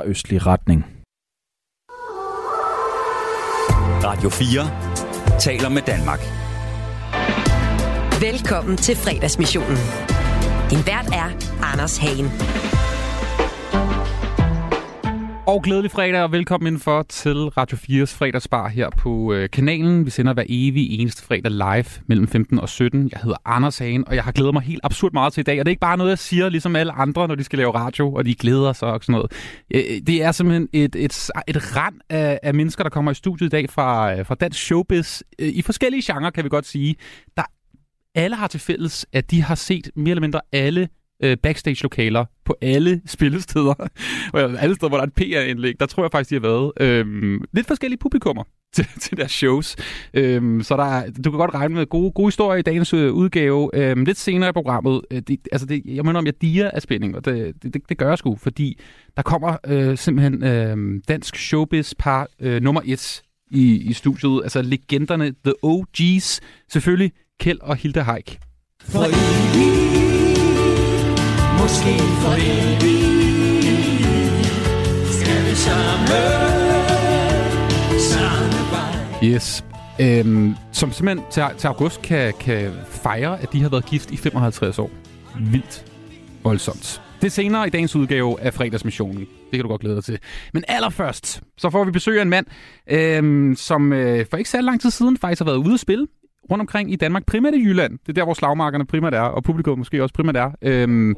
[0.00, 0.84] fra østlig retning.
[4.04, 6.20] Radio 4 taler med Danmark.
[8.20, 9.78] Velkommen til fredagsmissionen.
[10.70, 11.28] Din vært er
[11.72, 12.28] Anders Hagen.
[15.48, 20.06] Og glædelig fredag, og velkommen indenfor til Radio 4's fredagsbar her på øh, kanalen.
[20.06, 23.08] Vi sender hver evig eneste fredag live mellem 15 og 17.
[23.12, 25.60] Jeg hedder Anders Hagen, og jeg har glædet mig helt absurd meget til i dag.
[25.60, 27.74] Og det er ikke bare noget, jeg siger, ligesom alle andre, når de skal lave
[27.74, 29.32] radio, og de glæder sig og sådan noget.
[29.74, 33.14] Øh, øh det er simpelthen et, et, et rand af, af mennesker, der kommer i
[33.14, 35.22] studiet i dag fra, øh, fra dansk showbiz.
[35.38, 36.96] Øh, I forskellige genrer, kan vi godt sige.
[37.36, 37.42] Der
[38.14, 40.88] alle har til fælles, at de har set mere eller mindre alle
[41.22, 43.74] øh, backstage-lokaler på alle spillesteder.
[44.34, 46.72] alle steder, hvor der er et PR-indlæg, der tror jeg faktisk, de har været.
[46.80, 48.44] øh, lidt forskellige publikummer
[48.74, 49.76] til, til deres shows.
[50.14, 53.70] Øhm, så der du kan godt regne med gode, gode historier i dagens øh, udgave.
[53.74, 56.82] Øhm, lidt senere i programmet, øh, det, altså det, jeg mener om, jeg diger af
[56.82, 58.78] spænding, og det, det, det, det gør jeg sgu, fordi
[59.16, 64.40] der kommer øh, simpelthen øh, dansk showbiz-par øh, nummer et i, i studiet.
[64.42, 68.38] Altså legenderne, The OG's, selvfølgelig Kjeld og Hilde Heik.
[68.80, 70.05] For evigt,
[71.66, 73.64] måske for evigt,
[75.12, 76.06] skal vi sammen,
[78.00, 79.24] samme.
[79.24, 79.64] Yes.
[80.00, 84.16] Øhm, som simpelthen til, til august kan, kan fejre, at de har været gift i
[84.16, 84.90] 55 år.
[85.40, 85.92] Vildt
[86.44, 87.02] voldsomt.
[87.20, 89.20] Det er senere i dagens udgave af fredagsmissionen.
[89.20, 90.18] Det kan du godt glæde dig til.
[90.52, 92.46] Men allerførst, så får vi besøg af en mand,
[92.90, 96.06] øhm, som øh, for ikke så lang tid siden faktisk har været ude at spille
[96.50, 97.98] rundt omkring i Danmark, primært i Jylland.
[97.98, 100.50] Det er der, hvor slagmarkerne primært er, og publikum måske også primært er.
[100.62, 101.14] Øhm,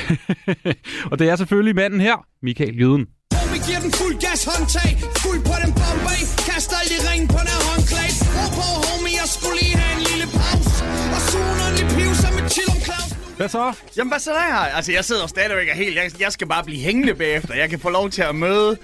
[1.10, 3.06] og det er selvfølgelig manden her, Michael Jøden.
[3.52, 4.90] Vi giver den fuld gas håndtag
[5.22, 6.14] Fuld på den bombe
[6.48, 10.02] Kaster alt i ring på den håndklæd Ro på homie Jeg skulle lige have en
[10.10, 10.82] lille pause
[11.14, 13.64] Og suge en piv Som et chill om Claus Hvad så?
[13.96, 14.54] Jamen, hvad så der?
[14.78, 15.96] Altså, jeg sidder stadigvæk og helt...
[15.96, 17.54] Jeg, jeg skal bare blive hængende bagefter.
[17.54, 18.76] Jeg kan få lov til at møde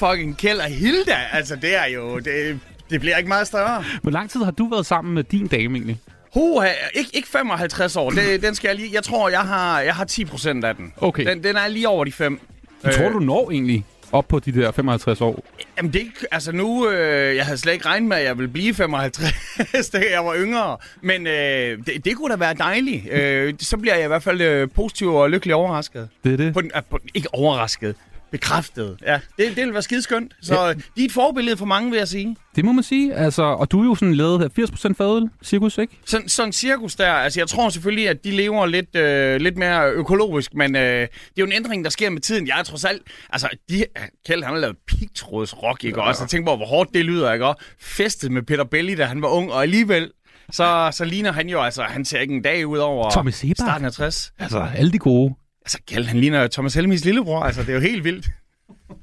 [0.00, 1.18] fucking Kjeld og Hilda.
[1.32, 2.18] Altså, det er jo...
[2.18, 3.84] Det, det bliver ikke meget større.
[4.02, 6.00] Hvor lang tid har du været sammen med din dame egentlig?
[6.36, 8.10] Huh, ikke, ikke 55 år.
[8.10, 8.90] Det, den skal jeg lige...
[8.92, 10.92] Jeg tror, jeg har, jeg har 10 procent af den.
[10.96, 11.26] Okay.
[11.26, 12.40] Den, den er lige over de fem.
[12.84, 15.44] Jeg tror du når egentlig op på de der 55 år?
[15.76, 18.74] Jamen det, altså nu, øh, jeg havde slet ikke regnet med, at jeg ville blive
[18.74, 20.76] 55, da jeg var yngre.
[21.00, 23.12] Men øh, det, det kunne da være dejligt.
[23.12, 26.08] Øh, så bliver jeg i hvert fald øh, positiv og lykkelig overrasket.
[26.24, 26.54] Det er det.
[26.54, 27.96] På øh, på, ikke overrasket,
[28.30, 28.96] bekræftet.
[29.06, 30.32] Ja, det, det vil være skideskønt.
[30.42, 30.72] Så ja.
[30.72, 32.36] de er et forbillede for mange, vil jeg sige.
[32.56, 33.14] Det må man sige.
[33.14, 35.98] Altså, og du er jo sådan lavet af 80% fadøl, cirkus, ikke?
[36.04, 39.90] Sådan, sådan cirkus der, altså jeg tror selvfølgelig, at de lever lidt, øh, lidt mere
[39.90, 42.46] økologisk, men øh, det er jo en ændring, der sker med tiden.
[42.46, 43.84] Jeg er trods alt, altså de,
[44.26, 46.00] Kjeld han har lavet pigtrådsrock, ikke?
[46.00, 46.08] Ja.
[46.08, 47.46] Og så tænk på, hvor hårdt det lyder, ikke?
[47.46, 50.10] Og festet med Peter Belli, da han var ung, og alligevel,
[50.52, 53.56] så, så ligner han jo, altså han ser ikke en dag ud over Thomas Sebak.
[53.56, 54.32] starten af 60.
[54.38, 55.34] Altså, alle de gode.
[55.66, 58.26] Altså Kjeld, han ligner Thomas Helmis lillebror, altså det er jo helt vildt.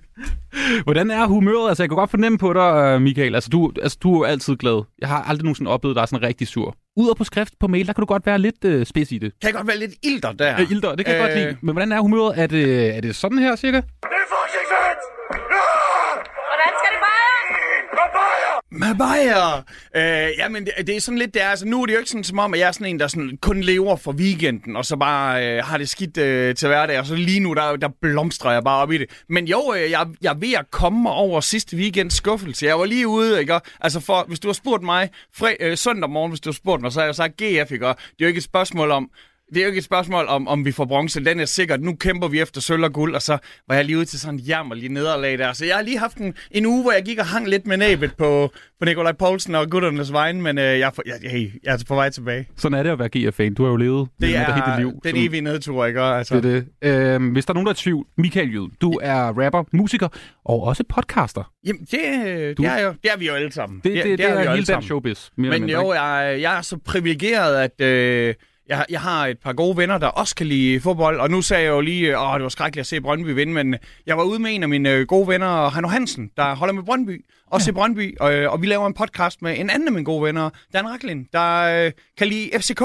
[0.85, 1.69] Hvordan er humøret?
[1.69, 3.35] Altså, jeg kan godt fornemme på dig, øh, Michael.
[3.35, 4.83] Altså, du, altså, du er jo altid glad.
[5.01, 6.75] Jeg har aldrig nogensinde oplevet dig sådan rigtig sur.
[6.97, 9.17] Ud og på skrift på mail, der kan du godt være lidt øh, spids i
[9.17, 9.31] det.
[9.41, 10.53] Kan jeg godt være lidt ilter der?
[10.61, 11.57] Øh, Ilder, det kan jeg godt lide.
[11.61, 12.39] Men hvordan er humøret?
[12.39, 13.77] Er det, er det sådan her, cirka?
[13.77, 15.01] Det er fucking fedt!
[16.49, 17.23] Hvordan skal det bare?
[18.73, 19.57] Mabaya!
[19.95, 22.09] Øh, jamen, det, det er sådan lidt, det er, altså nu er det jo ikke
[22.09, 24.85] sådan som om, at jeg er sådan en, der sådan kun lever for weekenden, og
[24.85, 27.89] så bare øh, har det skidt øh, til hverdag, og så lige nu, der, der
[28.01, 29.09] blomstrer jeg bare op i det.
[29.29, 32.65] Men jo, øh, jeg, jeg er ved at komme mig over sidste weekends skuffelse.
[32.65, 33.59] Jeg var lige ude, ikke?
[33.81, 36.81] Altså, for, hvis du har spurgt mig fre, øh, søndag morgen, hvis du har spurgt
[36.81, 37.85] mig, så har jeg sagt GF, ikke?
[37.85, 39.09] Det er jo ikke et spørgsmål om,
[39.53, 41.25] det er jo ikke et spørgsmål om, om vi får bronze.
[41.25, 41.81] Den er sikkert.
[41.81, 43.37] Nu kæmper vi efter sølv og guld, og så
[43.67, 45.53] var jeg lige ude til sådan en jammerlig nederlag der.
[45.53, 47.77] Så jeg har lige haft en, en uge, hvor jeg gik og hang lidt med
[47.77, 51.51] næbet på, på Nikolaj Poulsen og gutternes vegne, men øh, jeg, er for- jeg, hey,
[51.63, 52.47] jeg er på vej tilbage.
[52.57, 53.53] Sådan er det at være GF-fan.
[53.53, 54.91] Du har jo levet Det er hele dit liv.
[55.03, 56.01] den som- evige nedtur, ikke?
[56.01, 56.45] Altså, Det
[56.81, 57.13] er det.
[57.13, 60.07] Øhm, hvis der er nogen, der er tvivl, Michael Jød, du er rapper, musiker
[60.45, 61.51] og også podcaster.
[61.65, 63.81] Jamen, det, øh, Du- det, er jo, det er vi jo alle sammen.
[63.83, 64.81] Det, det, det, det er er, er alle hele sammen.
[64.81, 65.29] den showbiz.
[65.37, 68.33] Men jo, jeg, jeg er så privilegeret, at øh,
[68.67, 71.19] jeg, jeg har et par gode venner, der også kan lide fodbold.
[71.19, 73.75] Og nu sagde jeg jo lige, åh, det var skrækkeligt at se Brøndby vinde, men
[74.05, 76.83] jeg var ude med en af mine øh, gode venner, Hanno Hansen, der holder med
[76.83, 77.25] Brøndby.
[77.47, 77.71] Også ja.
[77.71, 80.23] i Brøndby, og, øh, og vi laver en podcast med en anden af mine gode
[80.23, 82.81] venner, Dan Raklin, der øh, kan lide FCK.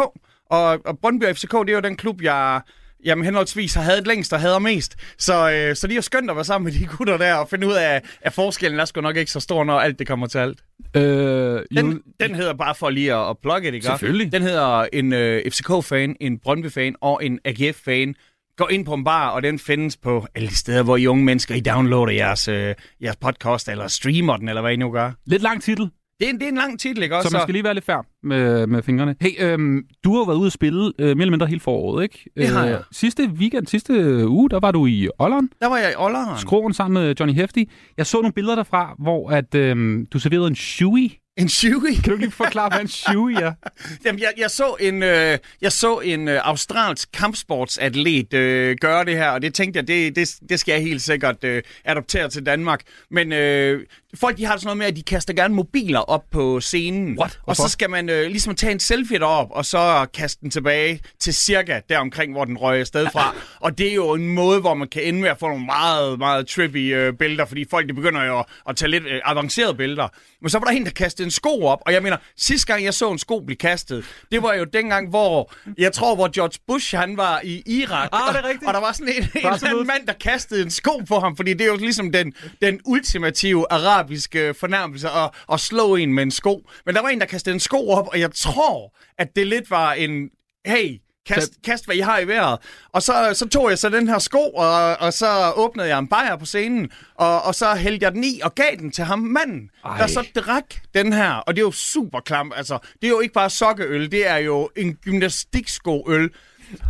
[0.50, 2.60] Og, og Brøndby og FCK, det er jo den klub, jeg
[3.04, 4.96] jamen henholdsvis har hadet længst og hader mest.
[5.18, 7.66] Så, øh, så er jo skønt at være sammen med de gutter der og finde
[7.66, 10.38] ud af, at forskellen er sgu nok ikke så stor, når alt det kommer til
[10.38, 10.58] alt.
[10.96, 13.86] Øh, Den, den hedder bare for lige at, at plukke det, ikke?
[13.86, 14.32] Selvfølgelig.
[14.32, 18.14] Den hedder en øh, FCK-fan, en Brøndby-fan og en AGF-fan.
[18.56, 21.24] Gå ind på en bar, og den findes på alle de steder, hvor I unge
[21.24, 25.10] mennesker I downloader jeres, øh, jeres podcast, eller streamer den, eller hvad I nu gør.
[25.26, 25.90] lidt lang titel.
[26.20, 27.28] Det er, en, det er en lang titel, ikke også?
[27.28, 29.16] Så man skal lige være lidt færd med, med fingrene.
[29.20, 32.30] Hey, øhm, du har været ude at spille øh, mere eller mindre hele foråret, ikke?
[32.36, 32.82] Det har jeg.
[32.92, 36.38] sidste weekend, sidste uge, der var du i Olleren, Der var jeg i Olleren.
[36.38, 37.70] skroen sammen med Johnny Hefti.
[37.96, 41.18] Jeg så nogle billeder derfra, hvor at, øhm, du serverede en shui.
[41.38, 41.94] En Chewie.
[41.94, 43.52] Kan du ikke lige forklare, hvad en shui er?
[44.04, 49.16] Jamen, jeg, jeg så en, øh, jeg så en øh, australsk kampsportsatlet øh, gøre det
[49.16, 52.46] her, og det tænkte jeg, det, det, det skal jeg helt sikkert øh, adoptere til
[52.46, 52.80] Danmark.
[53.10, 56.60] Men øh, folk de har sådan noget med, at de kaster gerne mobiler op på
[56.60, 57.18] scenen.
[57.18, 57.40] What?
[57.46, 61.00] Og så skal man øh, ligesom tage en selfie derop, og så kaste den tilbage
[61.20, 63.34] til cirka deromkring, hvor den røg afsted fra.
[63.64, 66.18] og det er jo en måde, hvor man kan ende med at få nogle meget,
[66.18, 69.74] meget trippy øh, billeder, fordi folk de begynder jo at, at tage lidt øh, avancerede
[69.74, 70.08] billeder.
[70.40, 72.84] Men så var der en, der kastede en sko op, og jeg mener, sidste gang
[72.84, 76.58] jeg så en sko blive kastet, det var jo dengang, hvor, jeg tror, hvor George
[76.66, 78.08] Bush, han var i Irak.
[78.12, 78.62] Ah, det er rigtigt.
[78.62, 81.18] Og, og der var sådan en, en eller anden mand, der kastede en sko på
[81.18, 86.14] ham, fordi det er jo ligesom den, den ultimative arabiske fornærmelse at, at slå en
[86.14, 86.70] med en sko.
[86.86, 89.70] Men der var en, der kastede en sko op, og jeg tror, at det lidt
[89.70, 90.30] var en,
[90.66, 90.98] hey,
[91.28, 92.58] kast, kast hvad I har i vejret.
[92.92, 96.08] Og så, så tog jeg så den her sko, og, og så åbnede jeg en
[96.08, 99.18] bajer på scenen, og, og så hældte jeg den i og gav den til ham
[99.18, 99.98] manden, Ej.
[99.98, 101.32] der så drak den her.
[101.32, 102.52] Og det er jo super klam.
[102.56, 106.30] Altså, det er jo ikke bare sokkeøl, det er jo en gymnastikskoøl.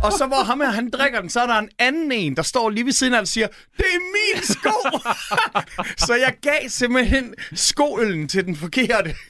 [0.03, 2.41] Og så hvor ham her, han drikker den, så er der en anden en, der
[2.41, 3.47] står lige ved siden af og siger,
[3.77, 4.99] det er min sko!
[6.07, 9.13] så jeg gav simpelthen skoøllen til den forkerte.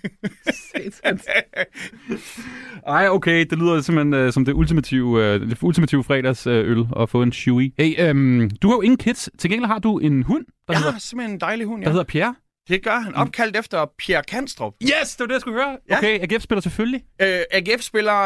[2.87, 6.85] Ej, okay, det lyder simpelthen øh, som det ultimative, øh, det ultimative fredagsøl øh, øl
[6.99, 7.73] at få en shui.
[7.79, 9.29] Hey, øhm, du har jo ingen kids.
[9.37, 11.87] Til gengæld har du en hund, der, Jeg hedder, har simpelthen en dejlig hund, der
[11.87, 11.91] ja.
[11.91, 12.35] hedder Pierre.
[12.69, 13.15] Det gør han.
[13.15, 14.73] Opkaldt efter Pierre Kanstrup.
[14.83, 15.77] Yes, det var det, jeg skulle høre.
[15.89, 15.97] Ja.
[15.97, 17.03] Okay, AGF spiller selvfølgelig.
[17.21, 18.21] Øh, AGF-spiller,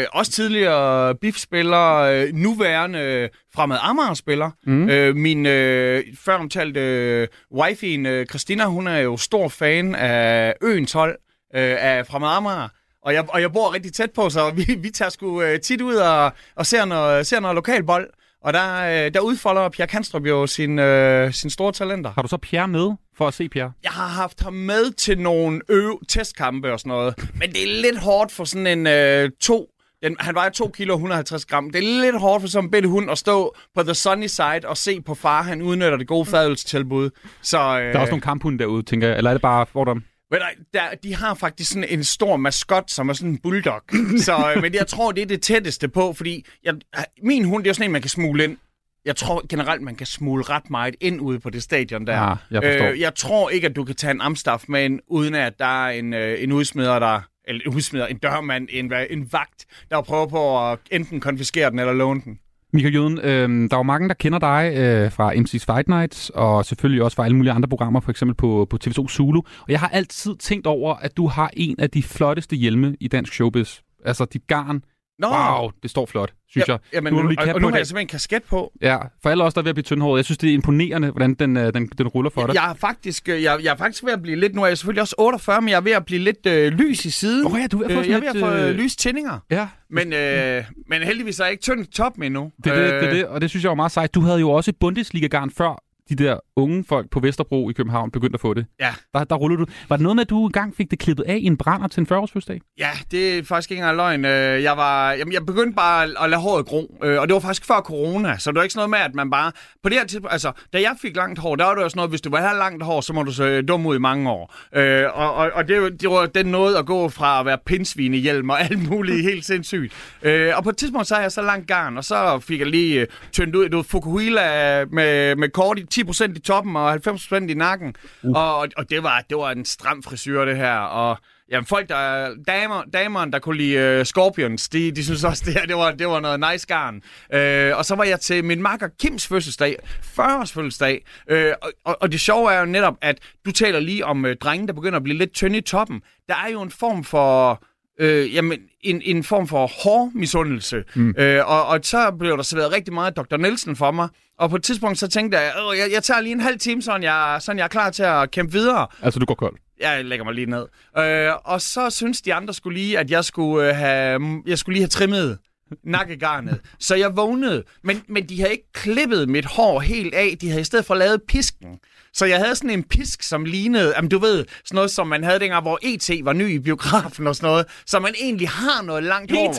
[0.00, 4.50] øh, også tidligere BIF-spiller, øh, nuværende øh, fremad Amager-spiller.
[4.66, 4.88] Mm.
[4.88, 10.54] Øh, min øh, før omtalte øh, wifeen, øh, Christina, hun er jo stor fan af
[10.62, 11.16] Øens hold
[11.56, 12.68] øh, af fremad Amager.
[13.02, 15.80] Og jeg, og jeg bor rigtig tæt på, så vi, vi tager sgu øh, tit
[15.80, 18.10] ud og, og ser, noget, ser noget lokal bold.
[18.46, 22.10] Og der, øh, der udfolder Pierre Kanstrup jo sin, øh, sine store talenter.
[22.14, 23.72] Har du så Pierre med for at se Pierre?
[23.82, 27.14] Jeg har haft ham med til nogle øv testkampe og sådan noget.
[27.34, 29.66] Men det er lidt hårdt for sådan en øh, to...
[30.02, 31.70] Den, han vejer 2 kilo og 150 gram.
[31.70, 34.60] Det er lidt hårdt for sådan en bitte hund at stå på the sunny side
[34.64, 37.10] og se på far, han udnytter det gode fadelstilbud.
[37.42, 39.16] Så, øh, Der er også nogle kamphunde derude, tænker jeg.
[39.16, 40.04] Eller er det bare fordom?
[40.30, 43.82] Men der, der, de har faktisk sådan en stor maskot, som er sådan en bulldog.
[44.26, 46.74] Så, øh, men jeg tror, det er det tætteste på, fordi jeg,
[47.22, 48.56] min hund, det er jo sådan en, man kan smule ind.
[49.04, 52.16] Jeg tror generelt, man kan smule ret meget ind ude på det stadion der.
[52.16, 52.86] Ah, jeg forstår.
[52.86, 55.90] jeg tror ikke, at du kan tage en amstaff med ind, uden at der er
[55.90, 60.26] en, øh, en udsmider, der eller en udsmider, en dørmand, en, en vagt, der prøver
[60.26, 62.38] på at enten konfiskere den eller låne den.
[62.72, 66.30] Michael Jøden, øh, der er jo mange, der kender dig øh, fra MC's Fight Nights,
[66.30, 69.38] og selvfølgelig også fra alle mulige andre programmer, for eksempel på, på TV2 Zulu.
[69.38, 73.08] Og jeg har altid tænkt over, at du har en af de flotteste hjelme i
[73.08, 73.80] dansk showbiz.
[74.04, 74.82] Altså dit garn.
[75.18, 76.78] Nå, Wow, det står flot, synes jeg.
[76.92, 78.72] Jamen, Nu og, og på nu har jeg simpelthen en kasket på.
[78.82, 80.18] Ja, for alle os, der er ved at blive tyndhåret.
[80.18, 82.54] Jeg synes, det er imponerende, hvordan den, øh, den, den ruller for dig.
[82.54, 84.78] Jeg er, faktisk, øh, jeg, jeg er faktisk ved at blive lidt, nu er jeg
[84.78, 87.46] selvfølgelig også 48, men jeg er ved at blive lidt øh, lys i siden.
[87.46, 89.38] Åh ja, du er Øh, jeg er ved at få øh, øh, lys tændinger.
[89.50, 92.50] Ja, Men, øh, men heldigvis er jeg ikke tynd toppen endnu.
[92.64, 94.14] det er det, det, Øh, det, og det synes jeg var meget sejt.
[94.14, 98.34] Du havde jo også Bundesliga-garn før de der unge folk på Vesterbro i København begyndte
[98.36, 98.66] at få det.
[98.80, 98.94] Ja.
[99.14, 99.66] Der, der rullede du.
[99.88, 102.00] Var det noget med, at du engang fik det klippet af i en brænder til
[102.00, 102.60] en 40-års fødselsdag?
[102.78, 104.24] Ja, det er faktisk ikke engang løgn.
[104.24, 107.40] Øh, Jeg, var, jamen, jeg begyndte bare at- lade håret gro, øh, og det var
[107.40, 109.52] faktisk før corona, så det var ikke sådan noget med, at man bare...
[109.82, 111.98] På det her tidspunkt, altså, da jeg fik langt hår, der var det jo sådan
[111.98, 114.30] noget, hvis du vil have langt hår, så må du se dum ud i mange
[114.30, 114.54] år.
[114.76, 117.58] Øh, og og, og det, var- det var den noget at gå fra at være
[117.66, 119.92] pindsvin i hjelm og alt muligt helt sindssygt.
[120.22, 122.66] Øh, og på et tidspunkt, så havde jeg så langt garn, og så fik jeg
[122.68, 127.34] lige øh, tyndt ud, du Fukuhila med, med kort i 10% i toppen og 90%
[127.34, 127.94] i nakken.
[128.22, 128.30] Uh.
[128.36, 131.18] Og, og det, var, det var en stram frisyr, det her, og...
[131.50, 135.54] Jamen folk, der, damer, damerne, der kunne lide uh, Scorpions, de, de synes også, det
[135.54, 136.94] her det var, det var noget nice garn.
[136.96, 139.76] Uh, og så var jeg til min makker Kims fødselsdag,
[140.18, 141.04] 40-års fødselsdag.
[141.32, 141.36] Uh,
[141.84, 144.72] og, og, det sjove er jo netop, at du taler lige om uh, drenge, der
[144.72, 146.02] begynder at blive lidt tynde i toppen.
[146.28, 147.62] Der er jo en form for...
[148.00, 150.84] Øh, jamen, en, en form for hård misundelse.
[150.94, 151.14] Mm.
[151.18, 153.36] Øh, og, og så blev der serveret rigtig meget Dr.
[153.36, 154.08] Nielsen for mig.
[154.38, 156.82] Og på et tidspunkt så tænkte jeg, Åh, jeg, jeg tager lige en halv time,
[156.82, 158.86] sådan jeg, sådan jeg er klar til at kæmpe videre.
[159.02, 159.56] Altså, du går kold.
[159.80, 160.66] Jeg lægger mig lige ned.
[160.98, 164.74] Øh, og så synes de andre skulle lige, at jeg skulle, øh, have, jeg skulle
[164.74, 165.38] lige have trimmet
[165.84, 166.60] nakkegarnet.
[166.78, 167.64] så jeg vågnede.
[167.82, 170.36] Men, men de havde ikke klippet mit hår helt af.
[170.40, 171.78] De havde i stedet for lavet pisken.
[172.12, 175.24] Så jeg havde sådan en pisk, som lignede, jamen du ved, sådan noget, som man
[175.24, 176.10] havde dengang, hvor E.T.
[176.24, 177.66] var ny i biografen og sådan noget.
[177.86, 179.54] Så man egentlig har noget langt hår.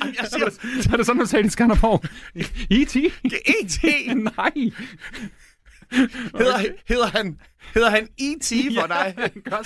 [0.00, 0.50] Jamen, Jeg siger,
[0.82, 2.02] Så er det sådan, man sagde, de skanner på.
[2.70, 2.96] E.T.?
[3.34, 3.84] E.T.
[4.16, 4.52] Nej.
[6.38, 6.58] hedder,
[6.88, 7.38] hedder han,
[7.74, 8.52] Hedder han E.T.
[8.80, 9.14] for dig?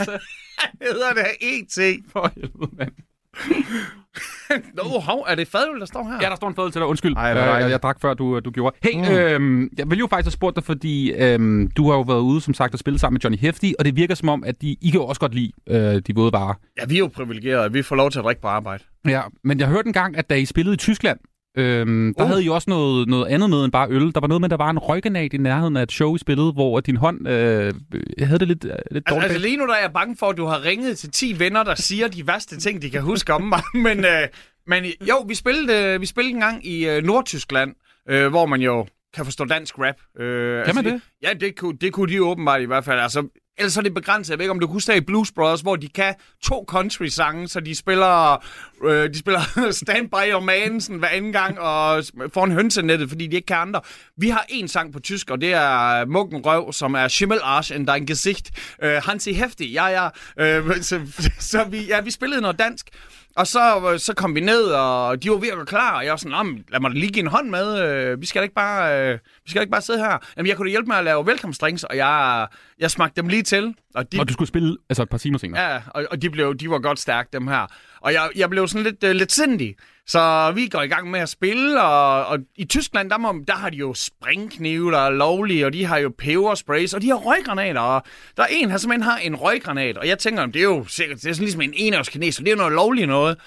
[0.04, 0.18] Så.
[0.58, 1.78] Han hedder det E.T.
[2.12, 2.92] For helvede, mand.
[4.76, 6.18] Nå, hov, er det fadøl, der står her?
[6.22, 6.88] Ja, der står en fadøl til dig.
[6.88, 7.16] Undskyld.
[7.16, 7.62] Ej, Øh, dejligt.
[7.64, 8.76] jeg, jeg drak før, du, du gjorde.
[8.82, 9.04] Hey, mm.
[9.16, 12.40] øhm, jeg vil jo faktisk have spurgt dig, fordi øhm, du har jo været ude,
[12.40, 14.76] som sagt, og spillet sammen med Johnny Hefti, og det virker som om, at de,
[14.80, 16.54] I kan jo også godt lide øh, de våde varer.
[16.80, 17.72] Ja, vi er jo privilegerede.
[17.72, 18.84] Vi får lov til at drikke på arbejde.
[19.08, 21.18] Ja, men jeg hørte engang, at da I spillede i Tyskland,
[21.56, 22.28] øhm, der Uh.
[22.28, 24.14] havde I også noget, noget andet med end bare øl.
[24.14, 26.18] Der var noget med, at der var en røggenat i nærheden af et show, I
[26.18, 27.74] spillede, hvor din hånd øh,
[28.18, 29.24] havde det lidt, øh, lidt Altså, dårligt.
[29.24, 31.62] altså lige nu der er jeg bange for, at du har ringet til 10 venner,
[31.62, 33.62] der siger de værste ting, de kan huske om mig.
[33.86, 34.28] Men, øh,
[34.66, 37.74] men jo, vi spillede, øh, vi spillede en gang i øh, Nordtyskland,
[38.08, 40.22] øh, hvor man jo kan forstå dansk rap.
[40.22, 41.00] Øh, Kan man det?
[41.22, 43.00] Ja, det kunne, det kunne de åbenbart i hvert fald.
[43.00, 43.28] Altså,
[43.58, 44.30] ellers er det begrænset.
[44.30, 47.48] Jeg ved ikke, om du kunne huske i Blues Brothers, hvor de kan to country-sange,
[47.48, 48.44] så de spiller,
[48.84, 49.40] øh, de spiller
[49.82, 52.04] Stand By Your Man sådan hver anden gang og
[52.34, 53.80] får en hønsenettet, fordi de ikke kan andre.
[54.16, 57.86] Vi har en sang på tysk, og det er Mukken Røv, som er Schimmelarsch in
[57.86, 58.50] dein Gesicht.
[58.82, 60.08] Øh, Hansi Heftig, ja, ja.
[60.38, 61.00] Øh, så
[61.38, 62.88] så vi, ja, vi spillede noget dansk.
[63.36, 66.10] Og så, så kom vi ned, og de var ved at gå klar, og jeg
[66.10, 67.82] var sådan, "Nå, men lad mig lige give en hånd med.
[67.82, 70.18] Øh, Vi skal da ikke bare, øh, vi skal da ikke bare sidde her.
[70.36, 72.46] Jamen, jeg kunne da hjælpe med at lave velkomstdrinks, og jeg,
[72.78, 73.74] jeg smagte dem lige til.
[73.94, 75.62] Og de, Og du skulle spille altså et par timer senere.
[75.72, 77.66] Ja, og, og de, blev, de var godt stærke, dem her.
[78.00, 79.74] Og jeg, jeg blev sådan lidt, uh, lidt sindig.
[80.06, 83.54] Så vi går i gang med at spille, og, og i Tyskland, der, må, der
[83.54, 87.16] har de jo springknive, der er lovlige, og de har jo pebersprays, og de har
[87.16, 87.80] røggranater.
[87.80, 88.02] Og
[88.36, 91.22] der er en her, som har en røggranat, og jeg tænker, det er jo sikkert,
[91.22, 93.38] det er sådan ligesom en enårskineser, det er jo noget lovligt noget.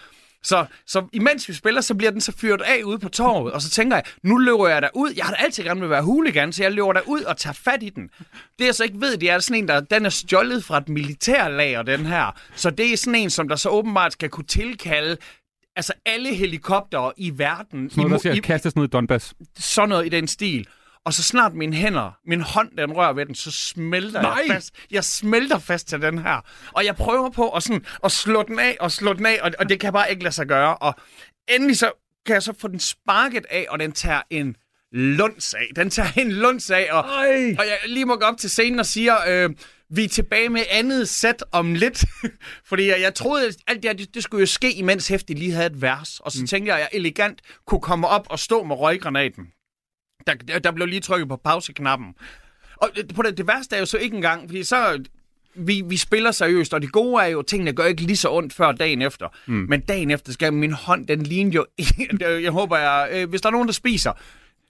[0.44, 3.62] Så, så imens vi spiller, så bliver den så fyret af ude på torvet, og
[3.62, 5.14] så tænker jeg, nu løber jeg derud.
[5.16, 7.84] Jeg har da altid gerne vil være hooligan, så jeg løber derud og tager fat
[7.84, 8.10] i den.
[8.60, 10.90] Det jeg så ikke ved, det er sådan en, der den er stjålet fra et
[10.90, 12.40] militærlager, den her.
[12.56, 15.18] Så det er sådan en, som der så åbenbart skal kunne tilkalde
[15.76, 17.90] altså alle helikoptere i verden.
[17.90, 19.34] Sådan noget, der i, skal kastes ned i Donbass.
[19.58, 20.68] sådan noget i den stil.
[21.06, 24.32] Og så snart mine hænder, min hånd, den rører ved den, så smelter Nej!
[24.48, 24.74] jeg fast.
[24.92, 26.42] Jeg smelter fast til den her.
[26.74, 29.52] Og jeg prøver på at, sådan, at slå den af og slå den af, og,
[29.60, 30.78] og det kan bare ikke lade sig gøre.
[30.78, 30.96] Og
[31.48, 31.92] endelig så
[32.26, 34.56] kan jeg så få den sparket af, og den tager en
[34.92, 35.68] lunds af.
[35.76, 37.56] Den tager en lunds af, og, Ej.
[37.60, 39.50] og jeg lige må gå op til scenen og siger, øh,
[39.96, 42.06] vi er tilbage med andet sæt om lidt.
[42.70, 45.38] Fordi jeg, jeg troede, at alt det her, det, det skulle jo ske, imens Hæftig
[45.38, 46.20] lige havde et vers.
[46.20, 46.48] Og så mm.
[46.48, 49.48] tænkte jeg, at jeg elegant kunne komme op og stå med røggranaten.
[50.28, 52.14] Der, der, blev lige trykket på pauseknappen.
[52.76, 55.04] Og på det, det værste er jo så ikke engang, fordi så...
[55.58, 58.32] Vi, vi spiller seriøst, og det gode er jo, at tingene gør ikke lige så
[58.32, 59.28] ondt før dagen efter.
[59.46, 59.66] Mm.
[59.70, 61.66] Men dagen efter skal min hånd, den ligner jo...
[62.44, 63.10] jeg håber, jeg...
[63.12, 64.12] Øh, hvis der er nogen, der spiser,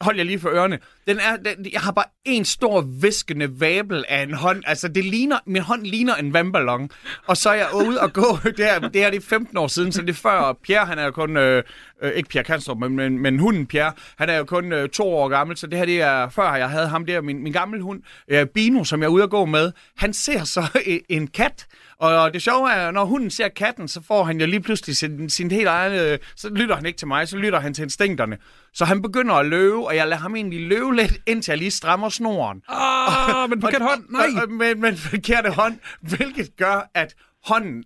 [0.01, 0.79] hold jer lige for ørerne.
[1.07, 4.63] Den er, den, jeg har bare en stor viskende vabel af en hånd.
[4.67, 6.89] Altså, det ligner, min hånd ligner en vandballon.
[7.27, 8.37] Og så er jeg ude og gå.
[8.43, 10.99] Det her, det her det er 15 år siden, så det er før Pierre, han
[10.99, 11.37] er jo kun...
[11.37, 11.63] Øh,
[12.01, 15.13] øh, ikke Pierre Kanstrup, men, men, men hunden Pierre, han er jo kun øh, to
[15.13, 17.81] år gammel, så det her det er før jeg havde ham der, min, min gamle
[17.81, 19.71] hund, øh, Bino, som jeg er ude og gå med.
[19.97, 24.01] Han ser så øh, en kat, og det sjove er, når hunden ser katten, så
[24.01, 25.93] får han jo lige pludselig sin, sin helt egen...
[25.93, 28.37] Øh, så lytter han ikke til mig, så lytter han til instinkterne.
[28.73, 31.71] Så han begynder at løbe, og jeg lader ham egentlig løbe lidt, indtil jeg lige
[31.71, 32.61] strammer snoren.
[32.67, 34.05] Ah, men forkert hånd.
[34.09, 34.25] Nej.
[34.35, 37.83] Og, og, med, med forkerte hånd, hvilket gør, at hånden,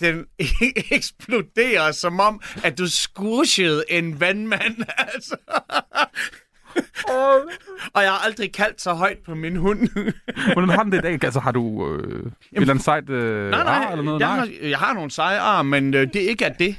[0.00, 0.24] den
[0.90, 4.76] eksploderer, som om, at du squishede en vandmand.
[5.14, 5.36] Altså.
[7.94, 9.88] og jeg har aldrig kaldt så højt på min hund.
[10.52, 11.24] Hvordan har den det i dag?
[11.24, 14.20] Altså, har du øh, et eller andet sejt øh, nej, nej, ar eller noget?
[14.20, 16.76] jeg, har, jeg har nogle seje arm, men øh, det er ikke af det.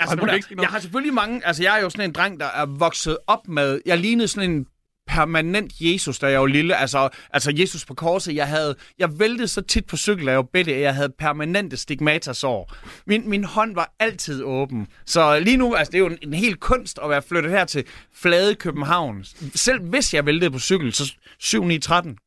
[0.00, 1.46] Altså, du kan jeg, ikke jeg har selvfølgelig mange...
[1.46, 3.80] Altså, jeg er jo sådan en dreng, der er vokset op med...
[3.86, 4.66] Jeg lignede sådan en
[5.06, 6.76] permanent Jesus, da jeg var lille.
[6.76, 8.34] Altså, altså Jesus på korset.
[8.34, 11.76] Jeg, havde, jeg væltede så tit på cykel, da jeg var at jeg havde permanente
[11.76, 12.72] stigmatasår.
[13.06, 14.86] Min, min hånd var altid åben.
[15.06, 17.64] Så lige nu, altså det er jo en, en hel kunst at være flyttet her
[17.64, 17.84] til
[18.14, 19.24] flade København.
[19.54, 22.18] Selv hvis jeg væltede på cykel, så 7 9 13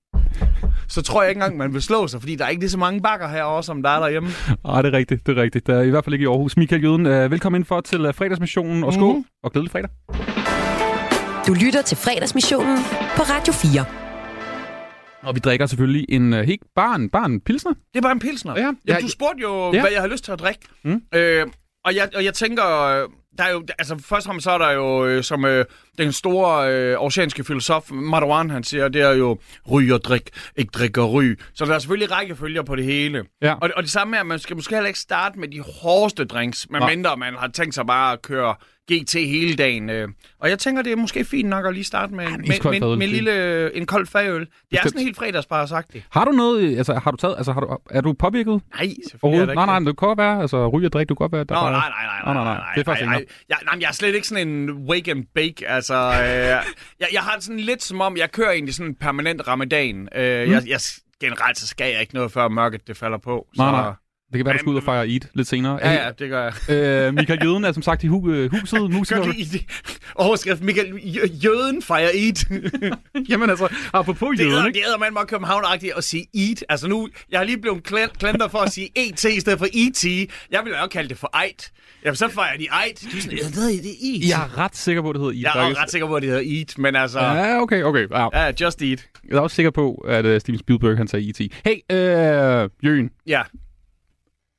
[0.88, 2.78] så tror jeg ikke engang, man vil slå sig, fordi der er ikke lige så
[2.78, 4.30] mange bakker herovre, som der er derhjemme.
[4.66, 5.68] Ah, det er rigtigt, det er rigtigt.
[5.68, 6.58] Der er i hvert fald ikke i Aarhus.
[6.58, 9.26] Michael Jøden, øh, velkommen ind for til øh, fredagsmissionen, og skål, Mhm.
[9.44, 9.90] og glædelig fredag.
[11.48, 12.78] Du lytter til fredagsmissionen
[13.16, 13.86] på Radio 4.
[15.24, 17.74] Og vi drikker selvfølgelig en øh, helt barn, barn pilsner.
[17.74, 18.60] Det er bare en pilsner.
[18.60, 18.72] Ja.
[18.88, 19.82] Ja, du spurgte jo, ja.
[19.82, 20.62] hvad jeg har lyst til at drikke.
[20.84, 21.02] Mm.
[21.16, 21.48] Øh,
[21.86, 24.58] og, jeg, og jeg tænker, øh, der er jo, altså først og fremmest så er
[24.58, 25.66] der jo, øh, som øh,
[25.98, 29.40] den store øh, oceanske filosof Marwan, han siger, det er jo
[29.72, 31.40] ryg og drik, ikke drik og ryg.
[31.54, 33.24] Så der er selvfølgelig rækkefølger på det hele.
[33.42, 33.54] Ja.
[33.54, 36.26] Og, og det samme er, at man skal måske heller ikke starte med de hårdeste
[36.26, 38.56] drinks, medmindre man har tænkt sig bare at køre
[38.94, 39.90] GT hele dagen.
[39.90, 40.08] Øh.
[40.40, 42.56] Og jeg tænker, det er måske fint nok at lige starte med, en med, med,
[42.64, 43.12] fadøl, med en fint.
[43.12, 44.40] lille en kold fagøl.
[44.40, 44.90] Det er Bestemt.
[44.92, 46.04] sådan helt fredagsbar sagt det.
[46.12, 48.62] Har du noget, øh, altså har du taget, altså har du, er du påvirket Nej,
[48.80, 49.48] selvfølgelig er overhovedet?
[49.48, 49.88] der Nej, ikke nej, det.
[49.88, 51.44] det kan godt være, altså ryge og drikke, du kan godt være.
[51.44, 52.74] der Nå, bare- nej, nej, nej, nej, nej, nej.
[52.76, 53.46] Det er faktisk nej, ikke nej.
[53.50, 55.68] Jeg, nej, jeg er slet ikke sådan en wake and bake.
[55.68, 56.26] Altså, øh,
[57.00, 60.08] jeg, jeg har det sådan lidt som om, jeg kører egentlig sådan en permanent ramadan.
[60.16, 60.54] Øh, Mm.
[60.54, 60.80] jeg, jeg
[61.22, 63.48] generelt så skal jeg ikke noget, før mørket det falder på.
[63.56, 63.92] Så, Nej, nej.
[64.32, 65.80] Det kan være, du skal ud og fejre Eid lidt senere.
[65.84, 67.08] Ja, ja, det gør jeg.
[67.08, 68.92] Øh, Michael Jøden er som sagt i hu- øh, huset.
[68.92, 69.26] Musiker.
[69.26, 69.68] Gør lige.
[70.16, 72.36] Overskrift, Michael, Jø- jøden fejrer Eid.
[73.30, 74.80] Jamen altså, apropos Det Jøden, er, ikke?
[74.80, 76.56] det er man meget københavnagtigt at sige Eid.
[76.70, 77.84] Altså nu, jeg har lige blevet
[78.20, 80.04] klanter for at sige ET i stedet for ET.
[80.52, 81.70] Jeg vil jo også kalde det for Eid.
[82.06, 83.12] Jamen, så fejrer de Eid.
[83.12, 84.30] Du er sådan, jeg ved, det er Eid.
[84.30, 85.42] Jeg er ret sikker på, at det hedder Eid.
[85.42, 85.82] Jeg er faktisk.
[85.82, 87.20] ret sikker på, at det hedder Eid, men altså...
[87.20, 88.08] Ja, okay, okay.
[88.12, 88.40] Ja.
[88.46, 88.98] ja just Eid.
[89.30, 91.42] Jeg er også sikker på, at uh, Steven Spielberg han sagde E.T.
[91.66, 93.10] Hey, øh, Jøen.
[93.28, 93.42] Ja.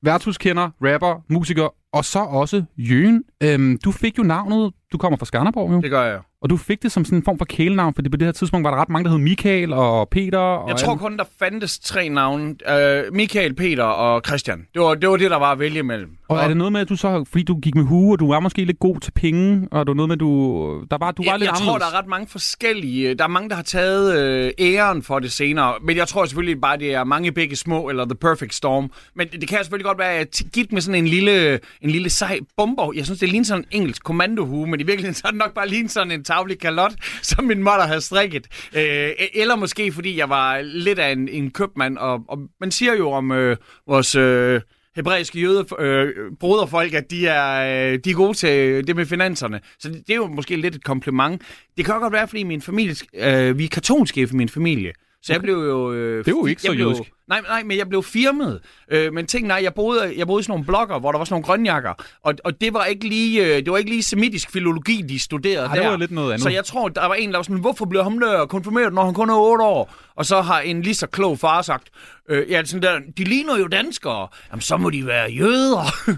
[0.03, 3.25] Værtshuskender, rapper, musiker, og så også Jøen.
[3.43, 6.57] Øhm, du fik jo navnet, du kommer fra Skanderborg jo, Det gør jeg og du
[6.57, 8.81] fik det som sådan en form for kælenavn, fordi på det her tidspunkt var der
[8.81, 10.39] ret mange, der hed Michael og Peter.
[10.39, 12.45] Og Jeg tror kun, der fandtes tre navne.
[12.45, 14.67] Uh, Michael, Peter og Christian.
[14.75, 16.11] Det var, det var det, der var at vælge imellem.
[16.29, 18.29] Og er det noget med, at du så, fordi du gik med hue, og du
[18.29, 21.31] var måske lidt god til penge, og du noget med, du, der var, du var
[21.31, 23.15] jeg, lidt jeg tror, der er ret mange forskellige.
[23.15, 25.75] Der er mange, der har taget øh, æren for det senere.
[25.83, 28.91] Men jeg tror selvfølgelig bare, det er mange begge små, eller The Perfect Storm.
[29.15, 32.39] Men det, kan selvfølgelig godt være, at gift med sådan en lille, en lille sej
[32.57, 32.93] bomber.
[32.97, 35.55] Jeg synes, det ligner sådan en engelsk kommandohue, men i virkeligheden så er det nok
[35.55, 36.93] bare lige sådan en tavlig kalot,
[37.31, 38.47] som min mor havde strikket.
[38.77, 41.99] Øh, e- eller måske, fordi jeg var lidt af en, en købmand.
[41.99, 43.57] Og, og man siger jo om øh,
[43.87, 44.15] vores...
[44.15, 44.61] Øh,
[44.97, 46.09] hebraiske jøde, øh,
[46.41, 49.61] broderfolk, at de er, øh, de er gode til det med finanserne.
[49.79, 51.43] Så det, det er jo måske lidt et kompliment.
[51.77, 54.93] Det kan også godt være, fordi min familie, øh, vi er katolske i min familie.
[55.23, 55.93] Så jeg blev jo...
[55.93, 57.11] Øh, Det er jo ikke jeg så blev, jødisk.
[57.29, 58.61] Nej, nej, men jeg blev firmet.
[58.91, 61.25] Øh, men tænk, nej, jeg boede, jeg boede i sådan nogle blokker, hvor der var
[61.25, 61.93] sådan nogle grønjakker.
[62.23, 65.67] Og, og det var ikke lige, øh, det var ikke lige semitisk filologi, de studerede
[65.67, 65.83] Ej, der.
[65.83, 66.43] det var lidt noget andet.
[66.43, 69.05] Så jeg tror, der var en, der var sådan, hvorfor blev ham der konfirmeret, når
[69.05, 69.95] han kun er 8 år?
[70.15, 71.89] Og så har en lige så klog far sagt,
[72.29, 74.29] øh, ja, sådan der, de ligner jo danskere.
[74.51, 75.85] Jamen, så må de være jøder.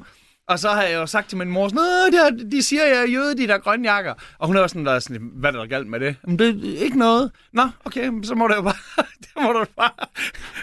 [0.52, 2.84] Og så har jeg jo sagt til min mor, sådan, "Nå, det er, de siger,
[2.86, 4.14] jeg er jøde, de der grønjakker.
[4.38, 6.16] Og hun er sådan, der, er sådan hvad er der galt med det?
[6.24, 7.30] Men det er ikke noget.
[7.52, 8.74] Nå, okay, så må du jo bare,
[9.22, 9.90] det må du bare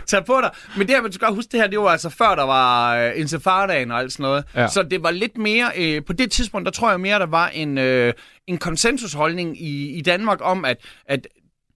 [0.08, 0.52] tage på dig.
[0.78, 2.96] Men det her, man skal godt huske, det her, det var altså før, der var
[2.96, 4.44] øh, intifadaen og alt sådan noget.
[4.56, 4.68] Ja.
[4.68, 7.48] Så det var lidt mere, øh, på det tidspunkt, der tror jeg mere, der var
[7.48, 8.14] en, øh,
[8.48, 11.28] en konsensusholdning i, i Danmark om, at, at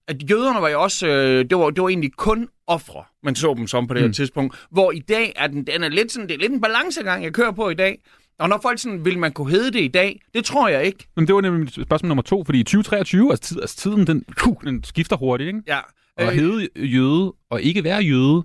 [0.08, 3.54] at jøderne var jo også, øh, det, var, det var egentlig kun ofre, man så
[3.56, 4.12] dem som på det her Mm.
[4.12, 4.66] tidspunkt.
[4.70, 7.32] Hvor i dag er den, den er lidt sådan, det er lidt en balancegang, jeg
[7.32, 7.98] kører på i dag.
[8.38, 10.20] Og når folk sådan, vil man kunne hedde det i dag?
[10.34, 11.06] Det tror jeg ikke.
[11.16, 14.24] Men det var nemlig spørgsmål nummer to, fordi i 2023, altså, tid, altså tiden, den,
[14.64, 15.60] den skifter hurtigt, ikke?
[15.66, 15.78] Ja.
[16.18, 18.42] Og øh, hedde jøde, og ikke være jøde.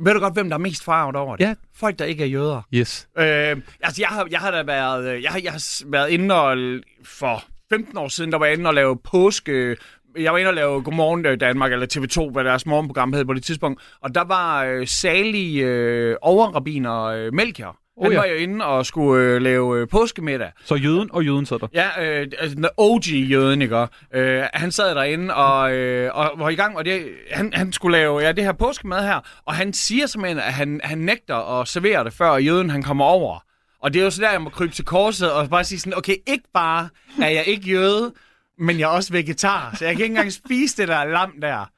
[0.00, 1.44] ved du godt, hvem der er mest farvet over det?
[1.44, 1.54] Ja.
[1.76, 2.62] Folk, der ikke er jøder.
[2.74, 3.08] Yes.
[3.18, 6.34] Øh, altså, jeg har, jeg har da været, øh, jeg har, jeg har været inde
[6.34, 9.76] og, for 15 år siden, der var jeg inde og lave påske,
[10.22, 13.34] jeg var inde og lave Godmorgen øh, Danmark, eller TV2, hvad deres morgenprogram hed på
[13.34, 17.76] det tidspunkt, og der var øh, salig øh, overrabiner øh, Melchior.
[17.96, 18.18] Oh, Han ja.
[18.18, 20.52] var jo inde og skulle øh, lave øh, påskemiddag.
[20.64, 21.66] Så jøden og jøden sad der.
[21.74, 23.86] Ja, øh, altså den OG-jøden, ikke?
[24.14, 27.98] Øh, han sad derinde og, øh, og var i gang, og det, han, han skulle
[27.98, 31.68] lave ja, det her påskemad her, og han siger simpelthen, at han, han nægter at
[31.68, 33.44] servere det, før jøden han kommer over.
[33.82, 35.98] Og det er jo så der, jeg må krybe til korset og bare sige sådan,
[35.98, 36.88] okay, ikke bare
[37.22, 38.12] er jeg ikke jøde,
[38.58, 41.70] men jeg er også vegetar, så jeg kan ikke engang spise det der lam der.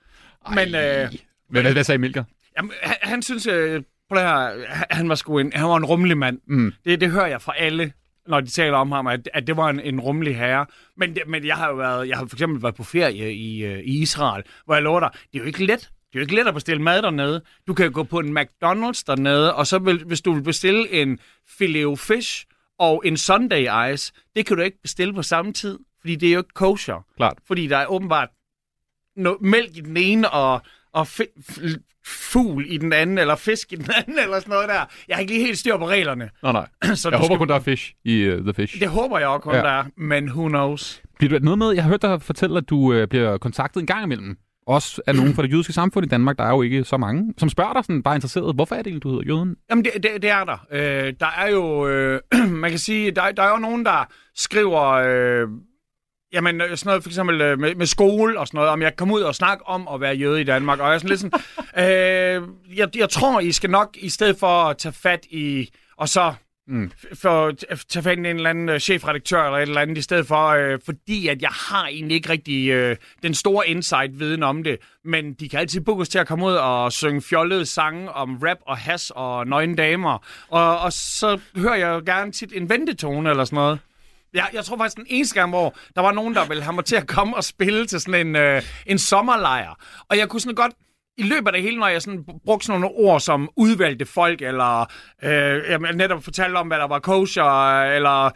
[0.55, 1.11] Men øh,
[1.49, 2.25] Hvad, hvad, hvad sagde Milker?
[2.57, 5.85] Jamen, han, han synes, øh, på det her, han- var sgu en, han var en
[5.85, 6.39] rummelig mand.
[6.47, 6.73] Mm.
[6.85, 7.93] Det, det hører jeg fra alle,
[8.29, 10.67] når de taler om ham, at, at det var en, en rummelig herre.
[10.97, 13.65] Men, det, men jeg har jo været, jeg har for eksempel været på ferie i,
[13.65, 15.81] øh, i Israel, hvor jeg lover dig, det er jo ikke let.
[15.81, 17.43] Det er jo ikke let at bestille mad dernede.
[17.67, 21.19] Du kan gå på en McDonald's dernede, og så vil, hvis du vil bestille en
[21.59, 22.45] filet fish
[22.79, 26.33] og en Sunday ice, det kan du ikke bestille på samme tid, fordi det er
[26.33, 27.05] jo ikke kosher.
[27.17, 27.39] Klart.
[27.47, 28.29] Fordi der er åbenbart
[29.19, 30.61] no- mælk i den ene, og,
[30.93, 31.07] og
[32.07, 34.85] fugl i den anden, eller fisk i den anden, eller sådan noget der.
[35.09, 36.31] Jeg har ikke lige helt styr på reglerne.
[36.43, 36.69] Nej, nej.
[36.97, 38.81] Så Jeg håber skal- kun, der er fish i uh, The Fish.
[38.81, 39.61] Det håber jeg også kun, ja.
[39.61, 41.03] der er, men who knows?
[41.19, 43.87] Bliver du noget med, jeg har hørt dig fortælle, at du øh, bliver kontaktet en
[43.87, 44.37] gang imellem.
[44.67, 47.35] Også af nogen fra det jødiske samfund i Danmark, der er jo ikke så mange,
[47.39, 49.57] som spørger dig sådan bare interesseret, hvorfor er det egentlig, du hedder jøden?
[49.71, 50.67] Jamen, det, det, det er der.
[50.73, 52.21] Øh, der er jo, øh,
[52.63, 55.49] man kan sige, der, der er jo nogen, der skriver, øh,
[56.33, 58.97] jamen øh, sådan noget for eksempel øh, med, med skole og sådan noget, om jeg
[58.97, 61.21] komme ud og snakke om at være jøde i Danmark, og jeg er sådan lidt
[61.21, 61.41] sådan,
[61.85, 66.09] øh, jeg, jeg tror, I skal nok, i stedet for at tage fat i, og
[66.09, 66.35] så
[66.71, 66.91] Mm.
[67.15, 70.03] for at tage fat i en eller anden øh, chefredaktør eller et eller andet, i
[70.03, 74.63] stedet for, øh, fordi at jeg har egentlig ikke rigtig øh, den store insight-viden om
[74.63, 78.13] det, men de kan altid booke os til at komme ud og synge fjollede sange
[78.13, 82.53] om rap og has og nøgne damer, og, og så hører jeg jo gerne tit
[82.57, 83.79] en ventetone eller sådan noget.
[84.35, 86.85] Jeg, jeg tror faktisk den eneste gang, hvor der var nogen, der ville have mig
[86.85, 89.75] til at komme og spille til sådan en, øh, en sommerlejr.
[90.09, 90.73] Og jeg kunne sådan godt,
[91.19, 94.43] i løbet af det hele, når jeg sådan brugte sådan nogle ord som udvalgte folk,
[94.43, 94.81] eller
[95.23, 98.31] øh, jeg netop fortalte om, hvad der var kosher, eller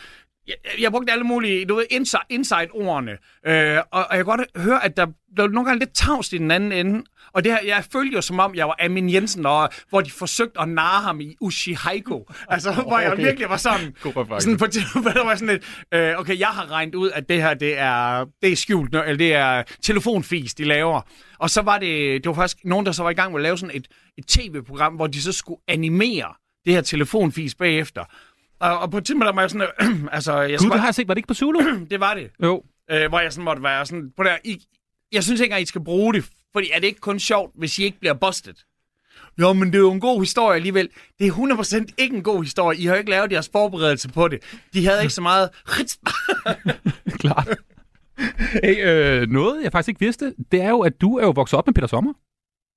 [0.49, 3.13] jeg, jeg brugte alle mulige, du ved, inside, inside-ordene.
[3.47, 6.33] Øh, og, og jeg kan godt høre, at der, der var nogle gange lidt tavst
[6.33, 7.05] i den anden ende.
[7.33, 10.11] Og det her, jeg følte jo som om, jeg var Amin Jensen, og, hvor de
[10.11, 12.31] forsøgte at narre ham i Ushihiko.
[12.49, 13.23] Altså, oh, hvor jeg okay.
[13.23, 13.97] virkelig var sådan...
[14.41, 14.67] Sådan på
[15.15, 18.25] der var sådan lidt, øh, okay, jeg har regnet ud, at det her, det er,
[18.43, 21.01] det er skjult, eller det er telefonfis, de laver.
[21.39, 23.43] Og så var det, det var faktisk nogen, der så var i gang med at
[23.43, 28.05] lave sådan et, et tv-program, hvor de så skulle animere det her telefonfis bagefter.
[28.65, 30.87] Og, og på et tidspunkt, der var jeg sådan, øh, altså, jeg Gud, det har
[30.87, 31.09] jeg set.
[31.09, 31.61] Var det ikke på Zulu?
[31.91, 32.31] det var det.
[32.43, 32.63] jo.
[32.91, 34.63] Øh, hvor jeg sådan måtte være sådan, på der, I,
[35.13, 37.79] jeg synes ikke engang, I skal bruge det, fordi er det ikke kun sjovt, hvis
[37.79, 38.55] I ikke bliver busted?
[39.41, 40.89] Jo, men det er jo en god historie alligevel.
[41.19, 42.79] Det er 100% ikke en god historie.
[42.79, 44.43] I har ikke lavet jeres forberedelse på det.
[44.75, 45.51] De havde ikke så meget...
[47.21, 47.59] Klart.
[48.63, 51.59] Hey, øh, noget, jeg faktisk ikke vidste, det er jo, at du er jo vokset
[51.59, 52.13] op med Peter Sommer.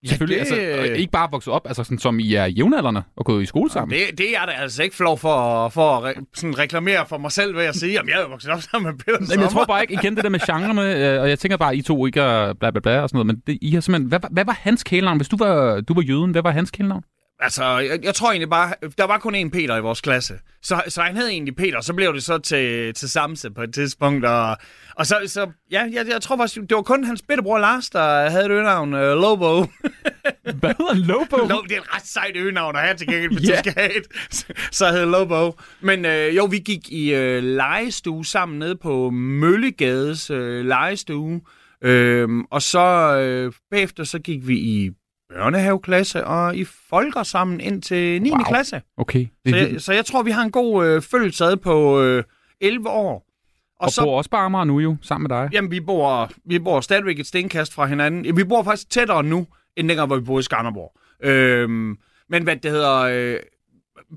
[0.06, 3.44] Selvfølgelig, det- altså, ikke bare vokset op, altså sådan, som I er jævnaldrende og gået
[3.44, 3.98] i skole sammen.
[3.98, 7.32] Det, det er da altså ikke flov for, for at re, sådan reklamere for mig
[7.32, 9.50] selv ved at sige, at jeg er vokset op sammen med Peter Men jeg tror
[9.50, 9.66] Sommer.
[9.66, 12.06] bare ikke, I kender det der med genrerne, øh, og jeg tænker bare, I to
[12.06, 14.30] ikke er bla bla bla og sådan noget, men det, I har simpelthen, hvad, var-
[14.32, 15.18] hvad var hans kælenavn?
[15.18, 17.04] Hvis du var, du var jøden, hvad var hans kælenavn?
[17.40, 20.34] Altså, jeg, jeg tror egentlig bare, der var kun én Peter i vores klasse.
[20.62, 23.74] Så, så han hed egentlig Peter, så blev det så til, til Samse på et
[23.74, 24.26] tidspunkt.
[24.26, 24.58] Og,
[24.96, 28.30] og så, så ja, jeg, jeg tror faktisk, det var kun hans bitterbror Lars, der
[28.30, 29.62] havde et øgenavn, uh, Lobo.
[30.60, 30.94] Hvad hedder?
[30.96, 31.38] Lobo?
[31.48, 33.62] Lo, det er et ret sejt øgenavn at have til gengæld, Ja.
[33.82, 33.92] yeah.
[34.32, 35.56] Så, så hed Lobo.
[35.82, 41.42] Men øh, jo, vi gik i øh, legestue sammen nede på Møllegades øh, legestue.
[41.84, 44.92] Øh, og så øh, bagefter så gik vi i
[45.34, 48.30] børnehaveklasse og i folker sammen ind til 9.
[48.32, 48.40] Wow.
[48.48, 48.82] Klasse.
[48.98, 49.28] Okay.
[49.50, 52.24] Så jeg, så jeg tror, vi har en god øh, følelse ad på øh,
[52.62, 53.14] 11 år.
[53.80, 55.50] Og, Og så, bor også på Amager nu jo, sammen med dig.
[55.54, 58.38] jamen, vi bor, vi bor stadigvæk et stenkast fra hinanden.
[58.38, 61.00] Vi bor faktisk tættere nu, end dengang, hvor vi boede i Skanderborg.
[61.24, 61.98] Øhm,
[62.30, 63.40] men hvad det hedder, øh,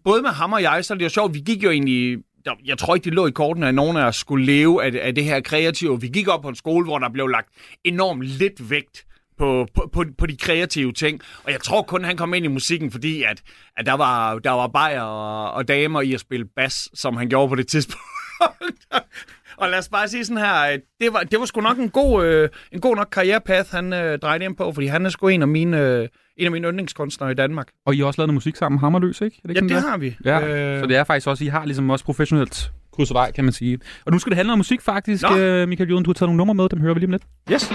[0.04, 2.52] både med ham og jeg, så er det jo sjovt, vi gik jo egentlig, der,
[2.64, 5.14] jeg tror ikke, det lå i kortene, at nogen af os skulle leve af, af
[5.14, 6.00] det her kreative.
[6.00, 7.48] Vi gik op på en skole, hvor der blev lagt
[7.84, 9.04] enormt lidt vægt
[9.40, 11.20] på, på, på, på de kreative ting.
[11.44, 13.42] Og jeg tror kun, han kom ind i musikken, fordi at,
[13.76, 17.28] at der var, der var bajer og, og damer i at spille bas, som han
[17.28, 18.00] gjorde på det tidspunkt.
[19.60, 22.24] og lad os bare sige sådan her, det var, det var sgu nok en god,
[22.24, 25.42] øh, en god nok karrierepath, han øh, drejede ind på, fordi han er sgu en
[25.42, 27.68] af mine, øh, en af mine yndlingskunstnere i Danmark.
[27.86, 29.36] Og I har også lavet noget musik sammen, Hammerløs, ikke?
[29.44, 30.16] Er Ja, ikke det sådan, har vi.
[30.24, 33.44] Ja, Øh, så det er faktisk også, I har ligesom også professionelt krydset vej, kan
[33.44, 33.78] man sige.
[34.06, 35.36] Og nu skal det handle om musik faktisk, Nå.
[35.36, 36.04] øh, Michael Juden.
[36.04, 37.22] Du har taget nogle numre med, dem hører vi lige om lidt.
[37.52, 37.70] Yes.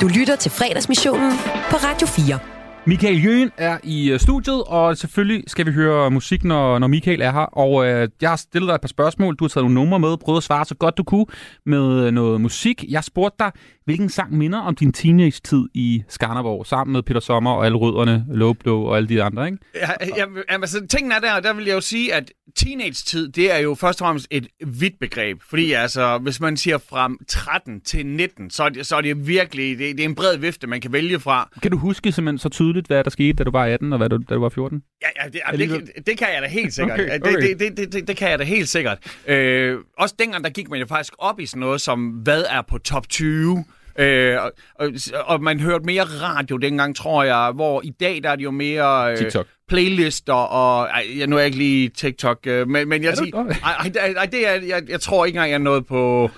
[0.00, 1.32] Du lytter til fredagsmissionen
[1.70, 2.59] på Radio 4.
[2.86, 7.20] Michael Jøen er i øh, studiet, og selvfølgelig skal vi høre musik, når, når Michael
[7.20, 7.38] er her.
[7.40, 9.36] Og øh, jeg har stillet dig et par spørgsmål.
[9.36, 11.26] Du har taget nogle numre med, prøvet at svare så godt du kunne
[11.66, 12.84] med øh, noget musik.
[12.88, 13.52] Jeg spurgte dig,
[13.84, 18.24] hvilken sang minder om din teenage-tid i Skanderborg, sammen med Peter Sommer og alle rødderne,
[18.28, 19.58] Loblo og alle de andre, ikke?
[19.74, 23.54] Ja, ja, jamen, altså, tingen er der, der vil jeg jo sige, at teenage-tid, det
[23.54, 25.38] er jo først og fremmest et vidt begreb.
[25.50, 29.26] Fordi altså, hvis man siger fra 13 til 19, så er det, så er det
[29.26, 31.48] virkelig, det, det er en bred vifte, man kan vælge fra.
[31.62, 34.08] Kan du huske simpelthen så tydeligt, hvad der skete, da du var 18 og hvad
[34.08, 34.82] du, da du var 14?
[35.02, 35.86] Ja, ja det, Alligevel.
[35.96, 37.00] det, det kan jeg da helt sikkert.
[37.00, 37.48] Okay, okay.
[37.48, 38.98] Det, det, det, det, det kan jeg da helt sikkert.
[39.26, 42.62] Øh, også dengang, der gik man jo faktisk op i sådan noget som, hvad er
[42.62, 43.64] på top 20?
[43.98, 44.36] Øh,
[44.74, 44.92] og,
[45.26, 48.50] og, man hørte mere radio dengang, tror jeg, hvor i dag der er det jo
[48.50, 49.12] mere...
[49.12, 49.46] Øh, TikTok.
[49.68, 50.88] playlister og...
[50.88, 53.54] Ej, jeg, nu er jeg ikke lige TikTok, øh, men, men jeg Er.
[53.64, 56.30] Ej, ej, ej, det er, jeg, jeg tror ikke engang, jeg er noget på...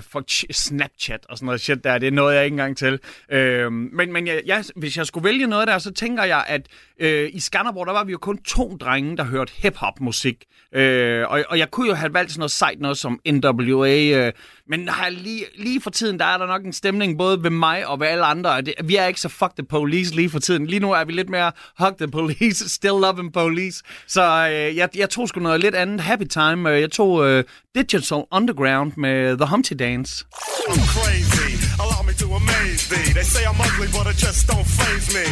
[0.00, 3.00] Fuck, Snapchat og sådan noget shit der, det er noget, jeg ikke engang til.
[3.30, 6.66] Øh, men men jeg, jeg, hvis jeg skulle vælge noget der, så tænker jeg, at
[7.00, 10.44] øh, i Skanderborg, der var vi jo kun to drenge, der hørte hip-hop-musik.
[10.72, 14.32] Øh, og, og jeg kunne jo have valgt sådan noget sejt noget som NWA, øh,
[14.68, 17.86] men nej, lige, lige for tiden, der er der nok en stemning både ved mig
[17.86, 18.60] og ved alle andre.
[18.60, 20.66] Det, vi er ikke så fuck the police lige for tiden.
[20.66, 23.82] Lige nu er vi lidt mere hug the police, still loving police.
[24.06, 26.70] Så øh, jeg, jeg tog sgu noget lidt andet happy time.
[26.70, 30.24] Øh, jeg tog øh, Digital Underground med The Humpty Dance.
[30.68, 31.50] I'm crazy.
[31.82, 33.12] Allow me to amaze thee.
[33.18, 35.26] They say I'm ugly, but it just don't phase me.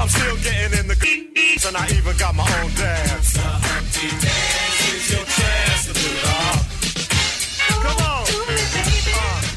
[0.00, 0.98] I'm still getting in the
[1.68, 3.32] and I even got my own dance.
[3.32, 6.47] The Humpty Dance is your chance to do it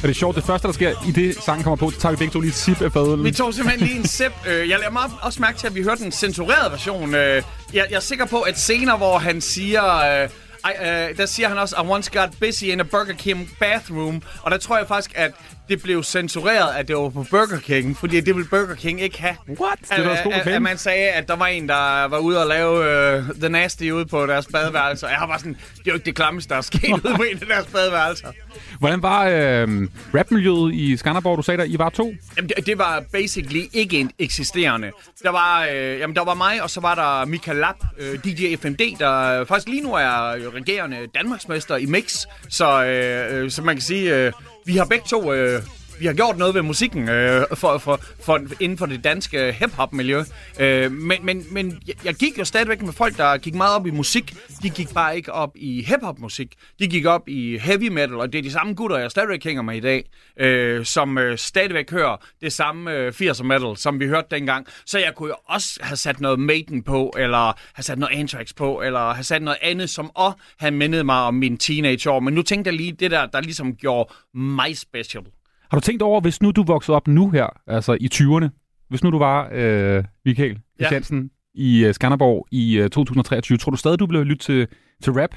[0.02, 2.12] Og det er sjovt, det første, der sker i det, sangen kommer på, så tager
[2.12, 3.24] vi begge to lige et sip af fadølen.
[3.24, 4.32] Vi tog simpelthen lige en sip.
[4.48, 7.16] Øh, jeg lader meget også mærke til, at vi hørte den censureret version.
[7.16, 9.96] Øh, jeg, jeg er sikker på, at senere, hvor han siger...
[10.24, 10.30] øh,
[10.66, 14.22] ej, øh, der siger han også, I once got busy in a Burger King bathroom.
[14.42, 15.32] Og der tror jeg faktisk, at
[15.72, 19.22] det blev censureret, at det var på Burger King, fordi det ville Burger King ikke
[19.22, 19.36] have.
[19.48, 19.80] What?
[19.82, 22.18] Det er da også at, at, at man sagde, at der var en, der var
[22.18, 22.80] ude og lave
[23.20, 25.06] uh, The Nasty ude på deres badeværelse.
[25.06, 27.16] Og jeg har bare sådan, det er jo ikke det klammeste, der er sket ude
[27.16, 28.28] på en af deres badeværelser.
[28.80, 31.38] Hvordan var øh, rapmiljøet i Skanderborg?
[31.38, 32.14] Du sagde, der I var to.
[32.38, 34.92] Jamen, det, det var basically ikke en eksisterende.
[35.24, 38.56] Der var, øh, jamen, der var mig, og så var der Michael Lapp, øh, DJ
[38.56, 42.26] FMD, der faktisk lige nu er regerende Danmarksmester i mix.
[42.50, 44.32] Så, øh, øh, så man kan sige, øh,
[44.66, 45.34] vi har begge to...
[45.34, 45.64] Øh,
[46.02, 50.24] vi har gjort noget ved musikken øh, for, for, for, inden for det danske hip-hop-miljø.
[50.60, 53.88] Øh, men men, men jeg, jeg gik jo stadigvæk med folk, der gik meget op
[53.88, 54.36] i musik.
[54.64, 56.54] De gik bare ikke op i hip-hop-musik.
[56.80, 59.62] De gik op i heavy metal, og det er de samme gutter, jeg stadigvæk hænger
[59.62, 60.06] med i dag,
[60.40, 64.68] øh, som øh, stadigvæk hører det samme øh, 80'er metal, som vi hørte dengang.
[64.86, 68.54] Så jeg kunne jo også have sat noget Maiden på, eller have sat noget Anthrax
[68.56, 72.20] på, eller have sat noget andet, som også havde mindet mig om min teenageår.
[72.20, 75.24] Men nu tænkte jeg lige det der, der ligesom gjorde mig special.
[75.72, 78.48] Har du tænkt over, hvis nu du voksede op nu her, altså i 20'erne,
[78.90, 80.86] hvis nu du var øh, Michael Ja.
[80.86, 84.68] Christiansen i øh, Skanderborg i øh, 2023, tror du stadig, du blev lyttet til,
[85.04, 85.36] til rap?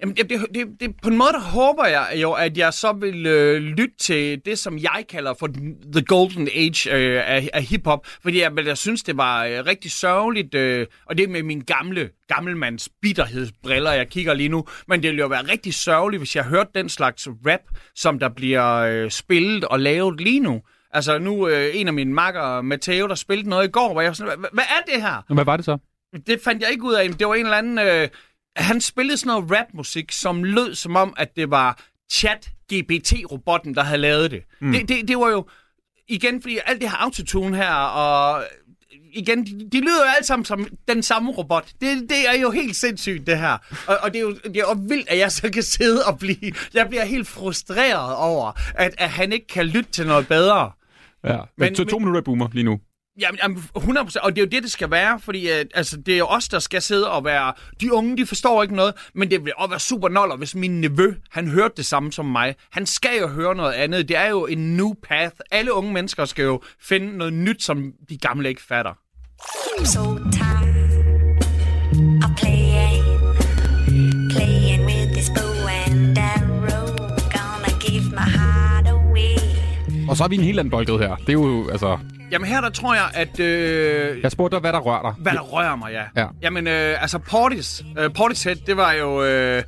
[0.00, 3.26] Jamen, det, det, det, på en måde der håber jeg jo, at jeg så vil
[3.26, 5.46] øh, lytte til det, som jeg kalder for
[5.92, 8.06] the golden age øh, af, af hiphop.
[8.22, 11.60] Fordi jeg, jeg synes, det var øh, rigtig sørgeligt, øh, og det er med min
[11.60, 14.64] gamle, gammelmands bitterhedsbriller, jeg kigger lige nu.
[14.88, 17.60] Men det ville jo være rigtig sørgeligt, hvis jeg hørte den slags rap,
[17.94, 20.62] som der bliver øh, spillet og lavet lige nu.
[20.92, 24.08] Altså nu, øh, en af mine makker, Matteo, der spillede noget i går, hvor jeg
[24.08, 25.34] var sådan, "Hva- hvad er det her?
[25.34, 25.78] Hvad var det så?
[26.26, 27.08] Det fandt jeg ikke ud af.
[27.10, 27.78] Det var en eller anden...
[27.78, 28.08] Øh,
[28.56, 31.80] han spillede sådan noget rapmusik, som lød som om, at det var
[32.12, 34.42] chat-GPT-robotten, der havde lavet det.
[34.60, 34.72] Mm.
[34.72, 35.08] det, det.
[35.08, 35.48] Det var jo...
[36.08, 38.44] Igen, fordi alt det her autotune her, og
[39.12, 41.68] igen, de, de lyder jo alle sammen som den samme robot.
[41.80, 43.58] Det, det er jo helt sindssygt, det her.
[43.86, 46.18] Og, og det, er jo, det er jo vildt, at jeg så kan sidde og
[46.18, 46.52] blive...
[46.74, 50.70] Jeg bliver helt frustreret over, at, at han ikke kan lytte til noget bedre.
[51.24, 51.36] Ja.
[51.36, 52.80] Men, Men- to, to men- minutter i boomer lige nu.
[53.20, 56.14] Jamen, jamen 100%, og det er jo det, det skal være, fordi at, altså, det
[56.14, 57.52] er jo os, der skal sidde og være...
[57.80, 60.80] De unge, de forstår ikke noget, men det vil også være super noller, hvis min
[60.80, 62.54] nevø, han hørte det samme som mig.
[62.70, 64.08] Han skal jo høre noget andet.
[64.08, 65.34] Det er jo en new path.
[65.50, 68.92] Alle unge mennesker skal jo finde noget nyt, som de gamle ikke fatter.
[69.84, 70.00] so
[78.86, 79.36] away.
[80.08, 81.16] Og så er vi en helt anden boldgade her.
[81.16, 81.98] Det er jo, altså...
[82.30, 83.40] Jamen her, der tror jeg, at...
[83.40, 85.22] Øh, Jeg spurgte dig, hvad der rører dig.
[85.22, 86.22] Hvad der rører mig, ja.
[86.22, 86.26] Ja.
[86.42, 89.24] Jamen, øh, altså Portis, øh, Portishead, det var jo...
[89.24, 89.62] Øh,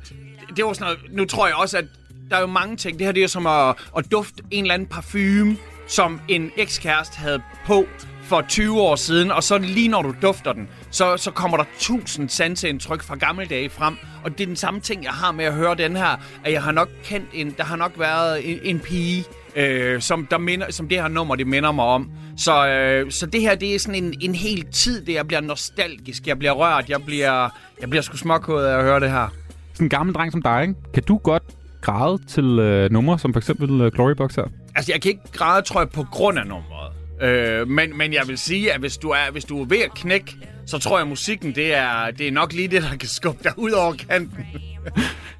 [0.57, 1.85] det var sådan noget, nu tror jeg også, at
[2.29, 2.99] der er jo mange ting.
[2.99, 7.17] Det her, det er som at, at dufte en eller anden parfume, som en ekskæreste
[7.17, 7.85] havde på
[8.23, 11.63] for 20 år siden, og så lige når du dufter den, så, så kommer der
[11.79, 13.97] tusind sanseindtryk fra gamle dage frem.
[14.23, 16.63] Og det er den samme ting, jeg har med at høre den her, at jeg
[16.63, 19.23] har nok kendt en, der har nok været en, en pige,
[19.55, 22.11] øh, som, der minder, som det her nummer, det minder mig om.
[22.37, 25.41] Så, øh, så det her, det er sådan en, en hel tid, det jeg bliver
[25.41, 27.49] nostalgisk, jeg bliver rørt, jeg bliver,
[27.81, 29.27] jeg bliver sgu småkået af at høre det her.
[29.73, 30.75] Sådan en gammel dreng som dig, ikke?
[30.93, 31.43] Kan du godt
[31.81, 34.43] græde til øh, numre, som for eksempel øh, Glorybox her?
[34.75, 36.91] Altså, jeg kan ikke græde, tror jeg, på grund af nummeret.
[37.21, 39.93] Øh, men, men jeg vil sige, at hvis du, er, hvis du er ved at
[39.93, 40.35] knække,
[40.65, 43.39] så tror jeg, at musikken, det er, det er nok lige det, der kan skubbe
[43.43, 44.45] dig ud over kanten.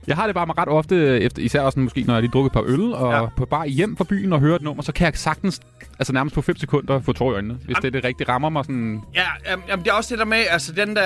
[0.07, 2.53] Jeg har det bare ret ofte, efter, især også måske, når jeg lige drukker et
[2.53, 3.25] par øl, og Ja.
[3.37, 5.59] på bare hjem fra byen og hører et nummer, så kan jeg sagtens,
[5.99, 8.29] altså nærmest på 5 sekunder, få tår i øjnene, hvis det er det rigtige.
[8.29, 9.01] Rammer mig sådan...
[9.15, 11.03] Ja, jamen, jamen, det er også det der med, altså den der,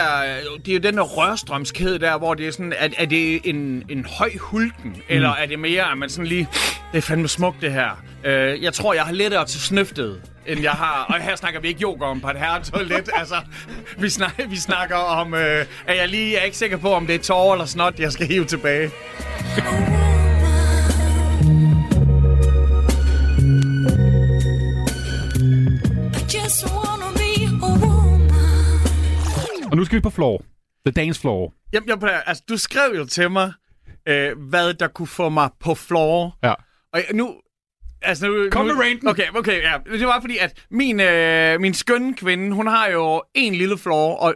[0.65, 3.83] det er jo den der rørstrømskæde der, hvor det er sådan, er, er det en,
[3.89, 5.01] en høj hulken, mm.
[5.09, 6.47] eller er det mere, at man sådan lige,
[6.91, 7.89] det er fandme smukt det her.
[8.25, 11.67] Øh, jeg tror, jeg har lettere til snøftet, end jeg har, og her snakker vi
[11.67, 13.35] ikke yoga om på et herretoilet, altså,
[13.97, 17.07] vi, snak, vi snakker om, øh, at jeg lige jeg er ikke sikker på, om
[17.07, 18.91] det er tårer eller snot, jeg skal hive tilbage.
[29.71, 30.43] Og nu skal vi på floor.
[30.85, 31.53] The dance floor.
[31.73, 33.53] Jamen, jeg, altså, du skrev jo til mig,
[34.07, 36.37] øh, hvad der kunne få mig på floor.
[36.43, 36.53] Ja.
[36.93, 37.35] Og jeg- nu...
[38.01, 39.07] Altså, nu, Kom nu, med ranten.
[39.07, 39.73] Okay, okay, ja.
[39.91, 44.15] Det var fordi, at min, øh, min skønne kvinde, hun har jo en lille floor,
[44.15, 44.35] og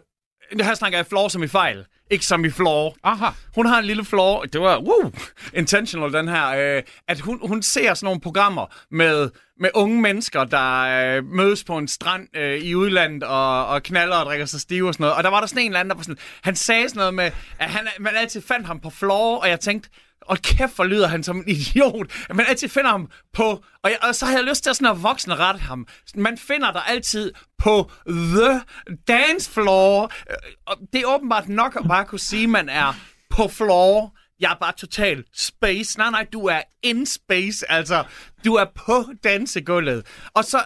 [0.62, 2.96] her snakker jeg floor som i fejl, ikke som i floor.
[3.04, 3.26] Aha.
[3.56, 5.12] Hun har en lille floor, det var woo,
[5.54, 10.44] intentional den her, øh, at hun, hun ser sådan nogle programmer med, med unge mennesker,
[10.44, 14.62] der øh, mødes på en strand øh, i udlandet og, og knaller og drikker sig
[14.62, 15.16] stive og sådan noget.
[15.18, 17.14] Og der var der sådan en eller anden, der var sådan, han sagde sådan noget
[17.14, 19.90] med, at han, man altid fandt ham på floor, og jeg tænkte,
[20.28, 22.12] og kæft, hvor lyder han som en idiot.
[22.34, 23.64] Man altid finder ham på...
[23.84, 25.88] Og, jeg, og så havde jeg lyst til at sådan at voksen rette ham.
[26.16, 28.62] Man finder dig altid på the
[29.08, 30.12] dance floor.
[30.30, 30.36] Øh,
[30.66, 32.94] Og det er åbenbart nok at bare kunne sige, at man er
[33.30, 35.98] på floor Jeg er bare total space.
[35.98, 37.72] Nej, nej, du er in space.
[37.72, 38.04] Altså,
[38.46, 40.06] du er på dansegulvet.
[40.34, 40.64] Og så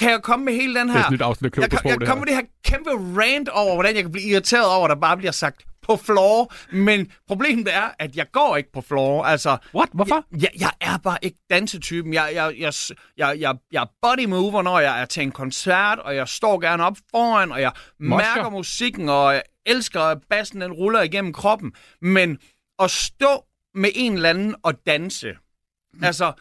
[0.00, 1.02] kan jeg komme med hele den her...
[1.02, 3.94] Det er et afsnit jeg, jeg det kommer med det her kæmpe rant over, hvordan
[3.94, 6.52] jeg kan blive irriteret over, at der bare bliver sagt på floor.
[6.72, 9.24] Men problemet er, at jeg går ikke på floor.
[9.24, 9.88] Altså, What?
[9.92, 10.24] Hvorfor?
[10.42, 12.14] jeg, jeg er bare ikke dansetypen.
[12.14, 12.72] Jeg, jeg, jeg,
[13.16, 16.60] jeg, jeg, jeg er body mover, når jeg er til en koncert, og jeg står
[16.60, 18.34] gerne op foran, og jeg Mosher.
[18.34, 21.72] mærker musikken, og jeg elsker, at bassen den ruller igennem kroppen.
[22.02, 22.38] Men
[22.78, 23.44] at stå
[23.74, 25.32] med en eller anden og danse,
[25.94, 26.04] mm.
[26.04, 26.32] altså...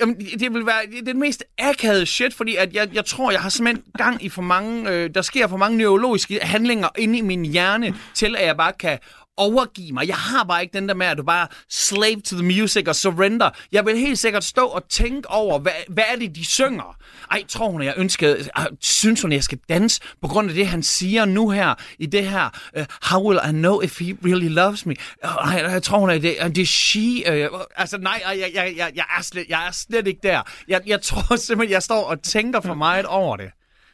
[0.00, 3.30] Jamen, det vil være det er det mest akavede shit, fordi at jeg, jeg tror,
[3.30, 7.18] jeg har simpelthen gang i for mange, øh, der sker for mange neurologiske handlinger inde
[7.18, 8.98] i min hjerne, til at jeg bare kan
[9.36, 10.08] overgive mig.
[10.08, 12.96] Jeg har bare ikke den der med, at du bare slave to the music og
[12.96, 13.50] surrender.
[13.72, 16.96] Jeg vil helt sikkert stå og tænke over, hvad, hvad er det, de synger?
[17.30, 20.48] Ej, tror hun, at jeg ønskede, ah, synes hun, at jeg skal danse på grund
[20.48, 24.00] af det, han siger nu her, i det her, uh, how will I know if
[24.00, 24.94] he really loves me?
[25.24, 27.50] Uh, ej, jeg tror hun, at det, uh, det er she.
[27.52, 30.42] Uh, altså, nej, jeg, jeg, jeg, jeg, er slet, jeg er slet ikke der.
[30.68, 33.50] Jeg, jeg tror simpelthen, jeg står og tænker for meget over det.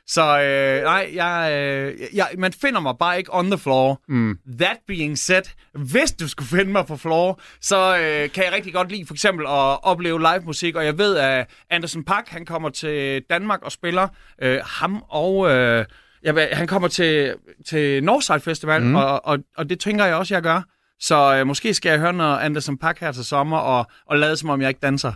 [0.07, 4.01] Så øh, nej, jeg, øh, jeg, man finder mig bare ikke on the floor.
[4.09, 4.39] Mm.
[4.59, 5.43] That being said,
[5.75, 9.15] hvis du skulle finde mig på floor, så øh, kan jeg rigtig godt lide for
[9.15, 13.63] eksempel at opleve live musik, og jeg ved, at Anderson Park, han kommer til Danmark
[13.63, 14.09] og spiller
[14.43, 15.51] øh, ham og...
[15.51, 15.85] Øh,
[16.23, 17.35] jeg ved, han kommer til,
[17.69, 18.95] til Northside Festival, mm.
[18.95, 20.63] og, og, og det tænker jeg også, jeg gør.
[21.01, 24.37] Så øh, måske skal jeg høre noget Anderson Park her til sommer, og, og lade
[24.37, 25.13] som om jeg ikke danser.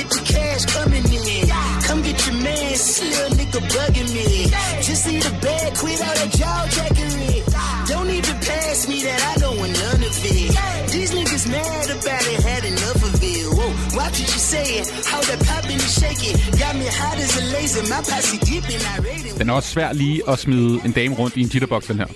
[0.00, 1.48] At the cash coming in.
[1.86, 2.72] Come get your man,
[3.12, 4.50] little nigga bugging me.
[4.82, 7.42] Just see the bag, quit all that jaw jackery.
[7.88, 10.90] Don't even pass me that, I don't want none of it.
[10.92, 13.46] These niggas mad about it, had enough of it.
[13.56, 16.36] Whoa, watch what you saying, how that popping and shaking.
[16.62, 19.38] Got me hot as a laser, my posse deep and I rated.
[19.38, 22.06] Den er også svær lige at smide en dame rundt i en jitterbox, den her.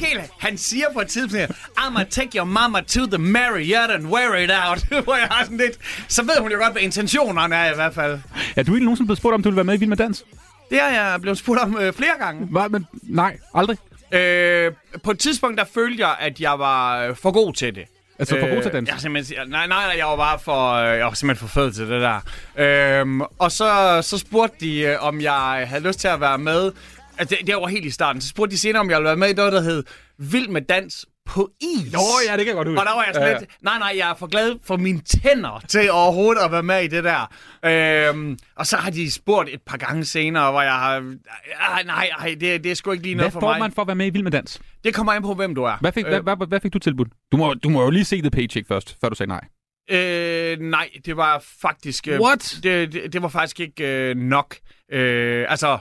[0.00, 0.30] Helt.
[0.38, 4.50] Han siger på et tidspunkt, I'ma take your mama to the Marriott and wear it
[4.68, 4.78] out.
[5.04, 5.78] Hvor jeg har sådan lidt...
[6.08, 8.20] Så ved hun jo godt, hvad intentionerne er i hvert fald.
[8.56, 10.24] Er du ikke nogensinde blevet spurgt, om du vil være med i Vild med Dans?
[10.70, 12.46] Det har jeg blevet spurgt om øh, flere gange.
[12.46, 12.68] Hvad?
[12.68, 13.78] Men, nej, aldrig.
[14.12, 17.84] Øh, på et tidspunkt, der følte jeg, at jeg var øh, for god til det.
[18.18, 18.88] Altså, for god til dans?
[18.90, 21.72] Jeg simpelthen, nej, nej, nej, jeg var bare for, øh, jeg var simpelthen for fed
[21.72, 22.20] til det der.
[22.56, 26.72] Øhm, og så, så spurgte de, øh, om jeg havde lyst til at være med.
[27.20, 28.22] Altså, det, det var helt i starten.
[28.22, 29.84] Så spurgte de senere, om jeg ville være med i noget, der hed
[30.18, 31.92] Vild med dans på is.
[31.92, 32.80] Nå, ja, det kan jeg godt huske.
[32.80, 35.00] Og der var jeg sådan Ja, lidt, nej, nej, jeg er for glad for mine
[35.00, 37.32] tænder til overhovedet at være med i det der.
[37.64, 41.14] Øhm, og så har de spurgt et par gange senere, hvor jeg har,
[41.60, 43.58] ej, nej, nej, det, det er sgu ikke lige Hvad noget for får mig.
[43.60, 44.60] man for at være med i Vild med Dans?
[44.84, 45.76] Det kommer an på, hvem du er.
[45.80, 47.08] Hvad fik, hvad, hvad, hvad fik du tilbudt?
[47.32, 49.44] Du må, du må jo lige se The Paycheck først, før du sagde nej.
[49.90, 52.08] Øh, nej, det var faktisk...
[52.08, 52.58] Øh, What?
[52.62, 54.56] Det, det, det var faktisk ikke øh, nok.
[54.92, 55.78] Øh, altså,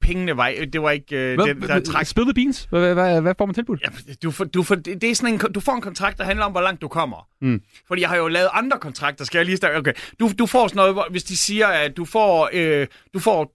[0.00, 2.06] pengene var, det var ikke øh, Hvad, det, der træk.
[2.06, 2.66] Spill the beans?
[2.70, 3.80] Hvad, hvad, hvad, får man tilbudt?
[3.82, 3.88] Ja,
[4.22, 6.52] du, får, du, får, det er sådan en, du får en kontrakt, der handler om,
[6.52, 7.28] hvor langt du kommer.
[7.40, 7.62] Mm.
[7.88, 9.76] Fordi jeg har jo lavet andre kontrakter, skal jeg lige starte.
[9.76, 13.18] Okay, du, du får sådan noget, hvor, hvis de siger, at du får, øh, du
[13.18, 13.54] får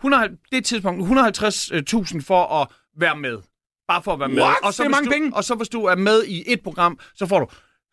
[0.00, 2.68] 100, det tidspunkt 150.000 for at
[3.00, 3.38] være med.
[3.88, 4.42] Bare for at være med.
[4.42, 4.56] What?
[4.62, 5.36] Og så, Det er mange du, penge.
[5.36, 7.46] Og så hvis du er med i et program, så får du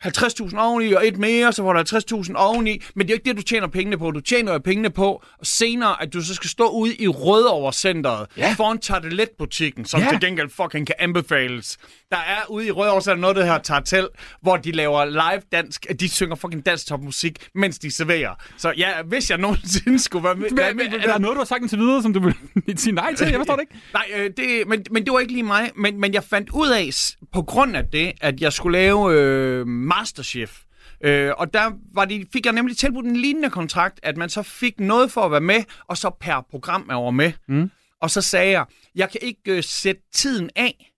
[0.04, 2.82] 50.000 oveni, og et mere, så får du 50.000 oveni.
[2.96, 4.12] Men det er jo ikke det, du tjener pengene på.
[4.12, 5.08] Du tjener jo pengene på,
[5.40, 8.54] og senere, at du så skal stå ude i Rødovre Centeret, Ja.
[8.58, 10.10] foran Tarteletbutikken, som Ja.
[10.10, 11.78] til gengæld fucking kan anbefales.
[12.12, 14.08] Der er ude i Rødovre Center noget, der hedder Tartel,
[14.42, 18.44] hvor de laver live dansk, de synger fucking dansk top musik, mens de serverer.
[18.58, 20.50] Så ja, hvis jeg nogensinde skulle være med...
[20.52, 22.36] være Men, med men, er der noget, du har sagt indtil videre, som du vil
[22.78, 23.28] sige nej til?
[23.28, 23.76] Jeg forstår det ikke.
[23.94, 25.72] Nej, øh, det, men, men det var ikke lige mig.
[25.76, 26.90] Men, men jeg fandt ud af,
[27.34, 30.62] på grund af det, at jeg skulle lave øh, Masterchef.
[31.02, 34.44] Øh, og der var de, fik jeg nemlig tilbudt en lignende kontrakt, at man så
[34.44, 37.32] fik noget for at være med, og så per program er over med.
[37.48, 37.72] Mm.
[38.02, 38.66] Og så sagde jeg,
[38.96, 40.92] jeg kan ikke øh, sætte tiden af,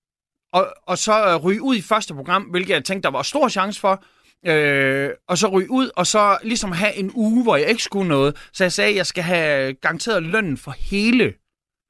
[0.57, 3.49] og, og så øh, ryge ud i første program, hvilket jeg tænkte, der var stor
[3.49, 4.03] chance for.
[4.45, 8.09] Øh, og så ryge ud, og så ligesom have en uge, hvor jeg ikke skulle
[8.09, 8.35] noget.
[8.53, 11.33] Så jeg sagde, at jeg skal have garanteret lønnen for hele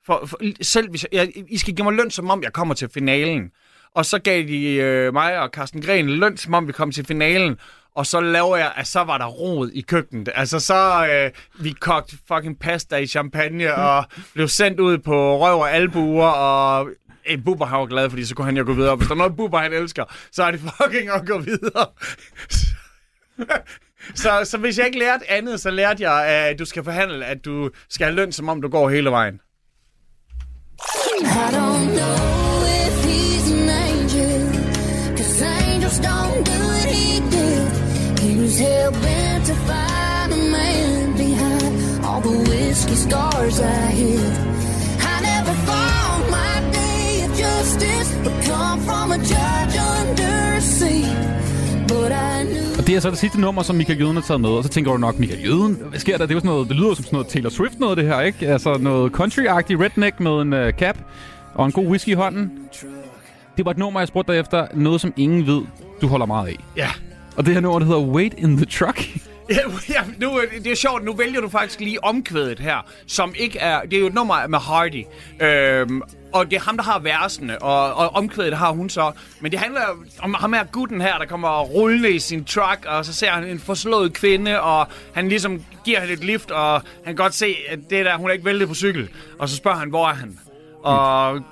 [0.08, 2.73] for, for, selv hvis jeg, jeg, I skal give mig løn, som om jeg kommer
[2.73, 3.51] til finalen.
[3.95, 7.06] Og så gav de øh, mig og Carsten Gren løn, som om vi kom til
[7.06, 7.58] finalen.
[7.95, 10.30] Og så laver jeg, at så var der rod i køkkenet.
[10.36, 11.32] Altså så, øh,
[11.63, 16.89] vi kogte fucking pasta i champagne, og blev sendt ud på røv og albuer, og
[17.27, 18.95] hey, Bubber har jo glad, fordi så kunne han jo gå videre.
[18.95, 21.87] Hvis der er noget, Bubber han elsker, så er det fucking at gå videre.
[24.23, 27.45] så, så hvis jeg ikke lærte andet, så lærte jeg, at du skal forhandle, at
[27.45, 29.39] du skal have løn, som om du går hele vejen.
[31.19, 34.41] I don't know if he's an angel,
[35.17, 38.19] cause angels don't do what he did.
[38.19, 44.57] He was hell bent to find a man behind all the whiskey scars I hid.
[52.78, 54.49] Og det er så det sidste nummer, som Michael Jøden har taget med.
[54.49, 56.25] Og så tænker du nok, Michael Jøden, hvad sker der?
[56.25, 58.21] Det, er jo sådan noget, det lyder som sådan noget Taylor Swift noget, det her,
[58.21, 58.47] ikke?
[58.47, 60.97] Altså noget country-agtig redneck med en uh, cap
[61.53, 62.51] og en god whisky i hånden.
[63.57, 64.67] Det var et nummer, jeg spurgte dig efter.
[64.73, 65.61] Noget, som ingen ved,
[66.01, 66.55] du holder meget af.
[66.78, 66.89] Ja.
[67.38, 69.17] Og det her nummer, det hedder Wait in the Truck.
[69.56, 73.60] Ja, ja, nu, det er sjovt, nu vælger du faktisk lige omkvædet her, som ikke
[73.60, 73.82] er...
[73.82, 75.04] Det er jo et nummer med Hardy.
[75.41, 76.02] Øhm,
[76.34, 79.12] og det er ham, der har versene, og, og omkvædet har hun så.
[79.39, 79.82] Men det handler
[80.20, 83.43] om ham her gutten her, der kommer rullende i sin truck, og så ser han
[83.43, 87.56] en forslået kvinde, og han ligesom giver hende et lift, og han kan godt se,
[87.70, 89.10] at det der, hun er ikke væltet på cykel.
[89.39, 90.39] Og så spørger han, hvor er han?
[90.84, 91.43] Og hmm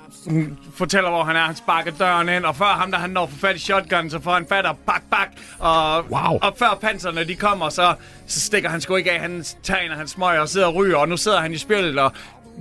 [0.74, 1.40] fortæller, hvor han er.
[1.40, 4.20] Han sparker døren ind, og før ham, der han når for fat i shotgun, så
[4.22, 5.28] får han fat og bak, bak.
[5.58, 6.38] Og, Wow.
[6.42, 7.94] og før panserne de kommer, så,
[8.26, 9.20] så stikker han sgu ikke af.
[9.20, 12.12] Han tager han smøger og sidder og ryger, og nu sidder han i spillet, og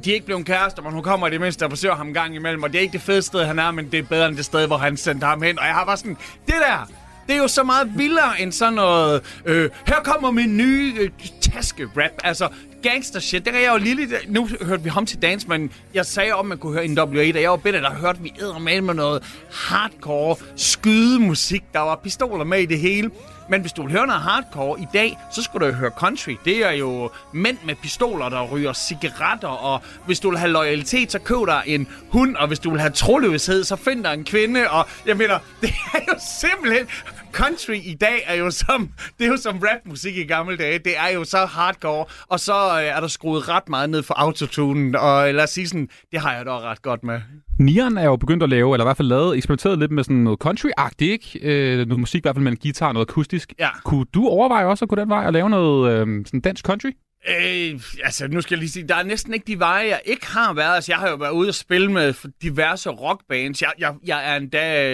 [0.06, 2.14] de er ikke blevet kærester, men hun kommer i det mindste og besøger ham en
[2.14, 2.64] gang imellem.
[2.64, 4.46] Og det er ikke det fede sted, han er, men det er bedre end det
[4.46, 5.60] sted, hvor han sendte ham hen.
[5.60, 6.90] Og jeg har bare sådan, det der,
[7.28, 11.10] det er jo så meget vildere end sådan noget, øh, her kommer min nye øh,
[11.42, 12.12] taske-rap.
[12.24, 12.48] Altså,
[12.90, 14.08] gangster shit, det er jeg jo lille.
[14.28, 17.32] Nu hørte vi ham til dans, men jeg sagde om, at man kunne høre NWA,
[17.32, 19.24] da jeg var bedre, der hørte vi æder med noget
[19.54, 21.64] hardcore skydemusik.
[21.74, 23.12] Der var pistoler med i det hele.
[23.50, 26.36] Men hvis du vil høre noget hardcore i dag, så skulle du jo høre country.
[26.46, 31.12] Det er jo mænd med pistoler, der ryger cigaretter, og hvis du vil have loyalitet,
[31.12, 34.24] så køb dig en hund, og hvis du vil have troløshed, så find dig en
[34.24, 36.88] kvinde, og jeg mener, det er jo simpelthen...
[37.36, 40.80] Country i dag er jo som, det er jo som rapmusik i gamle dage.
[40.80, 44.14] Det er jo så hardcore, og så øh, er der skruet ret meget ned for
[44.14, 47.22] autotunen, og lad os sige sådan, det har jeg da ret godt med.
[47.60, 50.16] Nieren er jo begyndt at lave, eller i hvert fald lavet, eksperimenteret lidt med sådan
[50.16, 51.40] noget country-agtigt, ikke?
[51.42, 53.54] Øh, noget musik, i hvert fald med en guitar, noget akustisk.
[53.60, 53.70] Ja.
[53.84, 56.92] Kunne du overveje også at gå den vej og lave noget øh, sådan dansk country?
[57.28, 60.28] Øh, altså, nu skal jeg lige sige, der er næsten ikke de veje, jeg ikke
[60.28, 60.76] har været.
[60.76, 63.62] Altså, jeg har jo været ude og spille med diverse rockbands.
[63.62, 64.92] Jeg, jeg, jeg er endda...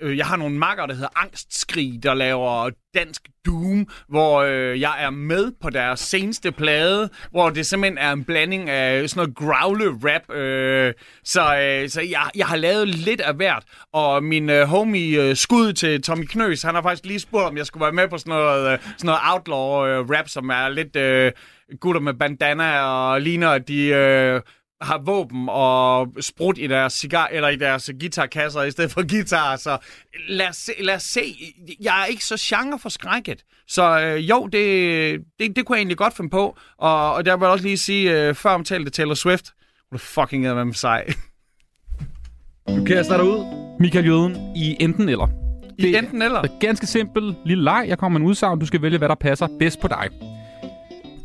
[0.00, 4.94] Øh, jeg har nogle makker, der hedder Angstskrig, der laver dansk doom, hvor øh, jeg
[4.98, 9.36] er med på deres seneste plade, hvor det simpelthen er en blanding af sådan noget
[9.36, 10.34] growle-rap.
[10.34, 10.94] Øh,
[11.24, 13.62] så øh, så jeg, jeg har lavet lidt af hvert,
[13.92, 17.56] og min øh, homie øh, skud til Tommy Knøs, han har faktisk lige spurgt, om
[17.56, 20.96] jeg skulle være med på sådan noget, øh, sådan noget outlaw-rap, øh, som er lidt
[20.96, 21.32] øh,
[21.80, 23.84] gutter med bandana og ligner, at de...
[23.86, 24.40] Øh,
[24.80, 29.56] har våben og sprut i deres cigar eller i deres guitarkasser i stedet for guitar.
[29.56, 29.78] Så
[30.28, 31.54] lad os, se, lad os se.
[31.80, 33.44] Jeg er ikke så genre for skrækket.
[33.68, 36.56] Så øh, jo, det, det, det kunne jeg egentlig godt finde på.
[36.78, 39.52] Og, og der vil jeg også lige sige, øh, før omtalte Taylor Swift,
[39.90, 41.06] hun er fucking med med sej.
[42.68, 43.44] Du kan jeg starte ud,
[43.80, 45.28] Michael Jøden, i enten eller.
[45.78, 46.42] I enten eller?
[46.42, 47.84] Det er ganske simpel lille leg.
[47.88, 48.58] Jeg kommer med en udsagn.
[48.58, 50.08] Du skal vælge, hvad der passer bedst på dig.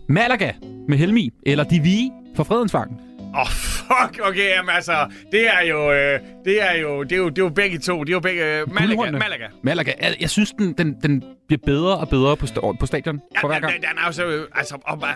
[0.09, 0.51] Malaga
[0.87, 3.01] med Helmi, eller Divi for Fredensvang.
[3.35, 7.17] Åh, oh, fuck, okay, jamen altså, det er jo, øh, det er jo, det er
[7.17, 9.11] jo, det er jo begge to, det er jo begge, øh, Malaga.
[9.11, 9.47] Malaga.
[9.63, 9.91] Malaga.
[10.01, 13.47] Jeg, jeg synes, den, den, den bliver bedre og bedre på, sta- på stadion for
[13.47, 13.73] hver Ja, gang.
[13.73, 15.07] den, den er jo så, øh, altså, og,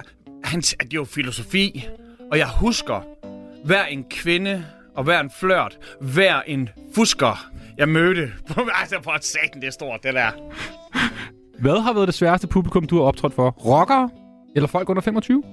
[0.43, 1.87] han, det er jo filosofi,
[2.31, 3.01] og jeg husker,
[3.65, 4.65] hver en kvinde,
[4.95, 8.31] og hver en flørt, hver en fusker, jeg mødte.
[8.81, 10.29] altså, for satan, det er stort, det der.
[11.59, 13.49] Hvad har været det sværeste publikum, du har optrådt for?
[13.49, 14.09] Rockere
[14.57, 15.43] eller folk under 25?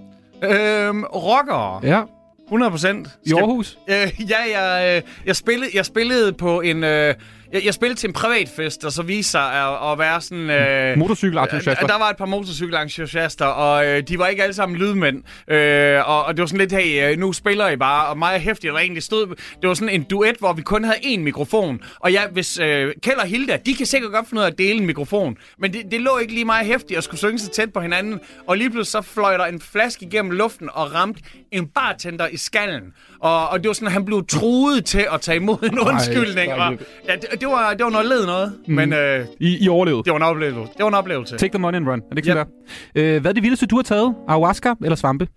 [0.45, 1.81] Øhm, rockere.
[1.83, 2.03] Ja.
[2.47, 3.09] 100 procent.
[3.27, 3.79] I Aarhus?
[3.89, 6.85] Øh, ja, jeg, øh, jeg, spillede, jeg spillede på en...
[6.85, 7.15] Øh,
[7.53, 10.51] jeg, jeg spillede til en privatfest, og så viste sig at, at være sådan...
[10.51, 11.87] Øh, Motorcykelentusiaster.
[11.87, 15.23] Der var et par motorcykelentusiaster, og øh, de var ikke alle sammen lydmænd.
[15.49, 18.07] Øh, og, og det var sådan lidt, hey, øh, nu spiller I bare.
[18.07, 19.27] Og mig og Hæftig, der egentlig stod...
[19.61, 21.81] Det var sådan en duet, hvor vi kun havde én mikrofon.
[22.01, 24.59] Og ja, hvis øh, Kjeld og Hilda, de kan sikkert godt finde ud af at
[24.59, 25.37] dele en mikrofon.
[25.59, 28.21] Men det, det lå ikke lige meget hæftigt at skulle synge så tæt på hinanden.
[28.47, 31.21] Og lige pludselig så fløj der en flaske igennem luften og ramte
[31.53, 32.93] en bartender i skallen.
[33.21, 36.53] Og, og det var sådan, at han blev truet til at tage imod en undskyldning.
[36.53, 36.79] er Og,
[37.09, 38.53] ja, det, det, var, det var noget led noget.
[38.67, 38.75] Mm.
[38.75, 40.03] Men øh, I, I overlevede.
[40.05, 40.73] det var en oplevelse.
[40.77, 41.37] Det var en oplevelse.
[41.37, 41.99] Take the money and run.
[41.99, 42.47] Er det ikke sådan
[42.95, 43.15] der?
[43.15, 44.15] Øh, hvad er det vildeste, du har taget?
[44.29, 45.29] Ayahuasca eller svampe?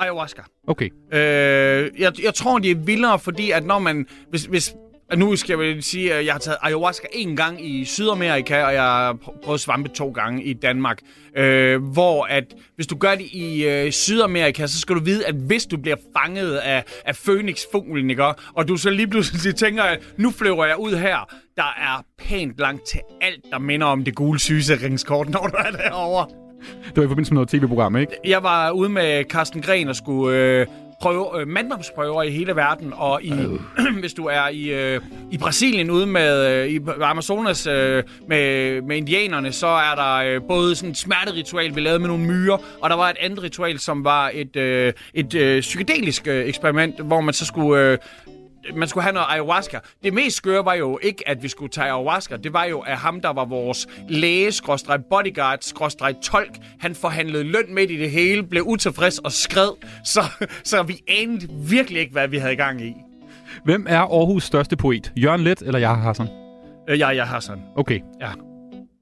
[0.00, 0.42] Ayahuasca.
[0.68, 0.88] Okay.
[1.12, 1.20] Øh,
[1.98, 4.06] jeg, jeg tror, det er vildere, fordi at når man...
[4.30, 4.74] Hvis, hvis,
[5.16, 8.74] nu skal jeg vel sige, at jeg har taget ayahuasca en gang i Sydamerika, og
[8.74, 10.98] jeg har pr- prøvet svampe to gange i Danmark.
[11.36, 12.44] Øh, hvor at
[12.74, 15.96] hvis du gør det i øh, Sydamerika, så skal du vide, at hvis du bliver
[16.16, 18.24] fanget af, af Phoenix-fuglen, ikke?
[18.54, 22.58] og du så lige pludselig tænker, at nu flyver jeg ud her, der er pænt
[22.58, 26.26] langt til alt, der minder om det gule sygesikringskort, når du er derovre.
[26.86, 28.12] Det var i forbindelse med noget tv-program, ikke?
[28.24, 30.66] Jeg var ude med Carsten Gren og skulle øh,
[31.00, 33.32] prøve øh, manddomsprøver i hele verden, og i,
[34.00, 38.96] hvis du er i, øh, i Brasilien ude med øh, i Amazonas øh, med, med
[38.96, 42.90] indianerne, så er der øh, både sådan et smerteritual, vi lavede med nogle myrer, og
[42.90, 47.20] der var et andet ritual, som var et, øh, et øh, psykedelisk øh, eksperiment, hvor
[47.20, 47.82] man så skulle...
[47.82, 47.98] Øh,
[48.74, 49.78] man skulle have noget ayahuasca.
[50.04, 52.36] Det mest skøre var jo ikke, at vi skulle tage ayahuasca.
[52.36, 56.50] Det var jo, at ham, der var vores læge, skråstreg bodyguard, skråstreg tolk,
[56.80, 59.70] han forhandlede løn midt i det hele, blev utilfreds og skred.
[60.04, 60.20] Så,
[60.64, 62.94] så vi anede virkelig ikke, hvad vi havde i gang i.
[63.64, 65.12] Hvem er Aarhus største poet?
[65.16, 66.28] Jørgen Let eller Jaha Hassan?
[66.88, 67.58] Øh, Jeg, jeg Hassan.
[67.76, 68.00] Okay.
[68.20, 68.30] Ja.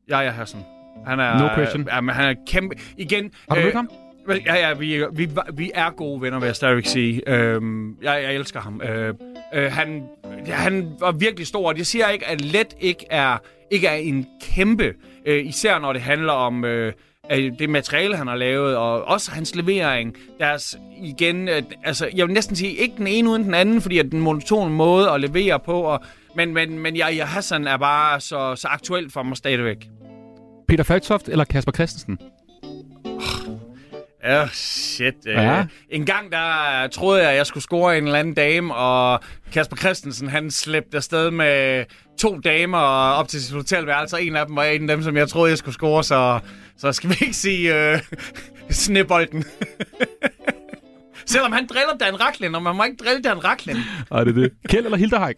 [0.09, 0.61] Jeg, jeg Hassan.
[1.07, 1.39] Han er...
[1.39, 1.89] No question.
[1.93, 2.77] Ja, men han er kæmpe...
[2.97, 3.31] Igen...
[3.49, 3.91] Har du øh, mødt ham?
[4.29, 7.23] Ja, ja, vi, vi, vi er gode venner, vil jeg stadigvæk sige.
[7.27, 8.83] Øhm, jeg, jeg elsker ham.
[8.83, 9.15] Øh,
[9.55, 10.03] øh, han,
[10.47, 11.75] han var virkelig stor.
[11.77, 13.39] Jeg siger ikke, at Let ikke er,
[13.71, 14.95] ikke er en kæmpe,
[15.27, 16.93] øh, især når det handler om øh,
[17.33, 20.17] øh, det materiale, han har lavet, og også hans levering.
[20.39, 23.99] Deres, igen, øh, altså, jeg vil næsten sige, ikke den ene uden den anden, fordi
[23.99, 26.01] at den monotone måde at levere på, og,
[26.37, 29.89] men, men, men jeg, jeg Hassan er bare så, så aktuel for mig stadigvæk.
[30.69, 32.19] Peter Falktoft eller Kasper Christensen?
[34.25, 35.15] Ja, oh, shit.
[35.27, 35.43] Ja.
[35.43, 35.67] Ja.
[35.91, 39.21] En gang der troede jeg, at jeg skulle score en eller anden dame, og
[39.53, 41.85] Kasper Christensen, han slæbte afsted med
[42.19, 42.79] to damer
[43.19, 45.51] op til sit hotelværelse, og en af dem var en af dem, som jeg troede,
[45.51, 46.39] jeg skulle score, så,
[46.79, 48.01] så skal vi ikke sige øh,
[48.71, 49.45] snebolden.
[51.27, 53.77] Selvom han driller Dan Raklin, og man må ikke drille Dan Raklin.
[54.11, 54.53] Ej, det er det.
[54.69, 55.37] Kjeld eller Hilderhæk?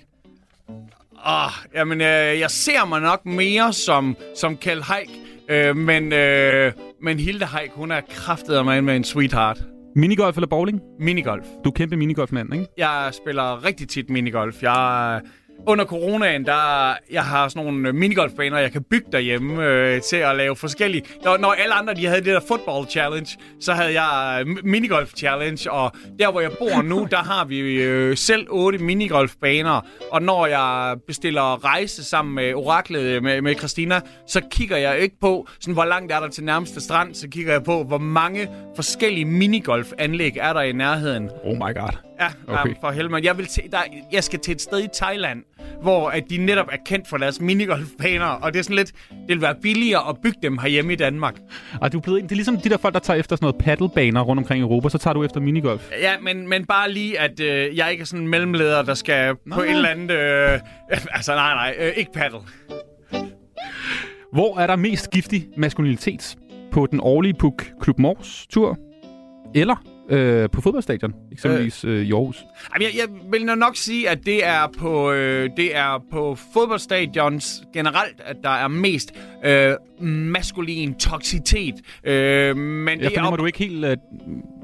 [1.27, 5.09] Åh, jamen, øh, jeg ser mig nok mere som, som Kjell Haik,
[5.51, 6.73] øh, men, øh,
[7.03, 9.63] men Hilde Haik, hun er kraftet mig med en sweetheart.
[9.97, 10.81] Minigolf eller bowling?
[11.01, 11.47] Minigolf.
[11.65, 12.67] Du er kæmpe minigolfmand, ikke?
[12.77, 14.63] Jeg spiller rigtig tit minigolf.
[14.63, 15.21] Jeg
[15.67, 20.17] under coronaen, der jeg har sådan nogle øh, minigolfbaner, jeg kan bygge derhjemme øh, til
[20.17, 21.03] at lave forskellige.
[21.25, 25.13] Når, når alle andre de havde det der football challenge, så havde jeg øh, minigolf
[25.17, 29.81] challenge, og der hvor jeg bor nu, der har vi øh, selv otte minigolfbaner,
[30.11, 34.99] og når jeg bestiller rejse sammen med oraklet øh, med, med Christina, så kigger jeg
[34.99, 37.99] ikke på, sådan, hvor langt er der til nærmeste strand, så kigger jeg på, hvor
[37.99, 41.31] mange forskellige minigolfanlæg er der i nærheden.
[41.45, 42.10] Oh my god.
[42.21, 42.61] Ja, Okay.
[42.61, 42.75] okay.
[42.81, 43.21] for helvede.
[43.25, 43.79] Jeg, vil til, der,
[44.13, 45.43] jeg skal til et sted i Thailand,
[45.83, 49.29] hvor at de netop er kendt for deres minigolfbaner, og det er sådan lidt, det
[49.29, 51.35] vil være billigere at bygge dem herhjemme i Danmark.
[51.81, 53.57] Og du er blevet det er ligesom de der folk, der tager efter sådan noget
[53.65, 55.91] paddlebaner rundt omkring i Europa, så tager du efter minigolf.
[56.01, 59.25] Ja, men, men bare lige, at øh, jeg ikke er sådan en mellemleder, der skal
[59.47, 59.57] nej.
[59.57, 59.71] på Nej.
[59.71, 60.11] et eller andet...
[60.11, 60.61] Øh,
[61.17, 62.41] altså, nej, nej, øh, ikke paddle.
[64.33, 66.37] Hvor er der mest giftig maskulinitet?
[66.73, 68.79] På den årlige Puk Klub Mors tur?
[69.55, 72.37] Eller øh, på fodboldstadion, eksempelvis øh, i Aarhus?
[72.75, 77.63] Jamen, jeg, jeg vil nok sige, at det er på, øh, det er på fodboldstadions
[77.75, 79.13] generelt, at der er mest
[79.45, 79.75] øh,
[80.31, 81.75] maskulin toksitet.
[82.05, 83.85] Øh, men Jeg det er fornemmer, op- du ikke helt...
[83.85, 83.97] Øh,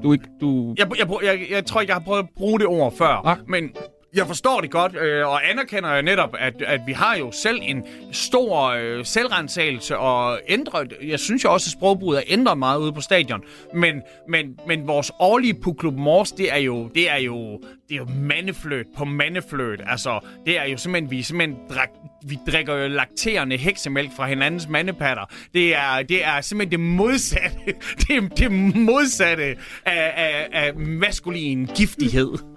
[0.03, 0.75] du, er ikke, du...
[0.77, 3.25] Jeg, jeg, jeg, jeg, jeg tror ikke, jeg har prøvet at bruge det ord før,
[3.27, 3.37] Ah.
[3.47, 3.69] men
[4.17, 7.59] jeg forstår det godt, øh, og anerkender jo netop, at, at vi har jo selv
[7.61, 12.79] en stor øh, selvrensagelse og ændret, jeg synes jo også, at sprogbruget er ændret meget
[12.79, 13.43] ude på stadion,
[13.73, 17.59] men, men, men vores årlige Puklub Mors, det er jo, det er jo,
[17.89, 21.89] det er jo mandefløt på mandefløt, altså, det er jo simpelthen, vi simpelthen drak,
[22.25, 25.23] vi drikker jo lakterende heksemælk fra hinandens mandepatter.
[25.53, 27.57] Det er, det er simpelthen det modsatte,
[28.07, 29.43] det det modsatte
[29.85, 32.56] af, af, af maskulin giftighed.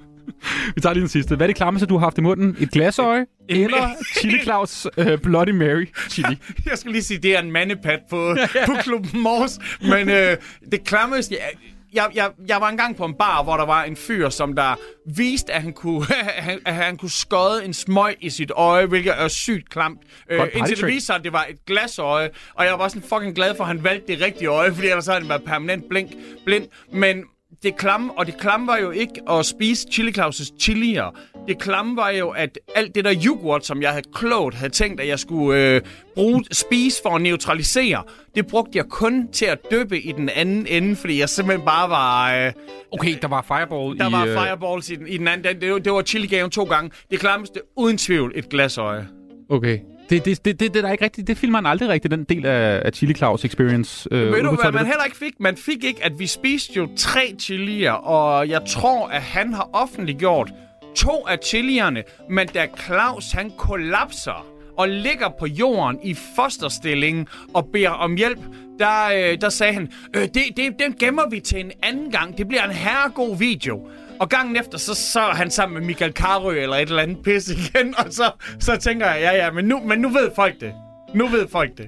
[0.74, 1.36] Vi tager lige den sidste.
[1.36, 2.56] Hvad er det klammeste, du har haft i munden?
[2.60, 3.26] Et glasøje?
[3.48, 6.38] Eller Chili Claus øh, Bloody Mary chili?
[6.70, 8.36] Jeg skulle lige sige, det er en mandepat på,
[8.66, 9.58] på Klubben Mors.
[9.80, 10.36] Men øh,
[10.72, 11.34] det klammeste...
[11.34, 11.50] Jeg,
[11.92, 14.74] jeg, jeg, jeg var engang på en bar, hvor der var en fyr, som der
[15.16, 16.06] viste, at han kunne,
[16.66, 20.00] at han, kunne skøde en smøg i sit øje, hvilket er sygt klamt.
[20.30, 22.30] Øh, indtil det viste sig, at det var et glasøje.
[22.54, 25.06] Og jeg var sådan fucking glad for, at han valgte det rigtige øje, fordi ellers
[25.06, 26.10] havde han været permanent blink,
[26.44, 26.66] blind.
[26.92, 27.24] Men
[27.62, 31.14] det klamme, og det klamme var jo ikke at spise Chili Claus' chilier.
[31.48, 35.00] Det klamme var jo, at alt det der yoghurt, som jeg havde klogt havde tænkt,
[35.00, 35.80] at jeg skulle øh,
[36.14, 38.02] bruge, spise for at neutralisere,
[38.34, 41.90] det brugte jeg kun til at dyppe i den anden ende, fordi jeg simpelthen bare
[41.90, 42.34] var...
[42.46, 42.52] Øh,
[42.92, 44.12] Okay, der var Fireball der i...
[44.12, 45.60] var øh, fireballs i den, i den anden.
[45.60, 46.90] Det, det var chiligaven to gange.
[47.10, 49.08] Det klammeste, uden tvivl, et glasøje.
[49.48, 49.78] Okay.
[50.10, 51.26] Det, det, det, det, det er der ikke rigtigt.
[51.26, 54.08] Det filmer man aldrig rigtigt, den del af, af Chili Claus Experience.
[54.10, 55.40] Øh, Ved du, hvad man heller ikke fik?
[55.40, 59.70] Man fik ikke, at vi spiste jo tre chilier, og jeg tror, at han har
[59.72, 60.52] offentliggjort
[60.96, 64.46] to af chilierne, men da Claus han kollapser
[64.76, 68.38] og ligger på jorden i fosterstilling og beder om hjælp,
[68.78, 72.38] der, øh, der sagde han, øh, det, det, den gemmer vi til en anden gang.
[72.38, 73.88] Det bliver en herregod video.
[74.20, 77.22] Og gangen efter, så, så er han sammen med Michael Karø eller et eller andet
[77.24, 80.60] pis igen, og så, så tænker jeg, ja ja, men nu, men nu ved folk
[80.60, 80.72] det.
[81.14, 81.86] Nu ved folk det.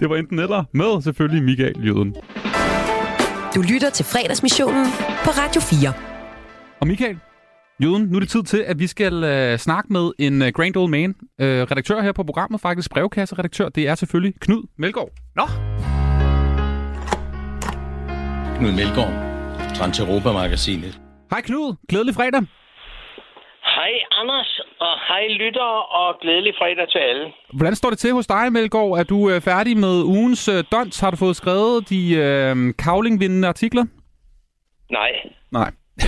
[0.00, 2.16] Det var enten eller med selvfølgelig Michael Jøden.
[3.54, 4.86] Du lytter til fredagsmissionen
[5.24, 5.92] på Radio 4.
[6.80, 7.18] Og Michael,
[7.82, 10.76] Jøden, nu er det tid til, at vi skal øh, snakke med en øh, grand
[10.76, 11.14] old man.
[11.40, 13.68] Øh, redaktør her på programmet, faktisk brevkasseredaktør.
[13.68, 15.10] Det er selvfølgelig Knud Melgaard.
[15.36, 15.46] Nå,
[18.58, 19.12] Knud Melgaard,
[19.74, 21.05] Transeuropa-magasinet.
[21.30, 22.42] Hej Knud, glædelig fredag.
[23.76, 25.70] Hej Anders, og hej lytter,
[26.00, 27.32] og glædelig fredag til alle.
[27.52, 28.98] Hvordan står det til hos dig, Melgaard?
[28.98, 31.00] Er du øh, færdig med ugens øh, dons?
[31.00, 33.84] Har du fået skrevet de øh, kavlingvindende artikler?
[34.90, 35.10] Nej,
[35.52, 35.70] Nej.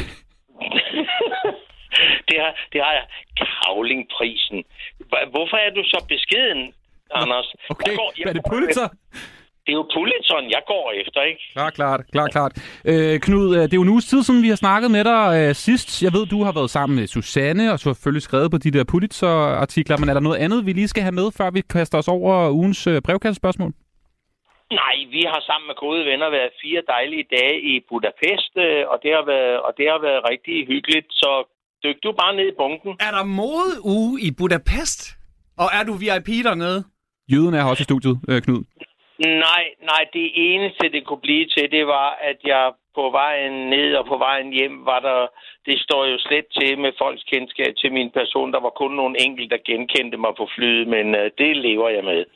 [2.28, 3.04] det har, det har jeg.
[3.36, 4.64] Kavlingprisen.
[5.34, 6.72] Hvorfor er du så beskeden,
[7.14, 7.54] Anders?
[7.70, 8.88] Okay, Jeg går, jeg er det Pulitzer?
[9.68, 11.40] Det er jo Pulitzeren, jeg går efter, ikke?
[11.52, 12.52] Klart, klart, klart, klart.
[12.90, 15.22] Øh, Knud, øh, det er jo en uges tid siden, vi har snakket med dig
[15.38, 16.02] øh, sidst.
[16.02, 19.96] Jeg ved, du har været sammen med Susanne, og selvfølgelig skrevet på de der Pulitzer-artikler,
[20.00, 22.50] men er der noget andet, vi lige skal have med, før vi kaster os over
[22.50, 23.72] ugens øh, brevkassespørgsmål?
[24.82, 28.96] Nej, vi har sammen med gode venner været fire dejlige dage i Budapest, øh, og
[29.02, 31.06] det har været, og det har været rigtig hyggeligt.
[31.22, 31.30] Så
[31.84, 32.92] dyk du bare ned i bunken.
[33.06, 35.00] Er der modeuge i Budapest?
[35.62, 36.80] Og er du VIP dernede?
[37.32, 38.62] Jøden er her også i studiet, øh, Knud.
[39.18, 43.94] Nej, nej, det eneste, det kunne blive til, det var, at jeg på vejen ned
[44.00, 45.20] og på vejen hjem var der,
[45.66, 48.52] det står jo slet til med folks kendskab til min person.
[48.52, 52.04] Der var kun nogle enkelte, der genkendte mig på flyet, men uh, det lever jeg
[52.04, 52.24] med.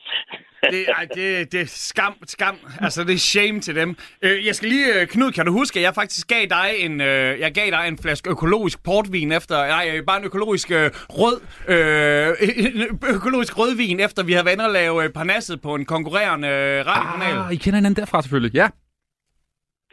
[0.70, 2.56] Det, ej, det, det er skam, skam.
[2.80, 3.96] Altså, det er shame til dem.
[4.22, 7.00] Øh, jeg skal lige, øh, Knud, kan du huske, at jeg faktisk gav dig en,
[7.00, 10.90] øh, jeg gav dig en flaske økologisk portvin efter, nej, øh, bare en økologisk øh,
[10.94, 15.84] rød, øh, økologisk rødvin, efter vi havde været inde og lave øh, parnasset på en
[15.84, 17.38] konkurrerende øh, radiokanal.
[17.46, 18.68] Ah, I kender hinanden derfra selvfølgelig, ja.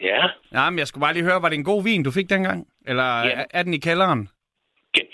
[0.01, 2.29] Ja, Ja, men jeg skulle bare lige høre, var det en god vin, du fik
[2.29, 2.67] dengang?
[2.87, 3.29] Eller Ja.
[3.29, 4.29] er, er den i kælderen?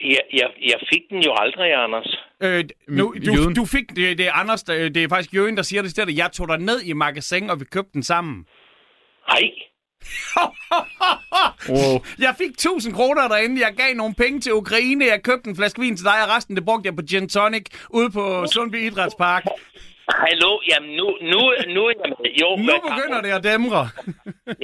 [0.04, 2.18] jeg, jeg, jeg fik den jo aldrig, Anders.
[2.44, 5.64] Øh, nu, du, du fik, det, det er Anders, der- det er faktisk Jørgen, der
[5.64, 6.18] siger det stedet.
[6.18, 8.46] Jeg tog dig ned i magasin, og vi købte den sammen.
[9.30, 9.42] Nej,
[11.70, 12.04] Wow.
[12.20, 13.62] Jeg fik 1000 kroner derinde.
[13.62, 15.06] Jeg gav nogle penge til Ukraine.
[15.06, 17.66] Jeg købte en flaske vin til dig, og resten det brugte jeg på gin tonic
[17.90, 19.44] ude på Sundby Idrætspark.
[20.26, 21.40] Hallo, jamen nu, nu,
[21.76, 22.30] nu jeg med.
[22.42, 23.82] Jo, Nu begynder det at dæmre.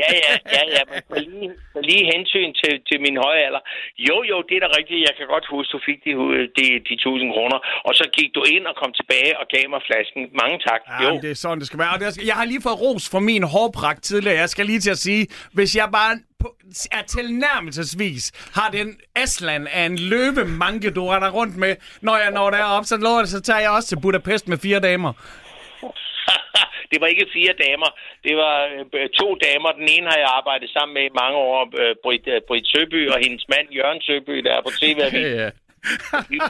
[0.01, 3.63] Ja, ja, ja, ja, men for lige, for lige hensyn til, til min høje alder.
[4.07, 4.99] Jo, jo, det er da rigtigt.
[5.07, 6.11] Jeg kan godt huske, du fik de,
[6.57, 9.81] de, de 1000 kroner, og så gik du ind og kom tilbage og gav mig
[9.89, 10.21] flasken.
[10.41, 10.81] Mange tak.
[10.89, 11.91] Ja, Jo, det er sådan, det skal være.
[11.95, 14.37] Og det er, jeg har lige fået ros for min hårpragt tidligere.
[14.43, 15.23] Jeg skal lige til at sige,
[15.57, 16.55] hvis jeg bare på,
[16.91, 22.49] er tilnærmelsesvis har den Aslan af en løbemanke, du render rundt med, når jeg når
[22.49, 25.13] derop, så lover det, så tager jeg også til Budapest med fire damer.
[26.91, 27.89] det var ikke fire damer.
[28.23, 28.55] Det var
[28.93, 29.69] øh, to damer.
[29.71, 31.59] Den ene har jeg arbejdet sammen med i mange år.
[31.81, 34.99] Øh, Britt, øh, Britt Søby og hendes mand Jørgen Søby, der er på tv.
[35.41, 35.49] ja.
[36.29, 36.49] Vi er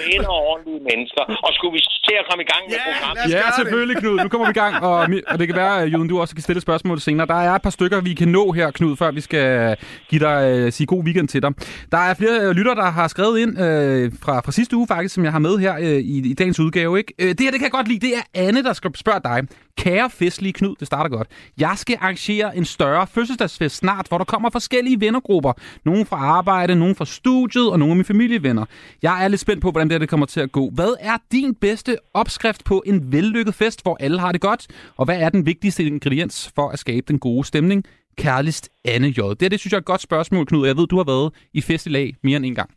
[0.00, 1.22] pæne og ordentlige mennesker.
[1.46, 3.34] Og skulle vi til at komme i gang med Ja, programmet?
[3.34, 4.16] Ja, selvfølgelig, Knud.
[4.22, 6.42] Nu kommer vi i gang, og, og det kan være, at Juden, du også kan
[6.42, 7.26] stille spørgsmål senere.
[7.26, 9.76] Der er et par stykker, vi kan nå her, Knud, før vi skal
[10.08, 11.52] give dig uh, sige god weekend til dig.
[11.92, 15.14] Der er flere uh, lytter, der har skrevet ind uh, fra, fra sidste uge faktisk,
[15.14, 16.98] som jeg har med her uh, i, i dagens udgave.
[16.98, 17.12] Ikke?
[17.22, 18.06] Uh, det her, det kan jeg godt lide.
[18.06, 19.42] Det er Anne, der skal spørge dig.
[19.78, 21.28] Kære festlige Knud, det starter godt.
[21.60, 25.52] Jeg skal arrangere en større fødselsdagsfest snart, hvor der kommer forskellige vennergrupper.
[25.84, 28.64] Nogle fra arbejde, nogle fra studiet og nogle af mine familievenner.
[29.02, 30.70] Jeg er lidt spændt på, hvordan det, her, det kommer til at gå.
[30.74, 34.66] Hvad er din bedste opskrift på en vellykket fest, hvor alle har det godt?
[34.96, 37.84] Og hvad er den vigtigste ingrediens for at skabe den gode stemning?
[38.18, 39.20] Kærligst Anne J.
[39.30, 40.66] Det, her, det synes jeg er et godt spørgsmål, Knud.
[40.66, 42.70] Jeg ved, du har været i fest i lag mere end en gang.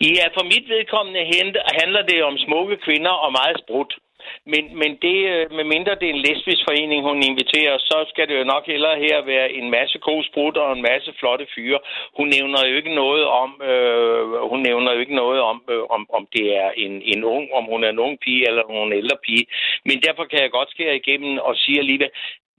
[0.00, 1.22] Ja, for mit vedkommende
[1.80, 3.92] handler det om smukke kvinder og meget sprut.
[4.52, 8.28] Men, men det, øh, med mindre det er en lesbisk forening, hun inviterer, så skal
[8.28, 11.78] det jo nok hellere her være en masse god og en masse flotte fyre.
[12.16, 16.02] Hun nævner jo ikke noget om, øh, hun nævner jo ikke noget om, øh, om,
[16.16, 18.86] om det er en, en ung, om hun er en ung pige eller hun er
[18.86, 19.46] en ældre pige.
[19.84, 22.10] Men derfor kan jeg godt skære igennem og sige alligevel,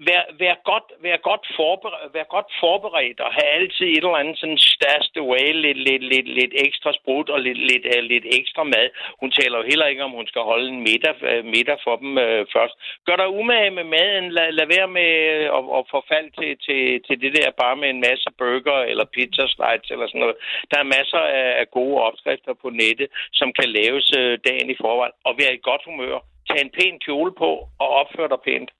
[0.08, 4.38] vær, vær, godt, vær, godt forberedt, vær godt forberedt og have altid et eller andet
[4.40, 8.64] sådan største way, lidt, lidt, lidt, lidt ekstra sprut og lidt, lidt, uh, lidt ekstra
[8.64, 8.88] mad.
[9.22, 12.12] Hun taler jo heller ikke om, hun skal holde en middag, uh, middag for dem
[12.26, 12.76] uh, først.
[13.08, 14.26] Gør dig umage med maden.
[14.38, 15.12] Lad, lad være med
[15.58, 19.46] at, at forfalde til, til, til det der bare med en masse burger eller pizza
[19.54, 20.38] slides eller sådan noget.
[20.72, 23.08] Der er masser af, af gode opskrifter på nettet,
[23.40, 25.16] som kan laves uh, dagen i forvejen.
[25.28, 26.20] Og vær i godt humør.
[26.48, 27.52] Tag en pæn kjole på
[27.84, 28.72] og opfør dig pænt.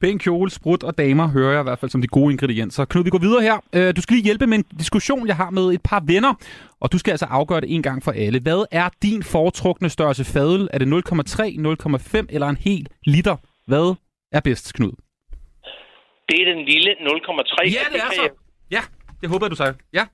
[0.00, 2.84] Pæn kjole, sprut og damer hører jeg i hvert fald som de gode ingredienser.
[2.84, 3.56] Knud, vi går videre her.
[3.72, 6.34] Øh, Du skal lige hjælpe med en diskussion, jeg har med et par venner,
[6.80, 8.40] og du skal altså afgøre det en gang for alle.
[8.40, 10.68] Hvad er din foretrukne størrelse fadøl?
[10.72, 10.96] Er det 0,3,
[12.18, 13.36] 0,5 eller en hel liter?
[13.66, 13.94] Hvad
[14.32, 14.92] er bedst, Knud?
[16.28, 17.64] Det er den lille 0,3.
[17.64, 18.22] Ja, det er så.
[18.22, 18.30] Jeg,
[18.70, 18.80] Ja,
[19.20, 19.74] det håber jeg, du sagde.
[19.92, 20.04] Ja.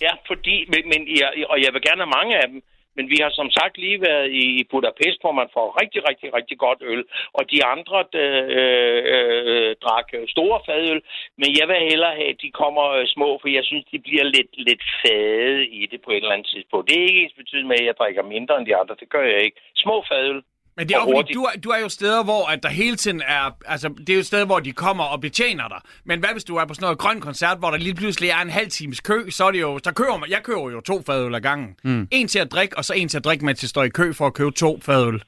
[0.00, 2.58] ja, fordi, men, men jeg, og jeg vil gerne have mange af dem,
[3.00, 6.56] men vi har som sagt lige været i Budapest, hvor man får rigtig, rigtig, rigtig
[6.66, 7.02] godt øl.
[7.38, 11.00] Og de andre øh, øh, drak store fadøl,
[11.40, 14.24] men jeg vil hellere have, at de kommer øh, små, for jeg synes, de bliver
[14.36, 16.88] lidt, lidt fade i det på et eller andet tidspunkt.
[16.88, 18.94] Det er ikke ens betydning med, at jeg drikker mindre end de andre.
[19.00, 19.58] Det gør jeg ikke.
[19.84, 20.42] Små fadøl.
[20.76, 21.34] Men det er og jo fordi, hurtigt.
[21.34, 23.50] du er, du er jo steder, hvor at der hele tiden er...
[23.66, 25.80] Altså, det er jo steder, hvor de kommer og betjener dig.
[26.04, 28.40] Men hvad hvis du er på sådan noget grøn koncert, hvor der lige pludselig er
[28.42, 29.80] en halv times kø, så er det jo...
[29.84, 31.76] Så køber man, jeg køber jo to fadøl ad gangen.
[31.84, 32.08] Mm.
[32.10, 34.12] En til at drikke, og så en til at drikke, mens jeg står i kø
[34.12, 35.22] for at købe to fadøl.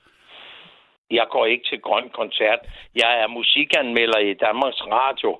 [1.10, 2.60] Jeg går ikke til grøn koncert.
[3.02, 5.30] Jeg er musikanmelder i Danmarks Radio.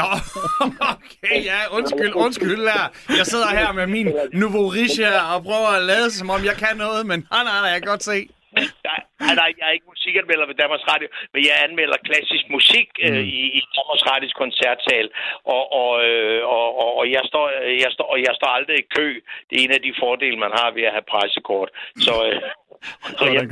[0.00, 0.10] Nå,
[0.94, 2.84] okay, ja, undskyld, undskyld her.
[3.18, 6.76] Jeg sidder her med min Nouveau Riche og prøver at lade, som om jeg kan
[6.76, 8.28] noget, men nej, nej, nej, jeg kan godt se.
[8.56, 12.88] Nej, nej, nej, jeg er ikke musikanmelder ved Danmarks Radio, men jeg anmelder klassisk musik
[13.06, 15.06] øh, i, i Danmarks Radios koncertsal,
[15.54, 17.46] og, og, øh, og, og, og, jeg står,
[17.84, 19.08] jeg, står, og jeg står aldrig i kø.
[19.48, 21.70] Det er en af de fordele, man har ved at have pressekort.
[22.06, 22.40] Så, øh,
[23.18, 23.48] så jeg,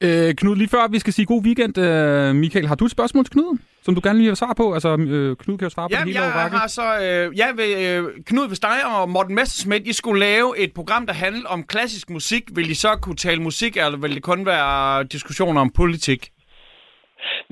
[0.00, 3.24] Øh, Knud, lige før vi skal sige god weekend, øh, Michael, har du et spørgsmål
[3.24, 4.74] til Knud, som du gerne lige vil svare på?
[4.74, 6.98] Altså, øh, Knud kan jo svare på Ja, det hele jeg har så...
[7.02, 11.06] Øh, jeg vil, øh, Knud, hvis dig og Morten Messerschmidt, I skulle lave et program,
[11.06, 14.46] der handler om klassisk musik, vil I så kunne tale musik, eller vil det kun
[14.46, 16.30] være diskussioner om politik?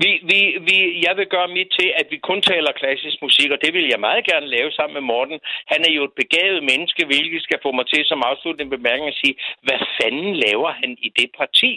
[0.03, 3.59] Vi, vi, vi, jeg vil gøre mit til, at vi kun taler klassisk musik, og
[3.63, 5.37] det vil jeg meget gerne lave sammen med Morten.
[5.73, 9.19] Han er jo et begavet menneske, hvilket skal få mig til som afslutning bemærkning at
[9.23, 9.35] sige,
[9.67, 11.71] hvad fanden laver han i det parti?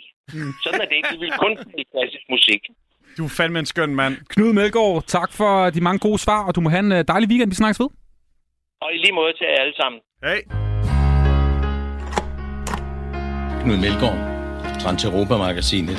[0.62, 1.12] Sådan er det ikke.
[1.14, 2.62] Vi vil kun tale klassisk musik.
[3.18, 4.16] Du er fandme en skøn mand.
[4.28, 7.28] Knud Melgaard, tak for de mange gode svar, og du må have en øh, dejlig
[7.30, 7.50] weekend.
[7.50, 7.90] Vi snakkes ved.
[8.80, 10.00] Og i lige måde til jer alle sammen.
[10.26, 10.40] Hej.
[13.62, 14.18] Knud Melgaard,
[14.82, 15.98] Transeuropa-magasinet.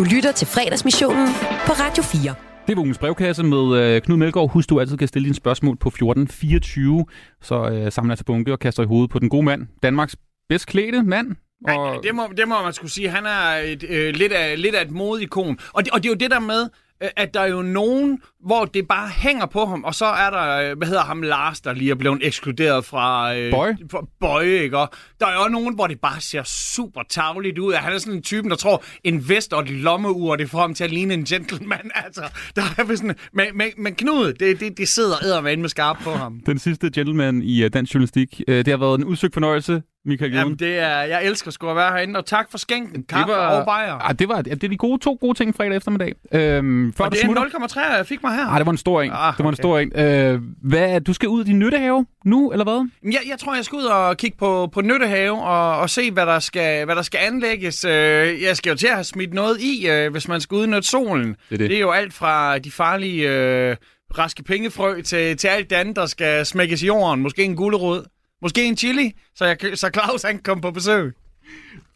[0.00, 1.28] Du lytter til fredagsmissionen
[1.66, 2.34] på Radio 4.
[2.66, 4.50] Det var ugens brevkasse med øh, Knud Melgaard.
[4.50, 7.06] Husk, du altid kan stille dine spørgsmål på 1424.
[7.42, 9.66] Så øh, samler jeg til bunke og kaster i hovedet på den gode mand.
[9.82, 10.16] Danmarks
[10.48, 11.36] bedst klædte mand.
[11.68, 12.02] Og...
[12.02, 13.08] Det må, det må man skulle sige.
[13.08, 15.58] Han er et, øh, lidt, af, lidt af et modikon.
[15.72, 16.68] Og det, og det er jo det der med,
[17.02, 20.30] øh, at der er jo nogen, hvor det bare hænger på ham, og så er
[20.30, 23.36] der, øh, hvad hedder ham, Lars, der lige er blevet ekskluderet fra...
[23.36, 23.52] Øh.
[23.52, 24.78] Fra Boy, ikke?
[24.78, 27.72] Og der er jo nogen, hvor det bare ser super tavligt ud.
[27.72, 30.74] Han er sådan en typen, der tror, en vest og et lommeur, det får ham
[30.74, 31.90] til at ligne en gentleman.
[32.04, 32.22] Altså,
[32.56, 33.14] der er sådan...
[33.32, 36.40] Men, men, men Knud, det, det, det sidder eddermand med skarp på ham.
[36.46, 38.40] Den sidste gentleman i uh, dansk journalistik.
[38.48, 40.32] Uh, det har været en udsøgt fornøjelse, Michael.
[40.32, 43.38] Jamen, det er, jeg elsker sgu at være herinde, og tak for skænken, kaffe det
[43.38, 43.94] var, og bajer.
[43.94, 46.14] Ah, det, var, det er de gode, to gode ting fredag eftermiddag.
[46.32, 48.46] Øhm, før Og det er 0,3, jeg fik mig her.
[48.46, 49.10] Ah, det var en stor en.
[49.14, 49.92] Ah, det var en stor en.
[49.96, 52.88] Øh, hvad, du skal ud i din nyttehave nu, eller hvad?
[53.12, 56.26] Jeg, jeg tror, jeg skal ud og kigge på, på Nyttehave og, og se, hvad
[56.26, 57.84] der, skal, hvad der skal anlægges.
[57.84, 60.88] Øh, Jeg skal jo til at have smidt noget i, øh, hvis man skal udnytte
[60.88, 61.26] solen.
[61.28, 61.70] Det er det.
[61.70, 63.76] det er jo alt fra de farlige øh,
[64.18, 67.20] raske pengefrø til, til alt det andet, der skal smækkes i jorden.
[67.20, 68.04] Måske en gulerod.
[68.42, 71.04] Måske en chili, så, jeg, så Claus han kan komme på besøg.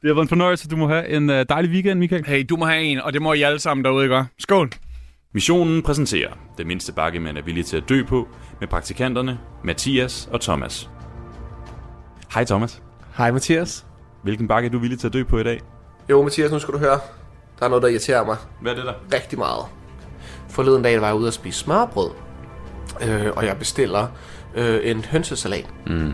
[0.02, 0.68] Det har været en fornøjelse.
[0.68, 2.24] Du må have en uh, dejlig weekend, Michael.
[2.26, 4.26] Hey, du må have en, og det må I alle sammen derude gøre.
[4.38, 4.70] Skål!
[5.34, 8.28] Missionen præsenterer det mindste bakke, man er villig til at dø på,
[8.60, 10.90] med praktikanterne Mathias og Thomas.
[12.34, 12.82] Hej Thomas.
[13.16, 13.86] Hej Mathias.
[14.22, 15.60] Hvilken bakke er du villig til at dø på i dag?
[16.10, 17.00] Jo Mathias, nu skal du høre.
[17.58, 18.94] Der er noget, der irriterer mig Hvad er det der?
[19.14, 19.64] rigtig meget.
[20.48, 22.10] Forleden dag var jeg ude at spise smørbrød,
[23.02, 24.06] øh, og jeg bestiller
[24.54, 25.66] øh, en hønsesalat.
[25.86, 26.12] Mm.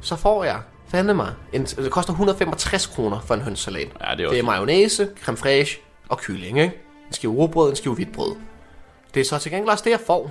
[0.00, 3.88] Så får jeg, fandme mig, en, det koster 165 kroner for en hønsesalat.
[4.00, 4.38] Ja, det er det også...
[4.38, 6.74] er mayonnaise, creme fraiche og kylling, ikke?
[7.06, 8.36] En skive rugbrød, en skive hvidtbrød.
[9.16, 10.30] Det er så til gengæld også det, jeg får.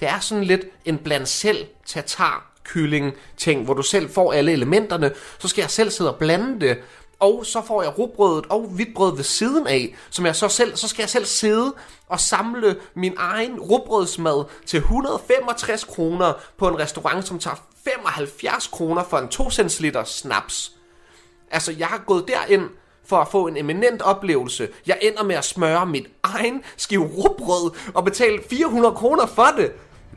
[0.00, 4.52] Det er sådan lidt en bland selv tatar kylling ting, hvor du selv får alle
[4.52, 5.12] elementerne.
[5.38, 6.78] Så skal jeg selv sidde og blande det.
[7.20, 10.88] Og så får jeg rugbrødet og hvidbrødet ved siden af, som jeg så selv, så
[10.88, 11.74] skal jeg selv sidde
[12.08, 19.04] og samle min egen rugbrødsmad til 165 kroner på en restaurant, som tager 75 kroner
[19.04, 20.72] for en 2 centiliter snaps.
[21.50, 22.70] Altså, jeg har gået derind
[23.10, 24.68] for at få en eminent oplevelse.
[24.86, 29.72] Jeg ender med at smøre mit egen skive rugbrød og betale 400 kroner for det.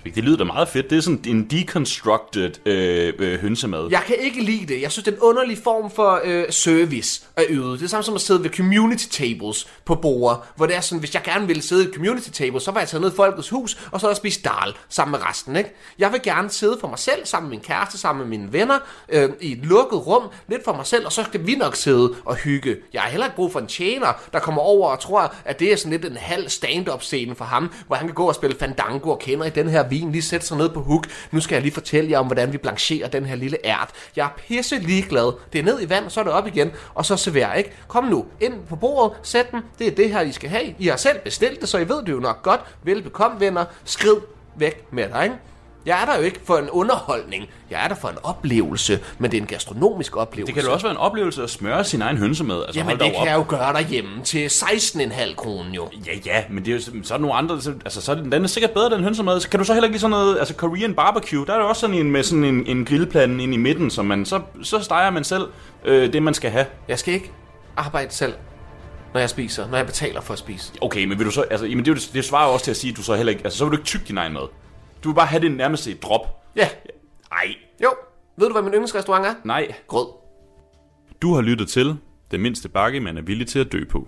[0.06, 0.90] Det lyder da meget fedt.
[0.90, 3.88] Det er sådan en deconstructed øh, øh, hønsemad.
[3.92, 4.82] Jeg kan ikke lide det.
[4.82, 7.72] Jeg synes, det er en underlig form for øh, service at yde.
[7.72, 11.00] Det er samme som at sidde ved community tables på bordet, hvor det er sådan,
[11.00, 13.50] hvis jeg gerne ville sidde i community table, så var jeg taget ned i Folkets
[13.50, 15.70] Hus, og så der jeg spist dal sammen med resten, ikke?
[16.00, 18.80] Jeg vil gerne sidde for mig selv, sammen med min kæreste, sammen med mine venner,
[19.10, 22.16] øh, i et lukket rum, lidt for mig selv, og så skal vi nok sidde
[22.26, 22.78] og hygge.
[22.94, 25.72] Jeg har heller ikke brug for en tjener, der kommer over og tror, at det
[25.72, 28.58] er sådan lidt en halv stand-up scene for ham, hvor han kan gå og spille
[28.60, 31.08] fandango og kender i den her vin, lige sætte sig ned på hook.
[31.32, 33.90] Nu skal jeg lige fortælle jer om, hvordan vi blancherer den her lille ært.
[34.16, 35.34] Jeg er pisse ligeglad.
[35.54, 37.72] Det er ned i vand, så er det op igen, og så serverer ikke.
[37.88, 39.62] Kom nu, ind på bordet, sæt den.
[39.80, 40.76] Det er det her, I skal have.
[40.80, 42.62] I har selv bestilt det, så I ved det jo nok godt.
[42.84, 43.66] Velbekomme, venner.
[43.86, 44.18] Skrid
[44.56, 45.36] væk med dig, ikke?
[45.86, 47.50] Jeg er der jo ikke for en underholdning.
[47.70, 50.48] Jeg er der for en oplevelse, men det er en gastronomisk oplevelse.
[50.48, 52.64] Det kan jo også være en oplevelse at smøre sin egen hønsemad.
[52.66, 53.26] Altså, Jamen, det kan op.
[53.28, 55.90] jeg jo gøre derhjemme til 16,5 kroner jo.
[56.06, 58.32] Ja, ja, men det er jo, så er nogle andre, så- altså så er den,
[58.32, 59.40] den er sikkert bedre, den hønsemad.
[59.40, 61.68] Så kan du så heller ikke lide sådan noget, altså Korean barbecue, der er jo
[61.70, 64.80] også sådan en med sådan en, en grillplande ind i midten, så man, så, så
[64.80, 65.48] steger man selv
[65.86, 66.66] øh, det, man skal have.
[66.88, 67.32] Jeg skal ikke
[67.78, 68.34] arbejde selv,
[69.14, 70.74] når jeg spiser, når jeg betaler for at spise.
[70.82, 72.72] Okay, men vil du så, altså, jamen det, er jo- det svarer jo også til
[72.72, 74.34] at sige, at du så heller ikke, altså så vil du ikke tygge din egen
[74.34, 74.48] mad.
[75.04, 76.22] Du vil bare have det nærmest et drop.
[76.56, 76.70] Ja.
[77.32, 77.56] Nej.
[77.84, 77.94] Jo.
[78.38, 79.36] Ved du, hvad min yndlingsrestaurant er?
[79.44, 79.74] Nej.
[79.88, 80.08] Grød.
[81.22, 81.98] Du har lyttet til
[82.32, 84.08] Den mindste bakke, man er villig til at dø på.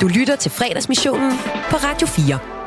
[0.00, 1.32] Du lytter til fredagsmissionen
[1.70, 2.61] på Radio 4.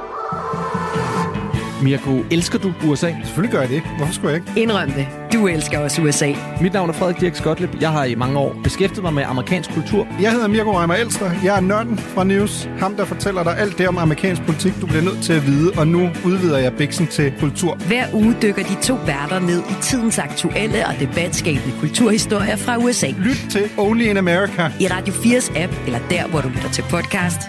[1.83, 3.11] Mirko, elsker du USA?
[3.23, 3.83] Selvfølgelig gør jeg det.
[3.97, 4.61] Hvorfor skulle jeg ikke?
[4.61, 5.07] Indrøm det.
[5.33, 6.33] Du elsker også USA.
[6.61, 7.81] Mit navn er Frederik Dirk Skotlip.
[7.81, 10.07] Jeg har i mange år beskæftiget mig med amerikansk kultur.
[10.21, 11.31] Jeg hedder Mirko Reimer Elster.
[11.43, 12.69] Jeg er nørden fra News.
[12.79, 15.71] Ham, der fortæller dig alt det om amerikansk politik, du bliver nødt til at vide.
[15.77, 17.75] Og nu udvider jeg bæksen til kultur.
[17.75, 23.07] Hver uge dykker de to værter ned i tidens aktuelle og debatskabende kulturhistorier fra USA.
[23.07, 24.71] Lyt til Only in America.
[24.79, 27.39] I Radio 4's app, eller der, hvor du lytter til podcast.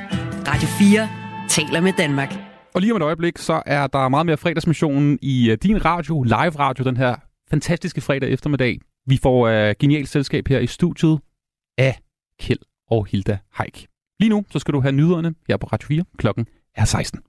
[0.48, 1.08] Radio 4
[1.48, 2.45] taler med Danmark.
[2.76, 6.22] Og lige om et øjeblik, så er der meget mere fredagsmissionen i uh, din radio,
[6.22, 7.16] live radio, den her
[7.50, 8.80] fantastiske fredag eftermiddag.
[9.06, 11.20] Vi får uh, genialt selskab her i studiet
[11.78, 11.98] af
[12.40, 12.58] Kjeld
[12.90, 13.86] og Hilda Heik.
[14.20, 16.04] Lige nu, så skal du have nyhederne her på Radio 4.
[16.18, 17.20] Klokken er 16.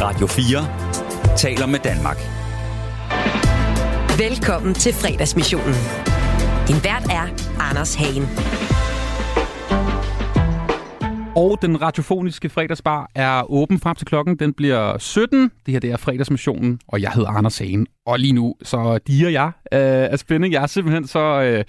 [0.00, 2.18] Radio 4 taler med Danmark.
[4.18, 5.74] Velkommen til fredagsmissionen.
[6.68, 7.26] Din vært er
[7.70, 8.77] Anders Hagen.
[11.38, 14.36] Og den radiofoniske fredagsbar er åben frem til klokken.
[14.36, 15.50] Den bliver 17.
[15.66, 17.86] Det her det er fredagsmissionen, og jeg hedder Anders Hagen.
[18.06, 20.52] Og lige nu, så diger jeg øh, af spænding.
[20.52, 21.64] Jeg er simpelthen så, øh,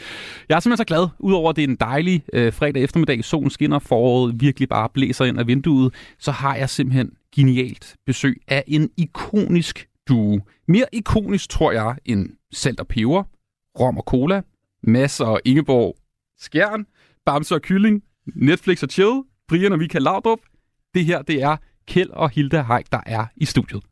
[0.50, 1.08] jeg er simpelthen så glad.
[1.20, 5.26] Udover at det er en dejlig øh, fredag eftermiddag, solen skinner, foråret virkelig bare blæser
[5.26, 10.40] ind af vinduet, så har jeg simpelthen genialt besøg af en ikonisk duo.
[10.68, 13.24] Mere ikonisk, tror jeg, end salt og peber,
[13.80, 14.42] rom og cola,
[14.84, 15.96] Mads og Ingeborg
[16.40, 16.86] Skjern,
[17.26, 18.04] Bamse og Kylling,
[18.36, 20.40] Netflix og Chill, Brian og Michael Laudrup.
[20.94, 23.84] Det her, det er Kjeld og Hilda Heik, der er i studiet.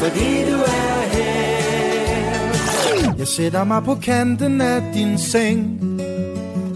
[0.00, 0.47] Er fordi
[3.18, 5.80] Jeg sætter mig på kanten af din seng,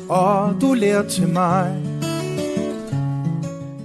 [0.09, 1.83] og du lærer til mig.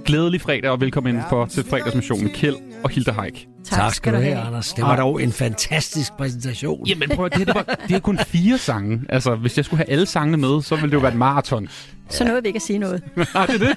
[0.04, 3.48] Glædelig fredag og velkommen ind for til fredagsmissionen Kjeld og Hilda Heik.
[3.64, 4.72] Tak skal du have, Anders.
[4.72, 6.86] Det var dog en fantastisk præsentation.
[6.86, 9.00] Jamen prøv at, det, her, det, var, det er kun fire sange.
[9.08, 11.68] Altså, hvis jeg skulle have alle sangene med, så ville det jo være et maraton.
[12.08, 13.02] Så nåede vi ikke at sige noget.
[13.34, 13.76] Nej, det er det.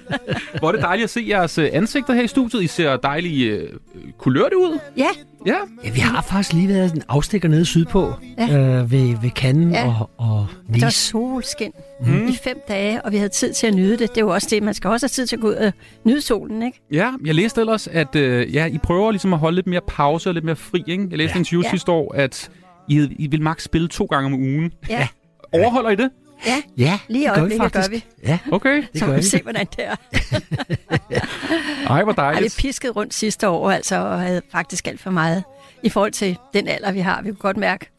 [0.60, 2.64] Hvor er det dejligt at se jeres øh, ansigter her i studiet.
[2.64, 3.70] I ser dejlige øh,
[4.18, 4.80] kulørte ud.
[4.98, 5.08] Ja.
[5.46, 5.56] Ja.
[5.84, 8.58] Ja, vi har faktisk lige været en afstikker nede sydpå Ja.
[8.80, 9.88] øh, ved, ved Cannes Ja.
[9.88, 10.92] og, og Der var Nice.
[10.92, 11.72] solskin
[12.06, 12.28] mm.
[12.28, 14.00] i fem dage, og vi havde tid til at nyde det.
[14.00, 15.74] Det er jo også det, man skal også have tid til at gå ud og
[16.06, 16.82] nyde solen, ikke?
[16.92, 20.30] Ja, jeg læste ellers, at øh, ja, I prøver ligesom at holde lidt mere pause
[20.30, 20.84] og lidt mere fri.
[20.88, 21.08] Ikke?
[21.10, 21.36] Jeg læste ja.
[21.38, 21.70] en interview Ja.
[21.70, 22.50] sidste år, at
[22.89, 24.72] I, I vil maks spille to gange om ugen.
[24.89, 25.08] Ja.
[25.54, 26.10] Overholder I det?
[26.46, 28.06] Ja, Ja, lige i det gør vi øjeblikket gør vi.
[28.24, 28.84] Ja, Okay.
[28.96, 29.96] Så må vi se, hvordan det er.
[31.89, 32.58] Ej, hvor Ej, vi dejligt.
[32.58, 35.44] piskede rundt sidste år, altså, og havde faktisk alt for meget
[35.84, 37.22] i forhold til den alder, vi har.
[37.22, 37.89] Vi kunne godt mærke.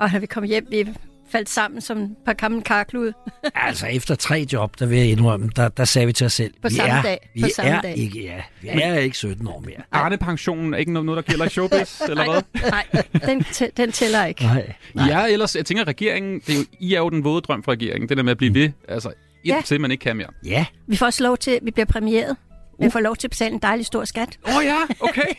[0.00, 0.88] Og når vi kom hjem, vi
[1.32, 3.12] faldt sammen som et par gamle karklud.
[3.54, 6.54] Altså efter tre job, der vil jeg indrømme, der, der sagde vi til os selv,
[6.62, 7.30] På vi samme er, dag.
[7.34, 7.96] vi På samme er dag.
[7.98, 9.76] ikke, ja, vi er ikke 17 år mere.
[9.92, 12.70] Arne-pensionen er ikke noget, der gælder i showbiz, eller hvad?
[12.70, 12.86] Nej,
[13.26, 14.44] den, tæ- den tæller ikke.
[14.44, 14.74] Nej.
[15.08, 17.72] Ja, ellers, jeg tænker, regeringen, det er jo, I er jo den våde drøm for
[17.72, 19.12] regeringen, det der med at blive ved, altså
[19.44, 19.78] indtil ja.
[19.78, 20.26] man ikke kan mere.
[20.44, 20.66] Ja.
[20.86, 22.36] Vi får også lov til, vi bliver præmieret.
[22.80, 24.38] Vi får lov til at betale en dejlig stor skat.
[24.48, 25.34] Åh oh, ja, okay.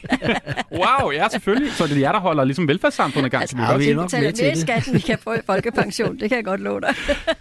[0.71, 1.71] wow, ja, selvfølgelig.
[1.73, 3.41] Så det er jer, der holder ligesom velfærdssamfundet i gang.
[3.41, 3.95] Altså, man vi sige.
[3.95, 6.19] betaler mere skat, end vi kan få i folkepension.
[6.19, 6.95] Det kan jeg godt love dig.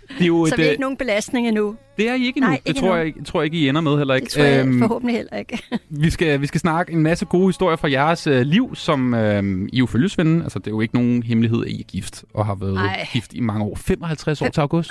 [0.08, 1.76] Det er jo Så et, vi er øh, ikke nogen belastning endnu.
[1.96, 2.50] Det er I ikke endnu.
[2.50, 3.14] Nej, det ikke tror endnu.
[3.18, 4.24] jeg, tror jeg ikke, I ender med heller ikke.
[4.24, 5.62] Det tror jeg Øhm, forhåbentlig heller ikke.
[5.90, 9.68] vi, skal, vi skal snakke en masse gode historier fra jeres øh, liv, som øh,
[9.72, 10.42] I jo følgesvende.
[10.42, 13.08] Altså, det er jo ikke nogen hemmelighed, at I er gift og har været Ej.
[13.12, 13.76] gift i mange år.
[13.76, 14.90] 55 år til august.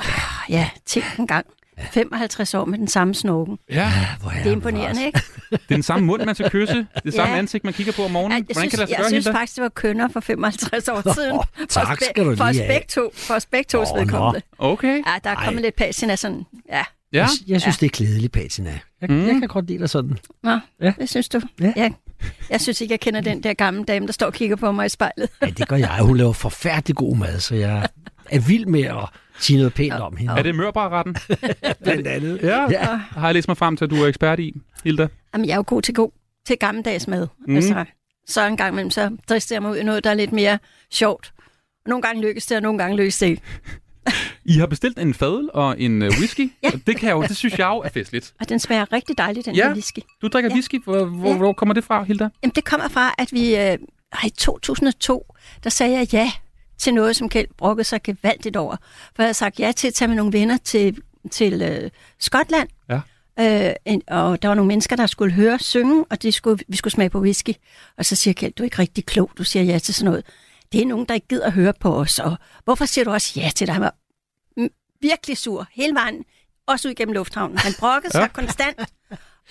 [0.49, 1.45] Ja, tænk en gang.
[1.91, 3.57] 55 år med den samme snoken.
[3.71, 3.91] Ja,
[4.43, 5.19] Det er imponerende, ikke?
[5.51, 6.75] det er den samme mund, man skal kysse.
[6.75, 7.39] Det er samme Ja.
[7.39, 8.31] ansigt, man kigger på om morgenen.
[8.31, 10.07] Ej, jeg Hvordan synes, kan det lade sig jeg gøre, synes faktisk, det var kønner
[10.07, 11.39] for 55 år siden.
[11.57, 14.41] For tak skal du for os lige begge to, for os begge tos Åh, vedkommende.
[14.57, 14.95] Okay.
[15.07, 16.83] Ja, der er kommet lidt patina sådan, ja.
[17.13, 17.19] Ja.
[17.19, 18.79] Jeg, jeg synes, det er klædeligt, Patina.
[19.01, 19.25] Jeg, Mm.
[19.27, 20.17] jeg kan godt lide dig sådan.
[20.43, 20.93] Nå, Ja.
[20.99, 21.41] det synes du?
[21.61, 21.73] Ja.
[21.75, 21.93] Jeg,
[22.49, 24.85] jeg synes ikke, jeg kender den der gamle dame, der står og kigger på mig
[24.85, 25.29] i spejlet.
[25.41, 25.97] Ja, det gør jeg.
[26.01, 27.87] Hun laver forfærdelig god mad, så jeg
[28.31, 29.09] er vild med at
[29.39, 30.33] sige noget pænt om hende.
[30.37, 31.15] Er det mørbarretten?
[31.83, 32.39] Blandt andet.
[32.43, 32.61] Ja.
[32.71, 32.95] Ja.
[33.11, 34.53] Har jeg læst mig frem til, at du er ekspert i,
[34.83, 35.07] Hilda?
[35.33, 36.11] Jamen, jeg er jo god til god
[36.47, 37.27] til gammeldags mad.
[37.47, 37.55] Mm.
[37.55, 37.85] Altså,
[38.27, 40.59] så en gang imellem, så drister jeg mig ud i noget, der er lidt mere
[40.91, 41.33] sjovt.
[41.85, 43.41] Og nogle gange lykkes det, og nogle gange lykkes det ikke.
[44.45, 46.51] I har bestilt en fadøl og en øh, whisky.
[46.63, 46.69] ja.
[46.87, 48.33] Det, kan jeg jo, det synes jeg jo er festligt.
[48.39, 49.63] Og den smager rigtig dejligt, den Ja.
[49.67, 49.99] her whisky.
[50.21, 50.53] Du drikker Ja.
[50.53, 50.83] whisky.
[50.83, 51.37] Hvor, hvor, Ja.
[51.37, 52.29] hvor kommer det fra, Hilda?
[52.43, 53.77] Jamen, det kommer fra, at vi øh,
[54.25, 56.31] i 2002, der sagde jeg ja
[56.77, 58.75] til noget, som Kjeld brokkede sig gevaldigt over.
[59.15, 60.97] For jeg havde sagt ja til at tage med nogle venner til,
[61.31, 62.69] til øh, Skotland.
[62.89, 62.99] Ja.
[63.69, 66.77] Øh, en, og der var nogle mennesker, der skulle høre synge, og de skulle, vi
[66.77, 67.53] skulle smage på whisky.
[67.97, 70.25] Og så siger Kjeld, du er ikke rigtig klog, du siger ja til sådan noget.
[70.71, 73.49] Det er nogen, der ikke gider høre på os, og hvorfor siger du også ja
[73.55, 73.73] til det?
[73.73, 73.95] Han var
[75.01, 76.25] virkelig sur hele vejen,
[76.67, 77.57] også ud igennem lufthavnen.
[77.57, 78.27] Han brokkede sig Ja.
[78.27, 78.79] konstant,